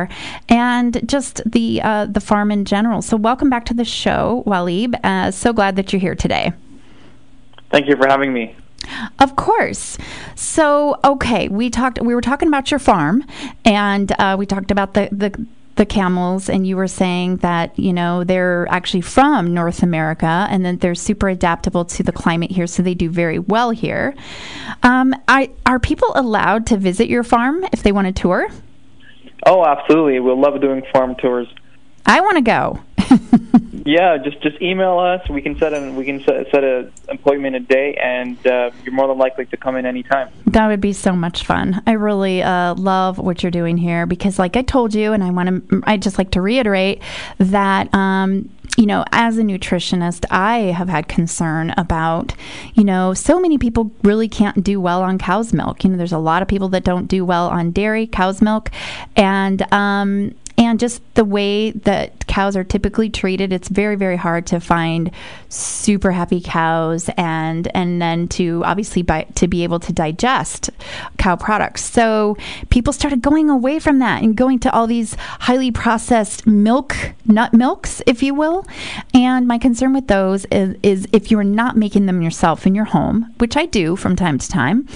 and 0.49 1.09
just 1.09 1.43
the 1.51 1.81
uh, 1.83 2.07
the 2.07 2.21
farm 2.21 2.51
in 2.51 2.65
general. 2.65 3.03
So, 3.03 3.17
welcome 3.17 3.51
back 3.51 3.65
to 3.67 3.75
the 3.75 3.85
show, 3.85 4.43
Waleed. 4.47 4.99
Uh, 5.05 5.31
so 5.31 5.53
glad 5.53 5.77
that 5.77 5.93
you're 5.93 6.01
here 6.01 6.15
today. 6.15 6.53
Thank 7.71 7.89
you 7.89 7.97
for 7.97 8.07
having 8.07 8.33
me. 8.33 8.55
Of 9.19 9.37
course. 9.37 9.97
So, 10.35 10.99
okay, 11.05 11.49
we 11.49 11.71
talked. 11.71 12.01
We 12.01 12.15
were 12.15 12.21
talking 12.21 12.49
about 12.49 12.71
your 12.71 12.81
farm, 12.81 13.25
and 13.65 14.13
uh, 14.19 14.37
we 14.39 14.47
talked 14.47 14.71
about 14.71 14.95
the 14.95 15.09
the 15.13 15.47
the 15.77 15.87
camels 15.87 16.51
and 16.51 16.67
you 16.67 16.77
were 16.77 16.89
saying 16.89 17.39
that 17.39 17.79
you 17.79 17.93
know 17.93 18.25
they're 18.25 18.67
actually 18.71 19.01
from 19.01 19.55
North 19.55 19.83
America 19.83 20.47
and 20.51 20.65
that 20.65 20.81
they're 20.81 20.95
super 20.95 21.29
adaptable 21.29 21.85
to 21.87 22.03
the 22.03 22.13
climate 22.13 22.51
here 22.51 22.67
so 22.67 22.83
they 22.83 22.95
do 22.95 23.09
very 23.09 23.39
well 23.39 23.71
here 23.71 24.15
um, 24.83 25.15
I, 25.29 25.51
are 25.65 25.79
people 25.79 26.13
allowed 26.15 26.67
to 26.67 26.77
visit 26.77 27.09
your 27.09 27.23
farm 27.23 27.65
if 27.73 27.83
they 27.83 27.93
want 27.93 28.07
a 28.07 28.13
tour 28.13 28.49
oh 29.47 29.65
absolutely 29.65 30.21
we 30.21 30.33
love 30.33 30.61
doing 30.61 30.83
farm 30.93 31.15
tours 31.17 31.49
I 32.05 32.21
want 32.21 32.37
to 32.37 32.43
go 32.43 32.81
yeah, 33.85 34.19
just 34.19 34.41
just 34.43 34.61
email 34.63 34.99
us. 34.99 35.29
We 35.29 35.43
can 35.43 35.59
set 35.59 35.73
an 35.73 35.97
we 35.97 36.05
can 36.05 36.23
set, 36.25 36.51
set 36.51 36.65
a 36.65 36.91
appointment 37.09 37.57
a 37.57 37.61
day, 37.61 37.95
and 37.95 38.37
uh, 38.47 38.71
you're 38.85 38.95
more 38.95 39.09
than 39.09 39.19
likely 39.19 39.47
to 39.47 39.57
come 39.57 39.77
in 39.77 39.87
anytime. 39.87 40.31
That 40.47 40.67
would 40.69 40.81
be 40.81 40.93
so 40.93 41.13
much 41.13 41.45
fun. 41.45 41.83
I 41.87 41.93
really 41.93 42.43
uh, 42.43 42.75
love 42.75 43.19
what 43.19 43.43
you're 43.43 43.51
doing 43.51 43.77
here 43.77 44.07
because, 44.07 44.39
like 44.39 44.57
I 44.57 44.63
told 44.63 44.95
you, 44.95 45.13
and 45.13 45.23
I 45.23 45.31
want 45.31 45.71
to, 45.71 45.83
I 45.85 45.97
just 45.97 46.19
like 46.19 46.31
to 46.33 46.41
reiterate 46.41 47.03
that. 47.39 47.93
Um, 47.95 48.51
you 48.77 48.87
know, 48.87 49.05
as 49.13 49.37
a 49.37 49.43
nutritionist, 49.43 50.25
I 50.31 50.59
have 50.73 50.89
had 50.89 51.07
concern 51.07 51.75
about, 51.77 52.35
you 52.75 52.85
know, 52.85 53.13
so 53.13 53.39
many 53.39 53.59
people 53.59 53.91
really 54.03 54.29
can't 54.29 54.65
do 54.65 54.81
well 54.81 55.03
on 55.03 55.19
cow's 55.19 55.53
milk. 55.53 55.85
You 55.85 55.91
know, 55.91 55.97
there's 55.99 56.13
a 56.13 56.19
lot 56.19 56.41
of 56.41 56.49
people 56.49 56.69
that 56.71 56.85
don't 56.85 57.07
do 57.07 57.25
well 57.25 57.49
on 57.49 57.73
dairy, 57.73 58.07
cow's 58.07 58.41
milk, 58.41 58.71
and 59.15 59.61
um, 59.73 60.35
and 60.59 60.79
just 60.79 61.03
the 61.15 61.25
way 61.25 61.71
that 61.73 62.27
cows 62.27 62.57
are 62.57 62.65
typically 62.65 63.11
treated 63.11 63.53
it's 63.53 63.69
very 63.69 63.97
very 63.97 64.17
hard 64.17 64.47
to 64.47 64.61
find 64.61 65.11
super 65.53 66.13
happy 66.13 66.41
cows 66.41 67.11
and 67.17 67.69
and 67.77 68.01
then 68.01 68.27
to 68.27 68.63
obviously 68.65 69.03
by, 69.03 69.23
to 69.35 69.47
be 69.47 69.65
able 69.65 69.79
to 69.79 69.93
digest 69.93 70.71
cow 71.19 71.37
products 71.37 71.85
so 71.85 72.37
people 72.71 72.93
started 72.93 73.21
going 73.21 73.51
away 73.51 73.79
from 73.79 73.99
that 73.99 74.23
and 74.23 74.37
going 74.37 74.59
to 74.59 74.73
all 74.73 74.87
these 74.87 75.15
highly 75.41 75.71
processed 75.71 76.47
milk 76.47 76.97
nut 77.27 77.53
milks 77.53 78.01
if 78.07 78.23
you 78.23 78.35
will 78.35 78.67
and 79.13 79.47
my 79.47 79.59
concern 79.59 79.93
with 79.93 80.09
those 80.09 80.47
is, 80.47 80.75
is 80.83 81.07
if 81.13 81.31
you're 81.31 81.45
not 81.45 81.77
making 81.77 82.07
them 82.07 82.23
yourself 82.23 82.67
in 82.67 82.75
your 82.75 82.87
home 82.87 83.33
which 83.39 83.57
i 83.57 83.67
do 83.67 83.95
from 83.95 84.17
time 84.17 84.39
to 84.39 84.49
time 84.49 84.89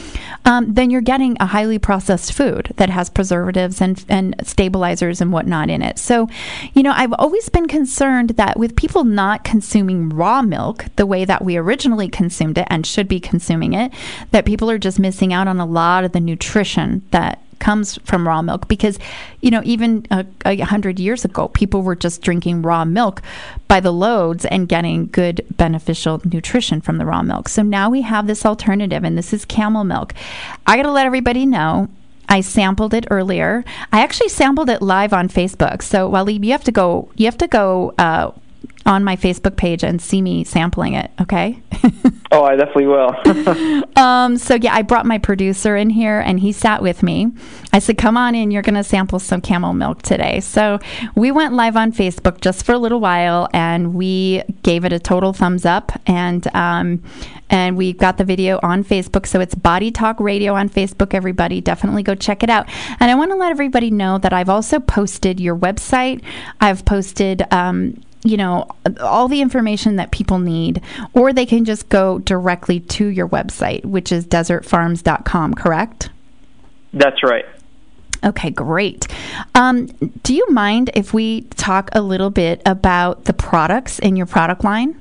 um, 0.46 0.72
then 0.72 0.90
you're 0.90 1.00
getting 1.00 1.36
a 1.40 1.46
highly 1.46 1.78
processed 1.78 2.32
food 2.32 2.72
that 2.76 2.88
has 2.88 3.10
preservatives 3.10 3.80
and, 3.80 4.04
and 4.08 4.34
stabilizers 4.44 5.20
and 5.20 5.32
whatnot 5.32 5.68
in 5.68 5.82
it. 5.82 5.98
So, 5.98 6.28
you 6.72 6.82
know, 6.82 6.92
I've 6.94 7.12
always 7.14 7.48
been 7.48 7.66
concerned 7.66 8.30
that 8.30 8.56
with 8.56 8.76
people 8.76 9.04
not 9.04 9.42
consuming 9.42 10.08
raw 10.10 10.42
milk 10.46 10.86
the 10.96 11.06
way 11.06 11.24
that 11.24 11.44
we 11.44 11.56
originally 11.56 12.08
consumed 12.08 12.56
it 12.58 12.66
and 12.70 12.86
should 12.86 13.08
be 13.08 13.20
consuming 13.20 13.72
it, 13.72 13.92
that 14.30 14.46
people 14.46 14.70
are 14.70 14.78
just 14.78 14.98
missing 14.98 15.32
out 15.32 15.48
on 15.48 15.60
a 15.60 15.66
lot 15.66 16.04
of 16.04 16.12
the 16.12 16.20
nutrition 16.20 17.02
that 17.10 17.42
comes 17.58 17.96
from 18.04 18.28
raw 18.28 18.42
milk 18.42 18.68
because 18.68 18.98
you 19.40 19.50
know 19.50 19.62
even 19.64 20.06
a, 20.10 20.56
hundred 20.64 20.98
years 20.98 21.24
ago 21.24 21.48
people 21.48 21.82
were 21.82 21.96
just 21.96 22.20
drinking 22.22 22.62
raw 22.62 22.84
milk 22.84 23.22
by 23.66 23.80
the 23.80 23.92
loads 23.92 24.44
and 24.44 24.68
getting 24.68 25.06
good 25.06 25.44
beneficial 25.56 26.20
nutrition 26.24 26.80
from 26.80 26.98
the 26.98 27.06
raw 27.06 27.22
milk 27.22 27.48
so 27.48 27.62
now 27.62 27.88
we 27.88 28.02
have 28.02 28.26
this 28.26 28.44
alternative 28.44 29.04
and 29.04 29.16
this 29.16 29.32
is 29.32 29.44
camel 29.44 29.84
milk 29.84 30.12
i 30.66 30.76
got 30.76 30.82
to 30.82 30.92
let 30.92 31.06
everybody 31.06 31.46
know 31.46 31.88
I 32.28 32.40
sampled 32.40 32.92
it 32.92 33.06
earlier. 33.10 33.64
I 33.92 34.00
actually 34.00 34.30
sampled 34.30 34.68
it 34.68 34.82
live 34.82 35.12
on 35.12 35.28
Facebook. 35.28 35.80
So 35.80 36.10
Waleed, 36.10 36.44
you 36.44 36.50
have 36.50 36.64
to 36.64 36.72
go. 36.72 37.08
You 37.14 37.26
have 37.26 37.38
to 37.38 37.46
go 37.46 37.94
uh, 37.98 38.32
on 38.86 39.04
my 39.04 39.16
Facebook 39.16 39.56
page 39.56 39.82
and 39.82 40.00
see 40.00 40.22
me 40.22 40.44
sampling 40.44 40.94
it. 40.94 41.10
Okay. 41.20 41.60
oh, 42.32 42.44
I 42.44 42.56
definitely 42.56 42.86
will. 42.86 43.14
um, 43.96 44.36
so 44.36 44.54
yeah, 44.54 44.74
I 44.74 44.82
brought 44.82 45.04
my 45.04 45.18
producer 45.18 45.76
in 45.76 45.90
here, 45.90 46.20
and 46.20 46.40
he 46.40 46.52
sat 46.52 46.82
with 46.82 47.02
me. 47.02 47.32
I 47.72 47.80
said, 47.80 47.98
"Come 47.98 48.16
on 48.16 48.34
in. 48.34 48.50
You're 48.50 48.62
going 48.62 48.74
to 48.74 48.84
sample 48.84 49.18
some 49.18 49.40
camel 49.40 49.72
milk 49.74 50.02
today." 50.02 50.40
So 50.40 50.78
we 51.14 51.32
went 51.32 51.54
live 51.54 51.76
on 51.76 51.92
Facebook 51.92 52.40
just 52.40 52.64
for 52.64 52.72
a 52.72 52.78
little 52.78 53.00
while, 53.00 53.48
and 53.52 53.94
we 53.94 54.42
gave 54.62 54.84
it 54.84 54.92
a 54.92 54.98
total 54.98 55.32
thumbs 55.32 55.66
up. 55.66 55.92
And 56.06 56.46
um, 56.54 57.02
and 57.48 57.76
we 57.76 57.92
got 57.92 58.18
the 58.18 58.24
video 58.24 58.58
on 58.62 58.82
Facebook. 58.82 59.26
So 59.26 59.40
it's 59.40 59.54
Body 59.54 59.90
Talk 59.90 60.18
Radio 60.18 60.54
on 60.54 60.68
Facebook, 60.68 61.14
everybody. 61.14 61.60
Definitely 61.60 62.02
go 62.02 62.14
check 62.14 62.42
it 62.42 62.50
out. 62.50 62.68
And 62.98 63.10
I 63.10 63.14
want 63.14 63.30
to 63.30 63.36
let 63.36 63.50
everybody 63.50 63.90
know 63.90 64.18
that 64.18 64.32
I've 64.32 64.48
also 64.48 64.80
posted 64.80 65.38
your 65.38 65.56
website. 65.56 66.22
I've 66.60 66.84
posted, 66.84 67.42
um, 67.52 68.00
you 68.26 68.36
know, 68.36 68.66
all 69.00 69.28
the 69.28 69.40
information 69.40 69.96
that 69.96 70.10
people 70.10 70.38
need, 70.38 70.82
or 71.12 71.32
they 71.32 71.46
can 71.46 71.64
just 71.64 71.88
go 71.88 72.18
directly 72.18 72.80
to 72.80 73.06
your 73.06 73.28
website, 73.28 73.84
which 73.84 74.10
is 74.12 74.26
desertfarms.com, 74.26 75.54
correct? 75.54 76.10
That's 76.92 77.22
right. 77.22 77.44
Okay, 78.24 78.50
great. 78.50 79.06
Um, 79.54 79.86
do 80.22 80.34
you 80.34 80.46
mind 80.50 80.90
if 80.94 81.14
we 81.14 81.42
talk 81.42 81.90
a 81.92 82.00
little 82.00 82.30
bit 82.30 82.62
about 82.66 83.26
the 83.26 83.32
products 83.32 83.98
in 83.98 84.16
your 84.16 84.26
product 84.26 84.64
line? 84.64 85.00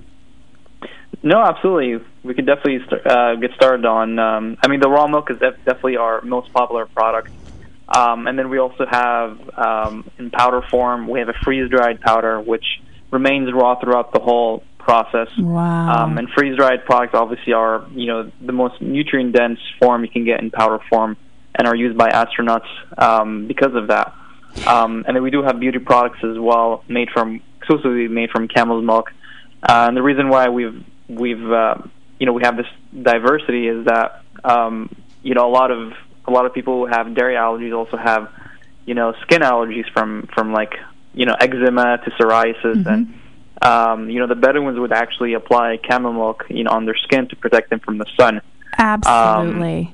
No, 1.23 1.41
absolutely. 1.41 2.05
We 2.23 2.35
could 2.35 2.45
definitely 2.45 2.85
st- 2.85 3.07
uh, 3.07 3.35
get 3.37 3.51
started 3.55 3.85
on. 3.85 4.19
Um, 4.19 4.57
I 4.61 4.67
mean, 4.67 4.79
the 4.79 4.89
raw 4.89 5.07
milk 5.07 5.31
is 5.31 5.39
def- 5.39 5.57
definitely 5.65 5.97
our 5.97 6.21
most 6.21 6.51
popular 6.53 6.85
product. 6.85 7.31
Um, 7.87 8.27
and 8.27 8.37
then 8.37 8.49
we 8.49 8.57
also 8.59 8.85
have 8.85 9.39
um, 9.57 10.09
in 10.17 10.31
powder 10.31 10.61
form, 10.69 11.07
we 11.07 11.19
have 11.19 11.29
a 11.29 11.35
freeze 11.43 11.69
dried 11.69 12.01
powder, 12.01 12.39
which 12.41 12.65
remains 13.15 13.51
raw 13.51 13.79
throughout 13.79 14.11
the 14.13 14.19
whole 14.19 14.63
process. 14.77 15.29
Wow. 15.37 16.03
Um, 16.03 16.17
and 16.17 16.29
freeze 16.29 16.55
dried 16.57 16.85
products 16.85 17.15
obviously 17.15 17.53
are, 17.53 17.85
you 17.91 18.07
know, 18.07 18.31
the 18.41 18.51
most 18.51 18.81
nutrient 18.81 19.33
dense 19.33 19.59
form 19.79 20.03
you 20.05 20.11
can 20.11 20.25
get 20.25 20.39
in 20.41 20.51
powder 20.51 20.79
form 20.89 21.17
and 21.55 21.67
are 21.67 21.75
used 21.75 21.97
by 21.97 22.09
astronauts 22.09 22.69
um, 22.97 23.47
because 23.47 23.73
of 23.73 23.87
that. 23.87 24.13
Um, 24.67 25.03
and 25.07 25.15
then 25.15 25.23
we 25.23 25.31
do 25.31 25.41
have 25.43 25.59
beauty 25.59 25.79
products 25.79 26.19
as 26.23 26.37
well, 26.37 26.83
made 26.87 27.09
from 27.09 27.41
exclusively 27.57 28.07
made 28.07 28.29
from 28.29 28.47
camel's 28.47 28.85
milk. 28.85 29.11
Uh, 29.63 29.85
and 29.87 29.97
the 29.97 30.03
reason 30.03 30.29
why 30.29 30.49
we've 30.49 30.83
we've 31.09 31.51
uh, 31.51 31.75
you 32.19 32.25
know 32.25 32.33
we 32.33 32.43
have 32.43 32.55
this 32.57 32.67
diversity 32.93 33.67
is 33.67 33.85
that 33.85 34.23
um, 34.43 34.95
you 35.23 35.33
know 35.33 35.47
a 35.47 35.53
lot 35.59 35.71
of 35.71 35.93
a 36.27 36.31
lot 36.31 36.45
of 36.45 36.53
people 36.53 36.85
who 36.85 36.85
have 36.85 37.15
dairy 37.15 37.35
allergies 37.35 37.75
also 37.75 37.97
have 37.97 38.31
you 38.85 38.93
know 38.93 39.13
skin 39.23 39.41
allergies 39.41 39.91
from 39.91 40.29
from 40.33 40.53
like 40.53 40.73
you 41.15 41.25
know 41.25 41.35
eczema 41.39 41.97
to 42.03 42.11
psoriasis 42.11 42.75
mm-hmm. 42.75 42.87
and 42.87 43.19
um, 43.61 44.09
you 44.09 44.19
know 44.19 44.27
the 44.27 44.35
Bedouins 44.35 44.77
would 44.77 44.91
actually 44.91 45.33
apply 45.33 45.77
camel 45.77 46.13
milk 46.13 46.45
you 46.49 46.63
know 46.63 46.71
on 46.71 46.85
their 46.85 46.95
skin 46.95 47.27
to 47.29 47.35
protect 47.35 47.69
them 47.69 47.79
from 47.79 47.97
the 47.97 48.05
sun. 48.19 48.41
Absolutely. 48.77 49.87
Um, 49.87 49.93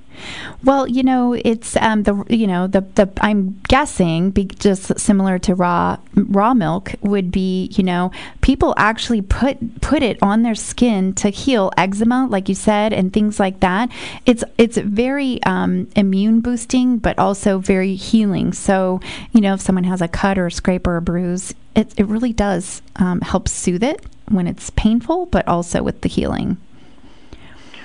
well, 0.63 0.87
you 0.87 1.03
know, 1.03 1.33
it's 1.33 1.75
um, 1.77 2.03
the 2.03 2.23
you 2.29 2.45
know 2.45 2.67
the 2.67 2.81
the 2.81 3.09
I'm 3.21 3.59
guessing 3.67 4.31
be 4.31 4.45
just 4.45 4.99
similar 4.99 5.39
to 5.39 5.55
raw 5.55 5.97
raw 6.15 6.53
milk 6.53 6.93
would 7.01 7.31
be 7.31 7.69
you 7.71 7.83
know 7.83 8.11
people 8.41 8.73
actually 8.77 9.21
put 9.21 9.81
put 9.81 10.03
it 10.03 10.21
on 10.21 10.43
their 10.43 10.55
skin 10.55 11.13
to 11.15 11.29
heal 11.29 11.71
eczema, 11.77 12.27
like 12.29 12.49
you 12.49 12.55
said, 12.55 12.93
and 12.93 13.11
things 13.11 13.39
like 13.39 13.59
that. 13.61 13.89
It's 14.25 14.43
it's 14.57 14.77
very 14.77 15.41
um, 15.43 15.89
immune 15.95 16.41
boosting, 16.41 16.97
but 16.97 17.17
also 17.17 17.57
very 17.57 17.95
healing. 17.95 18.53
So 18.53 18.99
you 19.31 19.41
know, 19.41 19.55
if 19.55 19.61
someone 19.61 19.85
has 19.85 20.01
a 20.01 20.07
cut 20.07 20.37
or 20.37 20.47
a 20.47 20.51
scrape 20.51 20.85
or 20.85 20.97
a 20.97 21.01
bruise, 21.01 21.53
it 21.75 21.93
it 21.97 22.05
really 22.05 22.33
does 22.33 22.81
um, 22.97 23.21
help 23.21 23.47
soothe 23.47 23.83
it 23.83 24.05
when 24.29 24.47
it's 24.47 24.69
painful, 24.71 25.25
but 25.27 25.47
also 25.47 25.81
with 25.81 26.01
the 26.01 26.09
healing. 26.09 26.57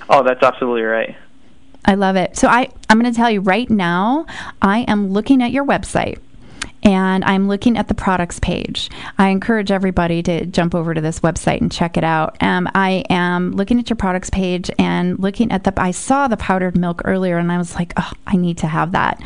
Oh, 0.08 0.22
that's 0.22 0.42
absolutely 0.42 0.82
right. 0.82 1.16
I 1.84 1.94
love 1.94 2.16
it. 2.16 2.36
So 2.36 2.48
I 2.48 2.68
I'm 2.88 3.00
going 3.00 3.12
to 3.12 3.16
tell 3.16 3.30
you 3.30 3.40
right 3.40 3.70
now, 3.70 4.26
I 4.60 4.80
am 4.80 5.10
looking 5.10 5.42
at 5.42 5.52
your 5.52 5.64
website 5.64 6.18
and 6.82 7.24
I'm 7.24 7.48
looking 7.48 7.76
at 7.76 7.88
the 7.88 7.94
products 7.94 8.38
page. 8.38 8.88
I 9.18 9.30
encourage 9.30 9.72
everybody 9.72 10.22
to 10.22 10.46
jump 10.46 10.74
over 10.74 10.94
to 10.94 11.00
this 11.00 11.20
website 11.20 11.60
and 11.60 11.70
check 11.70 11.96
it 11.96 12.04
out. 12.04 12.40
Um, 12.40 12.68
I 12.74 13.04
am 13.10 13.52
looking 13.52 13.80
at 13.80 13.90
your 13.90 13.96
products 13.96 14.30
page 14.30 14.70
and 14.78 15.18
looking 15.18 15.50
at 15.50 15.64
the. 15.64 15.72
I 15.76 15.90
saw 15.90 16.28
the 16.28 16.36
powdered 16.36 16.76
milk 16.76 17.02
earlier, 17.04 17.38
and 17.38 17.50
I 17.50 17.58
was 17.58 17.74
like, 17.74 17.92
oh, 17.96 18.12
I 18.26 18.36
need 18.36 18.58
to 18.58 18.68
have 18.68 18.92
that. 18.92 19.20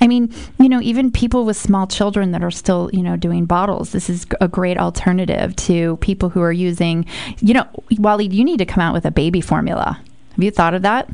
I 0.00 0.06
mean, 0.06 0.32
you 0.58 0.68
know, 0.68 0.80
even 0.80 1.10
people 1.10 1.44
with 1.44 1.56
small 1.56 1.86
children 1.86 2.30
that 2.30 2.44
are 2.44 2.50
still, 2.50 2.90
you 2.92 3.02
know, 3.02 3.16
doing 3.16 3.44
bottles. 3.44 3.90
This 3.90 4.08
is 4.08 4.26
a 4.40 4.46
great 4.46 4.78
alternative 4.78 5.56
to 5.56 5.96
people 5.96 6.28
who 6.28 6.42
are 6.42 6.52
using. 6.52 7.06
You 7.40 7.54
know, 7.54 7.66
Wally, 7.98 8.26
you 8.26 8.44
need 8.44 8.58
to 8.58 8.66
come 8.66 8.82
out 8.82 8.94
with 8.94 9.04
a 9.04 9.10
baby 9.10 9.40
formula. 9.40 10.00
Have 10.30 10.42
you 10.42 10.50
thought 10.50 10.74
of 10.74 10.82
that? 10.82 11.08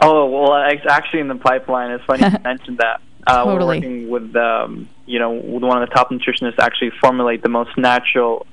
Oh 0.00 0.26
well, 0.26 0.64
it's 0.66 0.86
actually 0.86 1.20
in 1.20 1.28
the 1.28 1.36
pipeline. 1.36 1.90
It's 1.90 2.04
funny 2.04 2.24
you 2.24 2.38
mentioned 2.44 2.78
that. 2.78 3.00
Uh, 3.26 3.44
totally. 3.44 3.80
We're 3.80 3.88
working 3.88 4.08
with 4.08 4.36
um, 4.36 4.88
you 5.06 5.18
know 5.18 5.32
with 5.32 5.62
one 5.62 5.82
of 5.82 5.88
the 5.88 5.94
top 5.94 6.10
nutritionists 6.10 6.56
to 6.56 6.64
actually 6.64 6.90
formulate 7.00 7.42
the 7.42 7.48
most 7.48 7.76
natural 7.76 8.46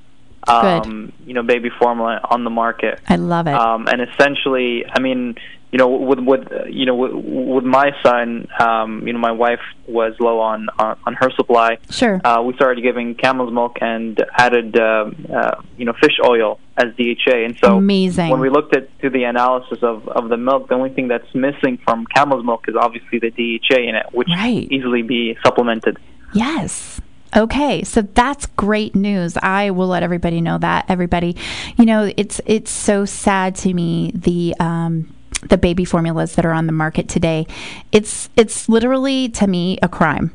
um, 0.48 1.12
you 1.26 1.34
know, 1.34 1.44
baby 1.44 1.70
formula 1.70 2.22
on 2.24 2.44
the 2.44 2.50
market. 2.50 3.00
I 3.08 3.18
love 3.18 3.48
it. 3.48 3.54
Um, 3.54 3.88
and 3.88 4.02
essentially, 4.02 4.86
I 4.88 5.00
mean, 5.00 5.36
you 5.78 5.84
know, 5.84 5.90
with 5.90 6.20
with 6.20 6.48
you 6.72 6.88
know 6.88 6.96
with, 6.96 7.14
with 7.14 7.64
my 7.64 7.92
son, 8.02 8.48
um, 8.60 9.06
you 9.06 9.14
know, 9.14 9.20
my 9.20 9.32
wife 9.32 9.60
was 9.88 10.16
low 10.20 10.40
on 10.40 10.70
on, 10.80 10.98
on 11.06 11.14
her 11.14 11.30
supply. 11.36 11.78
Sure. 11.92 12.20
Uh, 12.26 12.42
we 12.42 12.56
started 12.56 12.82
giving 12.82 13.14
camel's 13.14 13.54
milk 13.54 13.78
and 13.80 14.20
added, 14.40 14.76
uh, 14.76 15.12
uh, 15.32 15.62
you 15.78 15.86
know, 15.86 15.94
fish 16.02 16.18
oil 16.26 16.60
as 16.78 16.96
DHA. 16.96 17.46
And 17.46 17.56
so, 17.64 17.78
Amazing. 17.78 18.30
when 18.30 18.40
we 18.40 18.50
looked 18.50 18.76
at 18.76 18.90
to 19.02 19.12
the 19.12 19.26
analysis 19.26 19.84
of 19.84 20.08
of 20.08 20.30
the 20.30 20.38
milk, 20.38 20.70
the 20.70 20.74
only 20.74 20.90
thing 20.90 21.10
that's 21.10 21.32
missing 21.36 21.78
from 21.86 22.08
camel's 22.08 22.44
milk 22.44 22.66
is 22.68 22.76
obviously 22.76 23.20
the 23.20 23.30
DHA 23.30 23.78
in 23.82 23.94
it, 23.94 24.08
which 24.14 24.30
Right. 24.30 24.68
easily 24.72 25.04
be 25.04 25.38
supplemented. 25.46 25.98
Yes. 26.34 27.00
Okay, 27.36 27.84
so 27.84 28.02
that's 28.02 28.48
great 28.48 28.96
news. 28.96 29.38
I 29.38 29.70
will 29.70 29.90
let 29.90 30.02
everybody 30.02 30.42
know 30.42 30.58
that. 30.58 30.86
Everybody, 30.90 31.36
you 31.78 31.86
know, 31.86 32.12
it's 32.18 32.42
it's 32.48 32.72
so 32.72 33.06
sad 33.06 33.54
to 33.58 33.74
me 33.74 34.12
the 34.16 34.56
um, 34.60 35.14
the 35.50 35.58
baby 35.58 35.86
formulas 35.86 36.36
that 36.36 36.46
are 36.46 36.52
on 36.52 36.68
the 36.68 36.74
market 36.74 37.08
today. 37.08 37.48
It's 37.92 38.30
it's 38.36 38.70
literally 38.70 39.30
to 39.30 39.48
me 39.48 39.78
a 39.82 39.88
crime. 39.88 40.32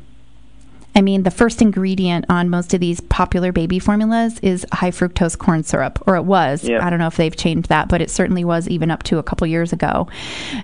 I 0.95 1.01
mean, 1.01 1.23
the 1.23 1.31
first 1.31 1.61
ingredient 1.61 2.25
on 2.29 2.49
most 2.49 2.73
of 2.73 2.79
these 2.79 3.01
popular 3.01 3.51
baby 3.51 3.79
formulas 3.79 4.39
is 4.41 4.65
high 4.71 4.91
fructose 4.91 5.37
corn 5.37 5.63
syrup, 5.63 6.01
or 6.05 6.15
it 6.15 6.23
was. 6.23 6.63
Yeah. 6.63 6.85
I 6.85 6.89
don't 6.89 6.99
know 6.99 7.07
if 7.07 7.17
they've 7.17 7.35
changed 7.35 7.69
that, 7.69 7.87
but 7.87 8.01
it 8.01 8.11
certainly 8.11 8.43
was 8.43 8.67
even 8.67 8.91
up 8.91 9.01
to 9.03 9.17
a 9.17 9.23
couple 9.23 9.47
years 9.47 9.73
ago. 9.73 10.07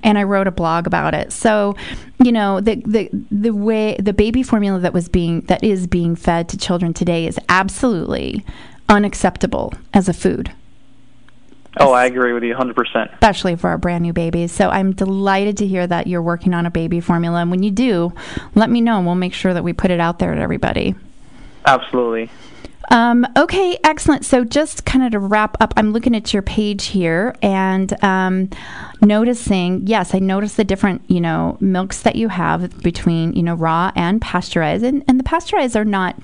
And 0.04 0.20
I 0.20 0.24
wrote 0.24 0.46
a 0.46 0.52
blog 0.52 0.86
about 0.86 1.16
it. 1.16 1.32
So, 1.32 1.76
you 2.24 2.32
know, 2.32 2.62
the 2.62 2.76
the 2.86 3.10
the 3.32 3.52
way 3.52 3.96
the 4.00 4.14
baby 4.14 4.44
formula 4.44 4.80
that 4.80 4.94
was 4.94 5.10
being 5.10 5.42
that 5.42 5.64
is 5.64 5.88
being 5.88 6.16
fed 6.16 6.48
to 6.50 6.58
children 6.58 6.94
today 6.94 7.26
is 7.26 7.40
absolutely 7.50 8.46
unacceptable 8.88 9.74
as 9.94 10.08
a 10.08 10.14
food 10.14 10.52
Oh, 11.78 11.92
I 11.92 12.06
agree 12.06 12.34
with 12.34 12.44
you 12.44 12.56
100%. 12.56 13.14
especially 13.14 13.56
for 13.56 13.70
our 13.70 13.78
brand 13.78 14.02
new 14.02 14.14
babies. 14.14 14.52
So 14.52 14.70
I'm 14.70 14.92
delighted 14.92 15.58
to 15.58 15.68
hear 15.68 15.86
that 15.86 16.08
you're 16.08 16.22
working 16.22 16.54
on 16.54 16.66
a 16.66 16.72
baby 16.72 17.00
formula. 17.00 17.42
And 17.42 17.52
when 17.52 17.64
you 17.64 17.72
do, 17.72 18.14
let 18.56 18.70
me 18.70 18.82
know 18.82 18.98
and 18.98 19.06
we'll 19.06 19.16
make 19.16 19.34
sure 19.34 19.54
that 19.54 19.64
we 19.64 19.74
put 19.74 19.92
it 19.92 20.00
out 20.00 20.20
there 20.20 20.34
to 20.34 20.42
everybody. 20.42 20.96
Absolutely. 21.66 22.30
Um, 22.92 23.28
okay, 23.38 23.78
excellent. 23.84 24.26
So 24.26 24.44
just 24.44 24.86
kind 24.86 25.06
of 25.06 25.12
to 25.12 25.20
wrap 25.20 25.58
up, 25.62 25.74
I'm 25.78 25.92
looking 25.94 26.16
at 26.16 26.34
your 26.34 26.42
page 26.42 26.86
here 26.86 27.36
and 27.42 28.04
um, 28.04 28.50
noticing, 29.02 29.86
yes, 29.86 30.16
I 30.16 30.20
noticed 30.20 30.58
the 30.58 30.64
different, 30.64 31.04
you 31.08 31.22
know, 31.22 31.58
milks 31.60 32.02
that 32.02 32.16
you 32.16 32.30
have 32.30 32.82
between, 32.82 33.34
you 33.34 33.44
know, 33.44 33.54
raw 33.54 33.92
and 33.96 34.22
pasteurized. 34.22 34.84
And, 34.84 35.04
and 35.08 35.20
the 35.20 35.24
pasteurized 35.24 35.76
are 35.76 35.86
not 35.86 36.16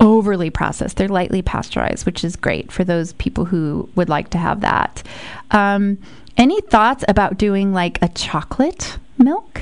overly 0.00 0.50
processed. 0.50 0.96
They're 0.96 1.08
lightly 1.08 1.42
pasteurized, 1.42 2.06
which 2.06 2.24
is 2.24 2.36
great 2.36 2.72
for 2.72 2.84
those 2.84 3.12
people 3.14 3.44
who 3.44 3.88
would 3.94 4.08
like 4.08 4.30
to 4.30 4.38
have 4.38 4.60
that. 4.62 5.02
Um, 5.50 5.98
any 6.36 6.60
thoughts 6.62 7.04
about 7.08 7.36
doing 7.36 7.72
like 7.72 8.00
a 8.02 8.08
chocolate 8.08 8.98
milk? 9.18 9.60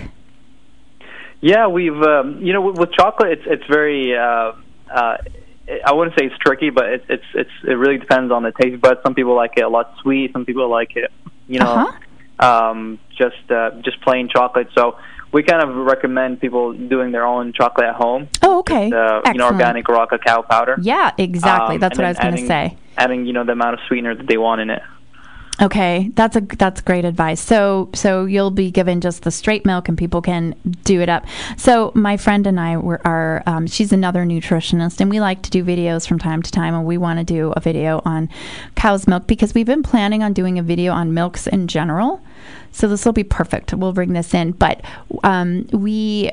Yeah, 1.40 1.66
we've 1.66 2.00
um, 2.02 2.42
you 2.42 2.52
know 2.52 2.60
with, 2.60 2.78
with 2.78 2.92
chocolate, 2.92 3.32
it's 3.32 3.42
it's 3.46 3.66
very. 3.66 4.16
Uh, 4.16 4.52
uh, 4.90 5.16
I 5.84 5.92
wouldn't 5.92 6.16
say 6.18 6.26
it's 6.26 6.38
tricky, 6.38 6.70
but 6.70 6.86
it's 6.86 7.04
it's 7.08 7.24
it's 7.34 7.50
it 7.64 7.74
really 7.74 7.98
depends 7.98 8.30
on 8.32 8.42
the 8.44 8.52
taste 8.52 8.80
buds. 8.80 9.00
Some 9.02 9.14
people 9.14 9.34
like 9.34 9.52
it 9.56 9.62
a 9.62 9.68
lot 9.68 9.94
sweet. 10.00 10.32
Some 10.32 10.44
people 10.44 10.68
like 10.70 10.96
it, 10.96 11.10
you 11.48 11.58
know, 11.58 11.66
Uh-huh. 12.38 12.70
um, 12.70 12.98
just 13.16 13.50
uh, 13.50 13.70
just 13.82 14.00
plain 14.02 14.28
chocolate. 14.28 14.68
So 14.74 14.96
we 15.32 15.42
kind 15.42 15.62
of 15.62 15.74
recommend 15.74 16.40
people 16.40 16.72
doing 16.72 17.10
their 17.12 17.26
own 17.26 17.52
chocolate 17.52 17.88
at 17.88 17.96
home. 17.96 18.28
Oh, 18.42 18.60
okay. 18.60 18.90
Uh, 18.92 19.20
you 19.26 19.34
know, 19.34 19.46
organic 19.46 19.88
raw 19.88 20.06
cacao 20.06 20.42
powder. 20.42 20.76
Yeah, 20.80 21.10
exactly. 21.18 21.74
Um, 21.76 21.80
That's 21.80 21.98
what 21.98 22.04
I 22.04 22.10
was 22.10 22.18
going 22.18 22.36
to 22.36 22.46
say. 22.46 22.76
Adding 22.96 23.26
you 23.26 23.32
know 23.32 23.44
the 23.44 23.52
amount 23.52 23.74
of 23.74 23.80
sweetener 23.88 24.14
that 24.14 24.26
they 24.26 24.38
want 24.38 24.60
in 24.60 24.70
it. 24.70 24.82
Okay, 25.60 26.10
that's 26.14 26.36
a 26.36 26.42
that's 26.42 26.82
great 26.82 27.06
advice. 27.06 27.40
So 27.40 27.88
so 27.94 28.26
you'll 28.26 28.50
be 28.50 28.70
given 28.70 29.00
just 29.00 29.22
the 29.22 29.30
straight 29.30 29.64
milk, 29.64 29.88
and 29.88 29.96
people 29.96 30.20
can 30.20 30.54
do 30.84 31.00
it 31.00 31.08
up. 31.08 31.24
So 31.56 31.92
my 31.94 32.18
friend 32.18 32.46
and 32.46 32.60
I 32.60 32.76
were 32.76 33.00
are 33.06 33.42
um, 33.46 33.66
she's 33.66 33.90
another 33.90 34.26
nutritionist, 34.26 35.00
and 35.00 35.08
we 35.08 35.18
like 35.18 35.40
to 35.42 35.50
do 35.50 35.64
videos 35.64 36.06
from 36.06 36.18
time 36.18 36.42
to 36.42 36.50
time, 36.50 36.74
and 36.74 36.84
we 36.84 36.98
want 36.98 37.20
to 37.20 37.24
do 37.24 37.52
a 37.56 37.60
video 37.60 38.02
on 38.04 38.28
cow's 38.74 39.06
milk 39.06 39.26
because 39.26 39.54
we've 39.54 39.66
been 39.66 39.82
planning 39.82 40.22
on 40.22 40.34
doing 40.34 40.58
a 40.58 40.62
video 40.62 40.92
on 40.92 41.14
milks 41.14 41.46
in 41.46 41.68
general. 41.68 42.20
So 42.72 42.86
this 42.86 43.06
will 43.06 43.14
be 43.14 43.24
perfect. 43.24 43.72
We'll 43.72 43.94
bring 43.94 44.12
this 44.12 44.34
in, 44.34 44.52
but 44.52 44.82
um, 45.24 45.66
we 45.72 46.32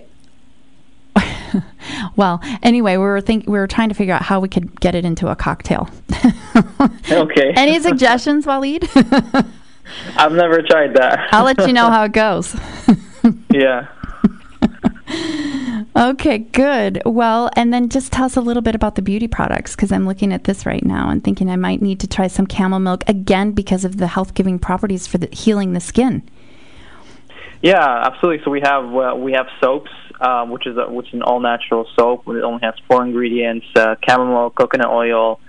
well, 2.15 2.41
anyway, 2.61 2.97
we 2.97 3.03
were 3.03 3.21
think 3.21 3.45
we 3.45 3.57
were 3.57 3.67
trying 3.67 3.89
to 3.89 3.95
figure 3.95 4.13
out 4.13 4.23
how 4.23 4.39
we 4.39 4.49
could 4.49 4.79
get 4.79 4.95
it 4.95 5.05
into 5.05 5.27
a 5.27 5.35
cocktail. 5.35 5.89
Okay. 7.11 7.51
Any 7.55 7.79
suggestions, 7.81 8.45
Waleed? 8.45 8.87
I've 10.15 10.31
never 10.31 10.61
tried 10.61 10.95
that. 10.95 11.27
I'll 11.31 11.43
let 11.43 11.59
you 11.67 11.73
know 11.73 11.89
how 11.89 12.05
it 12.05 12.13
goes. 12.13 12.55
yeah. 13.51 13.87
Okay, 15.95 16.39
good. 16.39 17.01
Well, 17.05 17.51
and 17.55 17.71
then 17.71 17.89
just 17.89 18.11
tell 18.11 18.25
us 18.25 18.35
a 18.35 18.41
little 18.41 18.63
bit 18.63 18.73
about 18.73 18.95
the 18.95 19.01
beauty 19.01 19.27
products 19.27 19.75
because 19.75 19.91
I'm 19.91 20.07
looking 20.07 20.33
at 20.33 20.45
this 20.45 20.65
right 20.65 20.83
now 20.83 21.09
and 21.09 21.23
thinking 21.23 21.49
I 21.49 21.55
might 21.55 21.81
need 21.81 21.99
to 21.99 22.07
try 22.07 22.27
some 22.27 22.47
camel 22.47 22.79
milk 22.79 23.03
again 23.07 23.51
because 23.51 23.85
of 23.85 23.97
the 23.97 24.07
health 24.07 24.33
giving 24.33 24.57
properties 24.57 25.05
for 25.05 25.19
the 25.19 25.27
healing 25.35 25.73
the 25.73 25.79
skin. 25.79 26.27
Yeah, 27.61 28.03
absolutely. 28.05 28.43
So 28.43 28.49
we 28.51 28.61
have 28.61 28.85
uh, 28.95 29.15
we 29.15 29.33
have 29.33 29.47
soaps, 29.61 29.91
um, 30.21 30.49
which 30.49 30.67
is 30.67 30.77
a, 30.77 30.91
which 30.91 31.07
is 31.07 31.13
an 31.13 31.23
all 31.23 31.39
natural 31.39 31.87
soap. 31.97 32.27
It 32.27 32.43
only 32.43 32.61
has 32.63 32.75
four 32.87 33.05
ingredients: 33.05 33.65
uh, 33.75 33.95
camel 34.01 34.27
milk, 34.27 34.55
coconut 34.55 34.89
oil, 34.89 35.39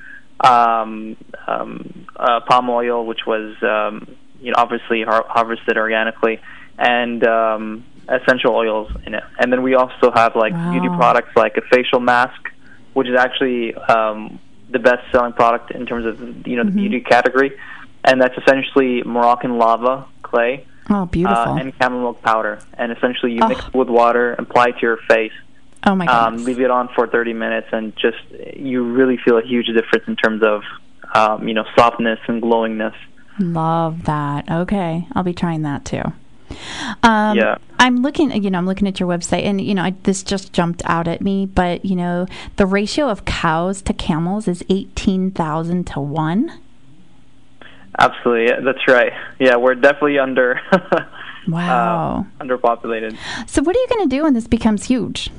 um, 0.41 1.17
um, 1.47 2.07
uh, 2.17 2.41
palm 2.41 2.71
oil, 2.71 3.07
which 3.07 3.27
was 3.27 3.55
um, 3.62 4.17
you 4.41 4.51
know 4.51 4.57
obviously 4.59 5.03
har- 5.03 5.27
harvested 5.29 5.77
organically, 5.77 6.41
and 6.79 7.25
um, 7.27 7.85
essential 8.09 8.55
oils 8.55 8.91
in 9.07 9.15
it. 9.15 9.25
And 9.39 9.53
then 9.53 9.62
we 9.62 9.75
also 9.75 10.11
have 10.12 10.37
like 10.37 10.53
beauty 10.73 10.89
products 10.89 11.31
like 11.37 11.57
a 11.57 11.62
facial 11.73 12.01
mask, 12.01 12.41
which 12.93 13.09
is 13.09 13.17
actually 13.19 13.75
um, 13.75 14.39
the 14.71 14.79
best 14.79 15.03
selling 15.12 15.33
product 15.33 15.71
in 15.71 15.87
terms 15.87 16.07
of 16.07 16.47
you 16.47 16.57
know 16.57 16.65
the 16.65 16.71
beauty 16.71 17.01
category, 17.01 17.59
and 18.05 18.21
that's 18.21 18.37
essentially 18.39 19.03
Moroccan 19.03 19.59
lava 19.59 20.07
clay 20.23 20.67
Oh, 20.91 21.07
beautiful. 21.07 21.53
uh, 21.55 21.57
and 21.57 21.78
camel 21.78 22.01
milk 22.01 22.22
powder, 22.22 22.59
and 22.76 22.93
essentially 22.93 23.32
you 23.32 23.41
Oh. 23.43 23.49
mix 23.49 23.66
it 23.66 23.74
with 23.74 23.89
water, 23.89 24.35
apply 24.35 24.66
it 24.68 24.72
to 24.76 24.80
your 24.82 24.97
face, 25.09 25.32
oh 25.87 25.95
my 25.95 26.07
goodness. 26.07 26.41
um, 26.41 26.45
leave 26.45 26.61
it 26.61 26.70
on 26.70 26.89
for 26.95 27.07
30 27.07 27.32
minutes, 27.32 27.68
and 27.72 27.95
just 27.97 28.18
you 28.57 28.82
really 28.85 29.16
feel 29.16 29.39
a 29.39 29.43
huge 29.43 29.66
difference 29.66 30.07
in 30.07 30.16
terms 30.16 30.43
of 30.43 30.62
um, 31.14 31.49
you 31.49 31.55
know 31.55 31.64
softness 31.76 32.18
and 32.28 32.43
glowingness. 32.43 32.95
Love 33.39 34.05
that. 34.05 34.49
Okay, 34.51 35.07
I'll 35.14 35.22
be 35.24 35.32
trying 35.35 35.62
that 35.62 35.85
too. 35.85 36.03
Um, 37.03 37.37
Yeah. 37.37 37.57
I'm 37.80 37.97
looking, 37.97 38.30
you 38.43 38.51
know, 38.51 38.59
I'm 38.59 38.66
looking 38.66 38.87
at 38.89 39.01
your 39.01 39.09
website, 39.09 39.45
and 39.45 39.61
you 39.61 39.74
know, 39.74 39.82
I, 39.82 39.95
this 40.05 40.22
just 40.22 40.53
jumped 40.53 40.82
out 40.87 41.09
at 41.09 41.20
me. 41.20 41.47
But 41.47 41.85
you 41.85 41.97
know, 41.97 42.26
the 42.57 42.64
ratio 42.66 43.09
of 43.09 43.24
cows 43.24 43.82
to 43.82 43.93
camels 43.93 44.47
is 44.49 44.62
eighteen 44.68 45.30
thousand 45.30 45.87
to 45.89 46.01
one. 46.01 46.53
Absolutely, 47.99 48.64
that's 48.64 48.86
right. 48.88 49.12
Yeah, 49.38 49.57
we're 49.57 49.74
definitely 49.74 50.18
under 50.18 50.61
Wow. 51.49 52.26
uh, 52.40 52.45
underpopulated. 52.45 53.16
so, 53.47 53.62
what 53.62 53.76
are 53.76 53.78
you 53.78 53.86
going 53.88 54.09
to 54.09 54.16
do 54.16 54.22
when 54.24 54.34
this 54.34 54.47
becomes 54.49 54.84
huge? 54.84 55.30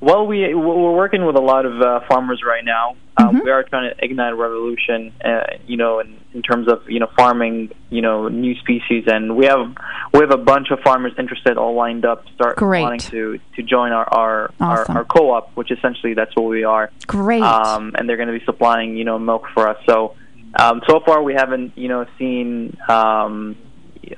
Well, 0.00 0.26
we 0.26 0.54
we're 0.54 0.92
working 0.94 1.24
with 1.24 1.36
a 1.36 1.40
lot 1.40 1.64
of 1.64 1.80
uh, 1.80 2.00
farmers 2.08 2.42
right 2.46 2.64
now. 2.64 2.96
Um, 3.16 3.36
Mhm. 3.36 3.44
We 3.44 3.50
are 3.52 3.62
trying 3.62 3.94
to 3.94 4.04
ignite 4.04 4.32
a 4.32 4.36
revolution, 4.36 5.12
uh, 5.24 5.44
you 5.66 5.76
know, 5.76 6.00
in, 6.00 6.18
in 6.34 6.42
terms 6.42 6.66
of 6.68 6.82
you 6.90 6.98
know 7.00 7.08
farming, 7.16 7.70
you 7.88 8.02
know, 8.02 8.28
new 8.28 8.54
species, 8.58 9.04
and 9.06 9.34
we 9.36 9.46
have 9.46 9.72
we 10.12 10.18
have 10.20 10.32
a 10.32 10.36
bunch 10.36 10.70
of 10.72 10.80
farmers 10.80 11.12
interested, 11.16 11.56
all 11.56 11.74
lined 11.74 12.04
up, 12.04 12.26
start 12.34 12.56
Great. 12.56 12.82
wanting 12.82 12.98
to 13.12 13.38
to 13.56 13.62
join 13.62 13.92
our 13.92 14.04
our, 14.12 14.50
Awesome. 14.60 14.96
our 14.96 15.02
our 15.02 15.04
co-op, 15.04 15.52
which 15.56 15.70
essentially 15.70 16.12
that's 16.12 16.34
what 16.36 16.46
we 16.50 16.64
are. 16.64 16.90
Great. 17.06 17.40
Um, 17.42 17.92
and 17.96 18.06
they're 18.08 18.16
going 18.18 18.28
to 18.32 18.38
be 18.38 18.44
supplying 18.44 18.96
you 18.96 19.04
know 19.04 19.18
milk 19.18 19.46
for 19.54 19.68
us. 19.68 19.78
So 19.86 20.16
um, 20.56 20.82
so 20.88 21.00
far 21.00 21.22
we 21.22 21.34
haven't 21.34 21.76
you 21.76 21.88
know 21.88 22.06
seen 22.18 22.76
um, 22.88 23.56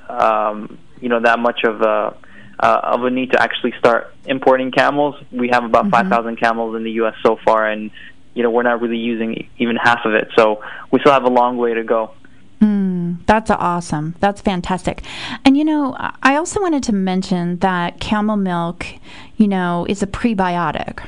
um, 0.09 0.77
you 1.01 1.09
know 1.09 1.19
that 1.19 1.39
much 1.39 1.63
of 1.63 1.81
a 1.81 2.15
uh, 2.59 2.79
of 2.83 3.03
a 3.03 3.09
need 3.09 3.31
to 3.31 3.41
actually 3.41 3.73
start 3.77 4.13
importing 4.25 4.71
camels. 4.71 5.15
We 5.31 5.49
have 5.49 5.63
about 5.63 5.85
Mhm. 5.85 5.91
5,000 6.09 6.37
camels 6.37 6.75
in 6.75 6.83
the 6.83 6.91
U.S. 6.93 7.13
so 7.21 7.37
far, 7.45 7.67
and 7.69 7.91
you 8.33 8.41
know 8.43 8.49
we're 8.49 8.63
not 8.63 8.81
really 8.81 8.97
using 8.97 9.47
even 9.59 9.75
half 9.75 10.05
of 10.05 10.13
it. 10.13 10.29
So 10.35 10.63
we 10.91 10.99
still 10.99 11.11
have 11.13 11.23
a 11.23 11.29
long 11.29 11.57
way 11.57 11.73
to 11.75 11.83
go. 11.83 12.11
Mm, 12.59 13.17
that's 13.27 13.51
awesome. 13.51 14.15
That's 14.19 14.41
fantastic. 14.41 15.03
And 15.45 15.55
you 15.55 15.63
know, 15.63 15.95
I 16.23 16.35
also 16.35 16.59
wanted 16.59 16.81
to 16.83 16.93
mention 16.93 17.59
that 17.59 17.99
camel 17.99 18.35
milk, 18.37 18.87
you 19.35 19.47
know, 19.47 19.85
is 19.87 20.01
a 20.01 20.07
prebiotic. 20.07 21.05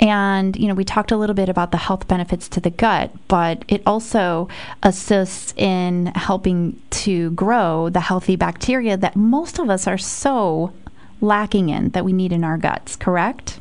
And, 0.00 0.56
you 0.56 0.66
know, 0.66 0.72
we 0.72 0.84
talked 0.84 1.12
a 1.12 1.16
little 1.16 1.34
bit 1.34 1.50
about 1.50 1.72
the 1.72 1.76
health 1.76 2.08
benefits 2.08 2.48
to 2.48 2.60
the 2.60 2.70
gut, 2.70 3.12
but 3.28 3.64
it 3.68 3.82
also 3.84 4.48
assists 4.82 5.52
in 5.58 6.06
helping 6.14 6.80
to 6.90 7.30
grow 7.32 7.90
the 7.90 8.00
healthy 8.00 8.34
bacteria 8.34 8.96
that 8.96 9.14
most 9.14 9.58
of 9.58 9.68
us 9.68 9.86
are 9.86 9.98
so 9.98 10.72
lacking 11.20 11.68
in 11.68 11.90
that 11.90 12.02
we 12.02 12.14
need 12.14 12.32
in 12.32 12.44
our 12.44 12.56
guts, 12.56 12.96
correct? 12.96 13.60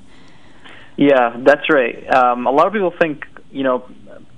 Yeah, 0.95 1.35
that's 1.39 1.69
right. 1.69 2.09
Um, 2.13 2.47
a 2.47 2.51
lot 2.51 2.67
of 2.67 2.73
people 2.73 2.93
think, 2.97 3.25
you 3.51 3.63
know, 3.63 3.89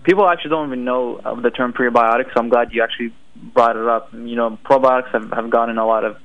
people 0.03 0.27
actually 0.27 0.49
don't 0.49 0.67
even 0.67 0.83
know 0.83 1.21
of 1.23 1.43
the 1.43 1.51
term 1.51 1.71
prebiotics. 1.71 2.33
So 2.33 2.39
I'm 2.39 2.49
glad 2.49 2.73
you 2.73 2.81
actually 2.81 3.13
brought 3.35 3.75
it 3.75 3.87
up. 3.87 4.11
You 4.11 4.35
know, 4.35 4.57
probiotics 4.65 5.11
have, 5.11 5.31
have 5.31 5.49
gotten 5.51 5.77
a 5.77 5.85
lot 5.85 6.03
of 6.03 6.17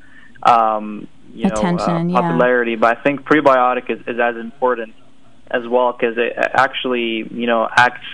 um, 0.43 1.07
you 1.35 1.47
Attention, 1.49 2.09
know 2.09 2.18
uh, 2.18 2.22
popularity, 2.22 2.72
yeah. 2.72 2.77
but 2.79 2.97
I 2.97 3.03
think 3.03 3.24
prebiotic 3.24 3.91
is, 3.91 4.01
is 4.07 4.18
as 4.18 4.37
important 4.37 4.95
as 5.57 5.68
well 5.68 5.92
because 5.92 6.16
it 6.16 6.32
actually 6.36 7.26
you 7.30 7.46
know 7.46 7.68
acts 7.70 8.07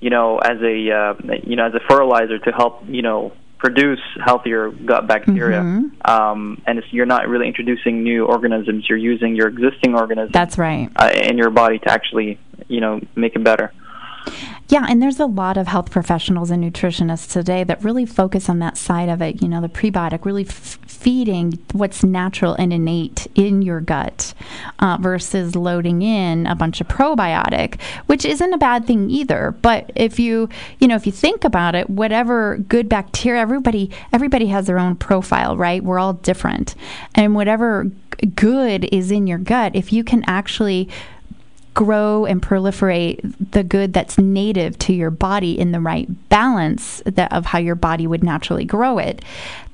you 0.00 0.10
know 0.10 0.38
as 0.38 0.58
a 0.62 0.90
uh, 0.90 1.14
you 1.44 1.56
know 1.56 1.66
as 1.66 1.74
a 1.74 1.80
fertilizer 1.88 2.38
to 2.38 2.50
help 2.50 2.82
you 2.86 3.02
know 3.02 3.32
produce 3.60 4.00
healthier 4.24 4.70
gut 4.70 5.06
bacteria. 5.06 5.60
Mm-hmm. 5.60 6.10
Um, 6.10 6.62
and 6.66 6.82
you're 6.90 7.06
not 7.06 7.28
really 7.28 7.46
introducing 7.46 8.02
new 8.02 8.24
organisms. 8.24 8.86
You're 8.88 8.98
using 8.98 9.36
your 9.36 9.48
existing 9.48 9.94
organisms. 9.94 10.32
That's 10.32 10.56
right. 10.56 10.88
Uh, 10.96 11.10
in 11.14 11.36
your 11.36 11.50
body 11.50 11.78
to 11.80 11.90
actually, 11.90 12.38
you 12.68 12.80
know, 12.80 13.00
make 13.14 13.36
it 13.36 13.44
better. 13.44 13.70
Yeah, 14.70 14.86
and 14.88 15.02
there's 15.02 15.18
a 15.18 15.26
lot 15.26 15.56
of 15.56 15.66
health 15.66 15.90
professionals 15.90 16.48
and 16.52 16.62
nutritionists 16.62 17.32
today 17.32 17.64
that 17.64 17.82
really 17.82 18.06
focus 18.06 18.48
on 18.48 18.60
that 18.60 18.76
side 18.76 19.08
of 19.08 19.20
it. 19.20 19.42
You 19.42 19.48
know, 19.48 19.60
the 19.60 19.68
prebiotic, 19.68 20.24
really 20.24 20.46
f- 20.46 20.78
feeding 20.86 21.58
what's 21.72 22.04
natural 22.04 22.54
and 22.54 22.72
innate 22.72 23.26
in 23.34 23.62
your 23.62 23.80
gut 23.80 24.32
uh, 24.78 24.96
versus 25.00 25.56
loading 25.56 26.02
in 26.02 26.46
a 26.46 26.54
bunch 26.54 26.80
of 26.80 26.86
probiotic, 26.86 27.80
which 28.06 28.24
isn't 28.24 28.52
a 28.52 28.58
bad 28.58 28.86
thing 28.86 29.10
either. 29.10 29.56
But 29.60 29.90
if 29.96 30.20
you, 30.20 30.48
you 30.78 30.86
know, 30.86 30.94
if 30.94 31.04
you 31.04 31.10
think 31.10 31.42
about 31.42 31.74
it, 31.74 31.90
whatever 31.90 32.58
good 32.58 32.88
bacteria, 32.88 33.40
everybody, 33.40 33.90
everybody 34.12 34.46
has 34.46 34.68
their 34.68 34.78
own 34.78 34.94
profile, 34.94 35.56
right? 35.56 35.82
We're 35.82 35.98
all 35.98 36.12
different, 36.12 36.76
and 37.16 37.34
whatever 37.34 37.90
good 38.36 38.84
is 38.92 39.10
in 39.10 39.26
your 39.26 39.38
gut, 39.38 39.74
if 39.74 39.92
you 39.92 40.04
can 40.04 40.22
actually 40.28 40.88
grow 41.74 42.24
and 42.24 42.42
proliferate 42.42 43.34
the 43.52 43.62
good 43.62 43.92
that's 43.92 44.18
native 44.18 44.78
to 44.78 44.92
your 44.92 45.10
body 45.10 45.58
in 45.58 45.72
the 45.72 45.80
right 45.80 46.08
balance 46.28 47.02
that, 47.06 47.32
of 47.32 47.46
how 47.46 47.58
your 47.58 47.74
body 47.74 48.06
would 48.06 48.24
naturally 48.24 48.64
grow 48.64 48.98
it. 48.98 49.22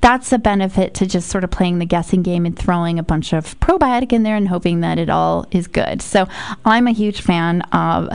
That's 0.01 0.33
a 0.33 0.39
benefit 0.39 0.95
to 0.95 1.07
just 1.07 1.29
sort 1.29 1.45
of 1.45 1.51
playing 1.51 1.79
the 1.79 1.87
guessing 1.87 2.23
game 2.23 2.47
and 2.47 2.57
throwing 2.57 2.99
a 2.99 3.03
bunch 3.03 3.33
of 3.33 3.59
probiotic 3.61 4.13
in 4.13 4.23
there 4.23 4.37
and 4.37 4.49
hoping 4.49 4.81
that 4.81 4.99
it 4.99 5.11
all 5.11 5.47
is 5.51 5.67
good. 5.67 6.03
So 6.03 6.29
I'm 6.65 6.87
a 6.87 6.93
huge 6.93 7.23
fan 7.23 7.63
of 7.73 8.09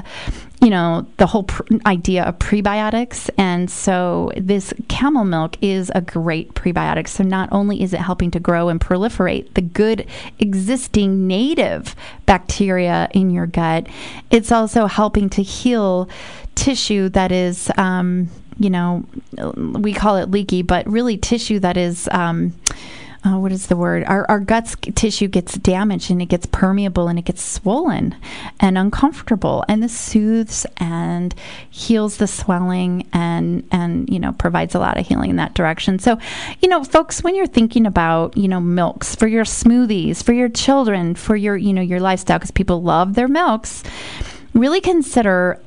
you 0.62 0.70
know, 0.70 1.08
the 1.18 1.26
whole 1.26 1.44
pr- 1.44 1.64
idea 1.88 2.24
of 2.24 2.38
prebiotics. 2.38 3.32
And 3.38 3.70
so 3.70 4.32
this 4.38 4.74
camel 4.88 5.26
milk 5.26 5.58
is 5.62 5.92
a 5.96 6.02
great 6.02 6.54
prebiotic. 6.54 7.08
So 7.08 7.24
not 7.24 7.50
only 7.52 7.82
is 7.82 7.94
it 7.94 8.00
helping 8.00 8.30
to 8.32 8.40
grow 8.40 8.70
and 8.70 8.80
proliferate 8.80 9.54
the 9.56 9.62
good 9.62 10.06
existing 10.40 11.26
native 11.26 11.96
bacteria 12.28 13.10
in 13.12 13.32
your 13.32 13.48
gut, 13.48 13.88
it's 14.30 14.52
also 14.52 14.86
helping 14.86 15.30
to 15.32 15.42
heal 15.42 16.08
tissue 16.54 17.10
that 17.10 17.32
is, 17.32 17.72
um, 17.78 18.30
you 18.60 18.70
know, 18.70 19.04
we 19.56 19.94
call 19.94 20.18
it 20.18 20.30
leaky, 20.30 20.62
but 20.62 20.86
really 20.88 21.18
tissue 21.18 21.60
that 21.60 21.76
is. 21.76 22.08
Um, 22.12 22.54
uh, 23.24 23.38
what 23.38 23.52
is 23.52 23.68
the 23.68 23.76
word? 23.76 24.04
Our, 24.06 24.26
our 24.30 24.40
guts 24.40 24.76
tissue 24.96 25.28
gets 25.28 25.54
damaged 25.54 26.10
and 26.10 26.22
it 26.22 26.26
gets 26.26 26.48
permeable 26.48 27.08
and 27.08 27.20
it 27.20 27.26
gets 27.26 27.44
swollen 27.44 28.16
and 28.60 28.80
uncomfortable. 28.80 29.64
And 29.68 29.84
this 29.84 29.96
soothes 29.96 30.66
and 30.78 31.36
heals 31.70 32.18
the 32.18 32.26
swelling 32.26 33.08
and, 33.14 33.68
and, 33.72 34.10
you 34.10 34.20
know, 34.20 34.32
provides 34.32 34.74
a 34.74 34.80
lot 34.80 34.98
of 34.98 35.08
healing 35.08 35.30
in 35.30 35.36
that 35.36 35.54
direction. 35.54 36.00
So, 36.00 36.18
you 36.62 36.70
know, 36.70 36.84
folks, 36.84 37.24
when 37.24 37.36
you're 37.36 37.46
thinking 37.46 37.86
about, 37.86 38.36
you 38.36 38.48
know, 38.48 38.60
milks 38.60 39.14
for 39.16 39.28
your 39.28 39.46
smoothies, 39.46 40.24
for 40.24 40.34
your 40.34 40.50
children, 40.50 41.14
for 41.14 41.36
your, 41.36 41.56
you 41.56 41.74
know, 41.74 41.82
your 41.82 42.00
lifestyle, 42.00 42.40
because 42.40 42.52
people 42.52 42.82
love 42.82 43.14
their 43.14 43.28
milks, 43.28 43.84
really 44.56 44.82
consider 44.82 45.60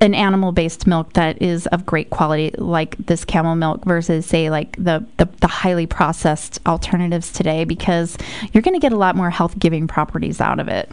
an 0.00 0.14
animal 0.14 0.52
based 0.52 0.86
milk 0.86 1.12
that 1.12 1.40
is 1.40 1.66
of 1.68 1.86
great 1.86 2.10
quality 2.10 2.50
like 2.58 2.96
this 2.98 3.24
camel 3.24 3.54
milk 3.54 3.84
versus 3.84 4.26
say 4.26 4.50
like 4.50 4.76
the 4.76 5.04
the, 5.16 5.28
the 5.40 5.46
highly 5.46 5.86
processed 5.86 6.58
alternatives 6.66 7.30
today 7.30 7.64
because 7.64 8.18
you're 8.52 8.62
going 8.62 8.74
to 8.74 8.80
get 8.80 8.92
a 8.92 8.96
lot 8.96 9.14
more 9.14 9.30
health 9.30 9.58
giving 9.58 9.86
properties 9.86 10.40
out 10.40 10.58
of 10.58 10.68
it 10.68 10.90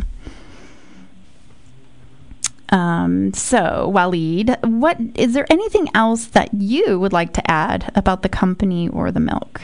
um, 2.70 3.34
so 3.34 3.90
Walid, 3.94 4.58
what 4.64 4.98
is 5.16 5.34
there 5.34 5.46
anything 5.50 5.88
else 5.94 6.26
that 6.28 6.54
you 6.54 7.00
would 7.00 7.14
like 7.14 7.34
to 7.34 7.52
add 7.52 7.92
about 7.96 8.24
the 8.24 8.30
company 8.30 8.90
or 8.90 9.12
the 9.12 9.20
milk? 9.20 9.62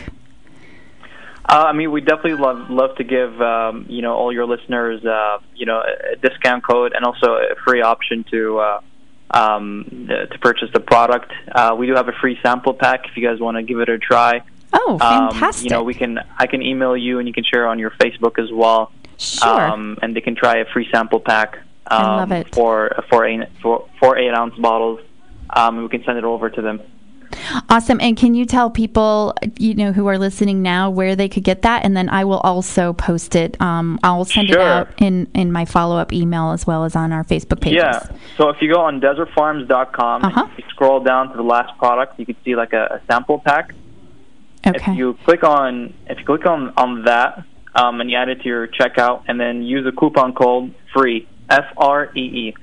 Uh, 1.50 1.66
I 1.68 1.74
mean, 1.74 1.92
we 1.92 2.00
definitely 2.00 2.36
love 2.36 2.70
love 2.70 2.96
to 2.96 3.04
give 3.04 3.42
um, 3.42 3.86
you 3.90 4.02
know 4.02 4.14
all 4.14 4.32
your 4.32 4.46
listeners 4.46 5.04
uh, 5.04 5.40
you 5.56 5.66
know 5.66 5.82
a 5.82 6.16
discount 6.16 6.64
code 6.64 6.94
and 6.96 7.04
also 7.04 7.34
a 7.34 7.56
free 7.66 7.82
option 7.82 8.24
to 8.32 8.60
uh, 8.60 8.82
um, 9.34 10.08
to 10.08 10.38
purchase 10.40 10.70
the 10.74 10.80
product. 10.80 11.32
Uh, 11.52 11.76
we 11.78 11.88
do 11.88 11.96
have 11.96 12.08
a 12.08 12.14
free 12.14 12.40
sample 12.42 12.74
pack 12.74 13.08
if 13.08 13.18
you 13.18 13.28
guys 13.28 13.40
want 13.40 13.58
to 13.58 13.64
give 13.64 13.80
it 13.80 13.90
a 13.90 13.98
try. 13.98 14.42
Oh, 14.72 14.98
fantastic! 15.00 15.62
Um, 15.62 15.66
you 15.66 15.70
know, 15.70 15.84
we 15.84 15.94
can 15.94 16.20
I 16.38 16.48
can 16.48 16.62
email 16.62 16.96
you 16.96 17.20
and 17.20 17.28
you 17.28 17.34
can 17.34 17.44
share 17.44 17.68
on 17.68 17.80
your 17.80 17.92
Facebook 17.92 18.42
as 18.42 18.52
well. 18.52 18.92
Sure. 19.18 19.50
Um, 19.50 19.98
and 20.02 20.16
they 20.16 20.22
can 20.22 20.36
try 20.36 20.58
a 20.58 20.66
free 20.66 20.88
sample 20.92 21.20
pack. 21.20 21.58
Um, 21.88 22.06
I 22.06 22.16
love 22.18 22.32
it. 22.32 22.56
For 22.56 23.04
for 23.10 23.26
eight 23.26 23.48
for, 23.62 23.88
for 24.00 24.18
eight 24.18 24.34
ounce 24.34 24.56
bottles. 24.56 25.00
Um, 25.56 25.84
we 25.84 25.90
can 25.90 26.04
send 26.04 26.18
it 26.18 26.24
over 26.24 26.50
to 26.50 26.62
them. 26.62 26.82
Awesome. 27.70 28.00
And 28.02 28.18
can 28.18 28.36
you 28.36 28.46
tell 28.46 28.70
people, 28.70 29.36
you 29.58 29.76
know, 29.76 29.92
who 29.92 30.08
are 30.08 30.18
listening 30.18 30.62
now 30.62 30.90
where 30.90 31.16
they 31.16 31.30
could 31.30 31.44
get 31.44 31.62
that? 31.64 31.84
And 31.84 31.96
then 31.96 32.10
I 32.10 32.26
will 32.26 32.40
also 32.40 32.94
post 32.94 33.36
it. 33.36 33.60
Um, 33.62 34.00
I'll 34.04 34.26
send 34.26 34.50
sure. 34.50 34.60
it 34.60 34.64
out 34.64 35.02
in, 35.02 35.28
in 35.34 35.52
my 35.52 35.66
follow 35.66 35.98
up 35.98 36.14
email 36.14 36.52
as 36.52 36.66
well 36.68 36.86
as 36.86 36.96
on 36.96 37.12
our 37.12 37.24
Facebook 37.24 37.62
page. 37.62 37.74
Yeah. 37.74 38.06
So 38.38 38.50
if 38.50 38.62
you 38.62 38.74
go 38.74 38.82
on 38.82 39.00
desertfarms.com 39.02 40.26
uh-huh. 40.26 40.48
you 40.58 40.64
scroll 40.70 41.00
down 41.02 41.30
to 41.30 41.38
the 41.38 41.44
last 41.44 41.78
product, 41.78 42.20
you 42.20 42.26
can 42.26 42.36
see 42.44 42.56
like 42.56 42.74
a, 42.74 43.02
a 43.02 43.02
sample 43.08 43.40
pack. 43.40 43.74
Okay. 44.66 44.92
If 44.92 44.98
you 44.98 45.18
click 45.26 45.44
on 45.44 45.94
if 46.08 46.20
you 46.20 46.26
click 46.26 46.46
on 46.46 46.74
on 46.78 47.04
that 47.04 47.44
um, 47.76 48.00
and 48.00 48.10
you 48.10 48.18
add 48.18 48.30
it 48.30 48.42
to 48.42 48.48
your 48.48 48.68
checkout 48.68 49.24
and 49.28 49.40
then 49.40 49.64
use 49.64 49.86
a 49.86 49.92
coupon 49.92 50.34
code 50.34 50.74
free 50.94 51.28
F 51.50 51.66
R 51.76 52.12
E 52.16 52.20
E. 52.20 52.56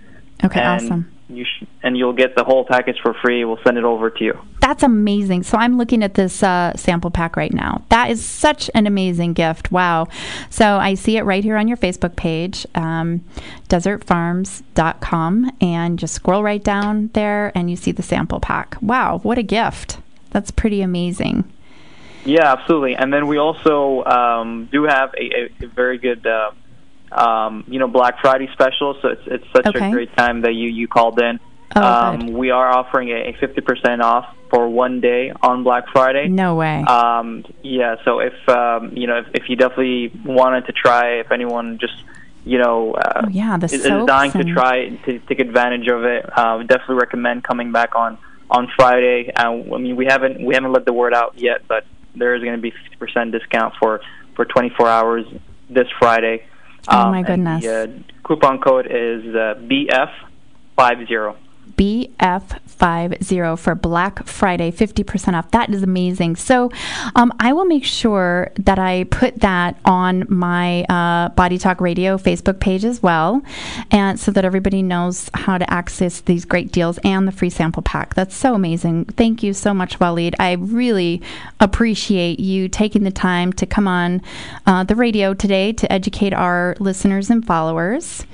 Okay. 0.42 0.60
and 0.60 0.84
awesome 0.84 1.12
you 1.36 1.44
sh- 1.44 1.64
and 1.82 1.96
you'll 1.96 2.12
get 2.12 2.36
the 2.36 2.44
whole 2.44 2.64
package 2.64 2.98
for 3.02 3.14
free. 3.14 3.44
We'll 3.44 3.60
send 3.64 3.78
it 3.78 3.84
over 3.84 4.10
to 4.10 4.24
you. 4.24 4.38
That's 4.60 4.82
amazing. 4.82 5.42
So 5.44 5.58
I'm 5.58 5.78
looking 5.78 6.02
at 6.02 6.14
this 6.14 6.42
uh, 6.42 6.74
sample 6.76 7.10
pack 7.10 7.36
right 7.36 7.52
now. 7.52 7.82
That 7.88 8.10
is 8.10 8.24
such 8.24 8.70
an 8.74 8.86
amazing 8.86 9.32
gift. 9.32 9.72
Wow. 9.72 10.06
So 10.50 10.76
I 10.76 10.94
see 10.94 11.16
it 11.16 11.22
right 11.22 11.42
here 11.42 11.56
on 11.56 11.68
your 11.68 11.76
Facebook 11.76 12.16
page, 12.16 12.66
um, 12.74 13.24
desertfarms.com, 13.68 15.52
and 15.60 15.98
just 15.98 16.14
scroll 16.14 16.42
right 16.42 16.62
down 16.62 17.10
there 17.14 17.52
and 17.54 17.70
you 17.70 17.76
see 17.76 17.92
the 17.92 18.02
sample 18.02 18.40
pack. 18.40 18.76
Wow, 18.80 19.18
what 19.22 19.38
a 19.38 19.42
gift. 19.42 19.98
That's 20.30 20.50
pretty 20.50 20.82
amazing. 20.82 21.50
Yeah, 22.24 22.52
absolutely. 22.52 22.94
And 22.94 23.12
then 23.12 23.26
we 23.26 23.38
also 23.38 24.04
um, 24.04 24.68
do 24.70 24.84
have 24.84 25.14
a, 25.14 25.50
a, 25.62 25.64
a 25.64 25.68
very 25.68 25.98
good. 25.98 26.26
Uh, 26.26 26.52
um, 27.12 27.64
you 27.68 27.78
know, 27.78 27.88
Black 27.88 28.20
Friday 28.20 28.48
special. 28.52 28.96
So 29.02 29.08
it's 29.08 29.22
it's 29.26 29.44
such 29.54 29.66
Okay. 29.66 29.88
a 29.88 29.92
great 29.92 30.16
time 30.16 30.42
that 30.42 30.54
you 30.54 30.68
you 30.68 30.88
called 30.88 31.20
in. 31.20 31.40
Oh, 31.76 31.82
um, 31.82 32.18
good. 32.26 32.34
we 32.34 32.50
are 32.50 32.68
offering 32.68 33.10
a 33.10 33.32
fifty 33.38 33.60
percent 33.60 34.02
off 34.02 34.36
for 34.50 34.68
one 34.68 35.00
day 35.00 35.32
on 35.42 35.62
Black 35.62 35.84
Friday. 35.92 36.28
No 36.28 36.56
way. 36.56 36.82
Um, 36.82 37.44
yeah, 37.62 37.96
so 38.04 38.18
if 38.18 38.48
um, 38.48 38.96
you 38.96 39.06
know 39.06 39.18
if, 39.18 39.26
if 39.34 39.48
you 39.48 39.56
definitely 39.56 40.12
wanted 40.24 40.66
to 40.66 40.72
try, 40.72 41.20
if 41.20 41.30
anyone 41.30 41.78
just 41.78 41.94
you 42.44 42.58
know 42.58 42.94
uh, 42.94 43.22
oh, 43.24 43.28
yeah, 43.28 43.56
the 43.56 43.66
is, 43.66 43.84
is 43.84 44.06
dying 44.06 44.32
to 44.32 44.44
try 44.44 44.88
to 44.88 45.18
take 45.20 45.38
advantage 45.38 45.88
of 45.88 46.04
it, 46.04 46.26
uh, 46.36 46.56
we 46.58 46.64
definitely 46.64 46.96
recommend 46.96 47.44
coming 47.44 47.70
back 47.70 47.94
on 47.94 48.18
on 48.50 48.68
Friday. 48.76 49.32
Uh, 49.32 49.52
I 49.74 49.78
mean, 49.78 49.94
we 49.94 50.06
haven't 50.06 50.44
we 50.44 50.54
haven't 50.54 50.72
let 50.72 50.84
the 50.84 50.92
word 50.92 51.14
out 51.14 51.38
yet, 51.38 51.62
but 51.68 51.86
there 52.16 52.34
is 52.34 52.42
going 52.42 52.56
to 52.56 52.62
be 52.62 52.72
fifty 52.72 52.96
percent 52.96 53.30
discount 53.30 53.74
for 53.78 54.00
for 54.34 54.44
twenty 54.44 54.70
four 54.70 54.88
hours 54.88 55.24
this 55.68 55.86
Friday. 56.00 56.44
Oh, 56.88 56.98
Um, 56.98 57.10
my 57.12 57.18
and 57.18 57.26
goodness. 57.26 57.62
The 57.64 57.82
uh, 57.82 57.86
coupon 58.26 58.60
code 58.60 58.86
is 58.86 59.24
uh, 59.34 59.54
BF 59.60 60.10
five 60.76 61.06
zero. 61.08 61.36
BF50 61.76 63.58
for 63.58 63.74
Black 63.74 64.26
Friday, 64.26 64.70
50% 64.70 65.34
off. 65.34 65.50
That 65.50 65.70
is 65.70 65.82
amazing. 65.82 66.36
So 66.36 66.70
um, 67.14 67.32
I 67.40 67.52
will 67.52 67.66
make 67.66 67.84
sure 67.84 68.50
that 68.56 68.78
I 68.78 69.04
put 69.04 69.40
that 69.40 69.78
on 69.84 70.24
my 70.28 70.84
uh, 70.84 71.28
Body 71.30 71.58
Talk 71.58 71.80
Radio 71.80 72.16
Facebook 72.16 72.60
page 72.60 72.84
as 72.84 73.02
well, 73.02 73.42
and 73.90 74.18
so 74.18 74.30
that 74.32 74.44
everybody 74.44 74.82
knows 74.82 75.30
how 75.34 75.58
to 75.58 75.70
access 75.72 76.20
these 76.20 76.44
great 76.44 76.72
deals 76.72 76.98
and 77.04 77.28
the 77.28 77.32
free 77.32 77.50
sample 77.50 77.82
pack. 77.82 78.14
That's 78.14 78.34
so 78.34 78.54
amazing. 78.54 79.04
Thank 79.06 79.42
you 79.42 79.52
so 79.52 79.74
much, 79.74 79.98
Waleed. 79.98 80.34
I 80.38 80.52
really 80.52 81.22
appreciate 81.60 82.40
you 82.40 82.68
taking 82.68 83.04
the 83.04 83.10
time 83.10 83.52
to 83.54 83.66
come 83.66 83.86
on 83.86 84.22
uh, 84.66 84.84
the 84.84 84.96
radio 84.96 85.34
today 85.34 85.72
to 85.72 85.92
educate 85.92 86.32
our 86.32 86.76
listeners 86.78 87.30
and 87.30 87.46
followers. 87.46 88.24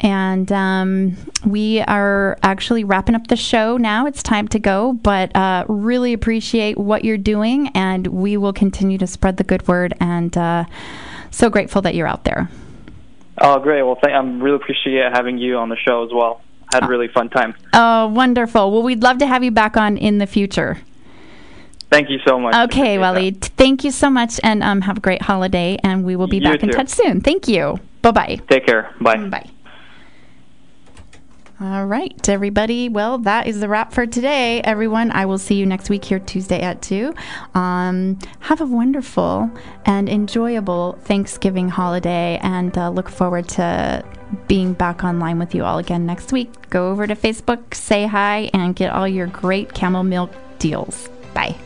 And 0.00 0.50
um, 0.52 1.16
we 1.44 1.80
are 1.80 2.38
actually 2.42 2.84
wrapping 2.84 3.14
up 3.14 3.26
the 3.26 3.36
show 3.36 3.76
now. 3.76 4.06
It's 4.06 4.22
time 4.22 4.46
to 4.48 4.58
go, 4.58 4.92
but 4.92 5.34
uh, 5.34 5.64
really 5.68 6.12
appreciate 6.12 6.78
what 6.78 7.04
you're 7.04 7.18
doing, 7.18 7.68
and 7.74 8.06
we 8.06 8.36
will 8.36 8.52
continue 8.52 8.98
to 8.98 9.06
spread 9.06 9.38
the 9.38 9.44
good 9.44 9.66
word. 9.66 9.94
And 10.00 10.36
uh, 10.36 10.64
so 11.30 11.50
grateful 11.50 11.82
that 11.82 11.94
you're 11.94 12.06
out 12.06 12.24
there. 12.24 12.48
Oh, 13.40 13.58
great. 13.58 13.82
Well, 13.82 13.96
th- 13.96 14.14
I'm 14.14 14.42
really 14.42 14.56
appreciate 14.56 15.12
having 15.12 15.38
you 15.38 15.56
on 15.56 15.68
the 15.68 15.76
show 15.76 16.04
as 16.04 16.10
well. 16.12 16.42
had 16.72 16.84
a 16.84 16.88
really 16.88 17.08
fun 17.08 17.28
time. 17.28 17.54
Oh, 17.72 18.08
wonderful. 18.08 18.70
Well, 18.72 18.82
we'd 18.82 19.02
love 19.02 19.18
to 19.18 19.26
have 19.26 19.42
you 19.42 19.50
back 19.50 19.76
on 19.76 19.96
in 19.96 20.18
the 20.18 20.26
future. 20.26 20.78
Thank 21.90 22.10
you 22.10 22.18
so 22.26 22.38
much. 22.38 22.54
Okay, 22.54 22.98
Wally. 22.98 23.30
Thank 23.30 23.82
you 23.82 23.90
so 23.90 24.10
much, 24.10 24.38
and 24.42 24.62
um, 24.62 24.82
have 24.82 24.98
a 24.98 25.00
great 25.00 25.22
holiday. 25.22 25.78
And 25.82 26.04
we 26.04 26.16
will 26.16 26.26
be 26.26 26.36
You 26.36 26.42
back 26.42 26.62
in 26.62 26.68
touch 26.68 26.90
soon. 26.90 27.20
Thank 27.20 27.48
you. 27.48 27.80
Bye 28.02 28.10
bye. 28.10 28.40
Take 28.48 28.66
care. 28.66 28.94
Bye. 29.00 29.16
Bye. 29.28 29.48
All 31.60 31.86
right, 31.86 32.28
everybody. 32.28 32.88
Well, 32.88 33.18
that 33.18 33.48
is 33.48 33.58
the 33.58 33.68
wrap 33.68 33.92
for 33.92 34.06
today, 34.06 34.60
everyone. 34.62 35.10
I 35.10 35.26
will 35.26 35.38
see 35.38 35.56
you 35.56 35.66
next 35.66 35.90
week 35.90 36.04
here 36.04 36.20
Tuesday 36.20 36.60
at 36.60 36.80
2. 36.82 37.12
Um, 37.54 38.16
have 38.38 38.60
a 38.60 38.66
wonderful 38.66 39.50
and 39.84 40.08
enjoyable 40.08 40.92
Thanksgiving 41.02 41.68
holiday 41.68 42.38
and 42.44 42.78
uh, 42.78 42.90
look 42.90 43.08
forward 43.08 43.48
to 43.50 44.04
being 44.46 44.72
back 44.72 45.02
online 45.02 45.40
with 45.40 45.52
you 45.52 45.64
all 45.64 45.78
again 45.78 46.06
next 46.06 46.30
week. 46.30 46.70
Go 46.70 46.92
over 46.92 47.08
to 47.08 47.16
Facebook, 47.16 47.74
say 47.74 48.06
hi, 48.06 48.50
and 48.54 48.76
get 48.76 48.92
all 48.92 49.08
your 49.08 49.26
great 49.26 49.74
camel 49.74 50.04
milk 50.04 50.30
deals. 50.60 51.08
Bye. 51.34 51.56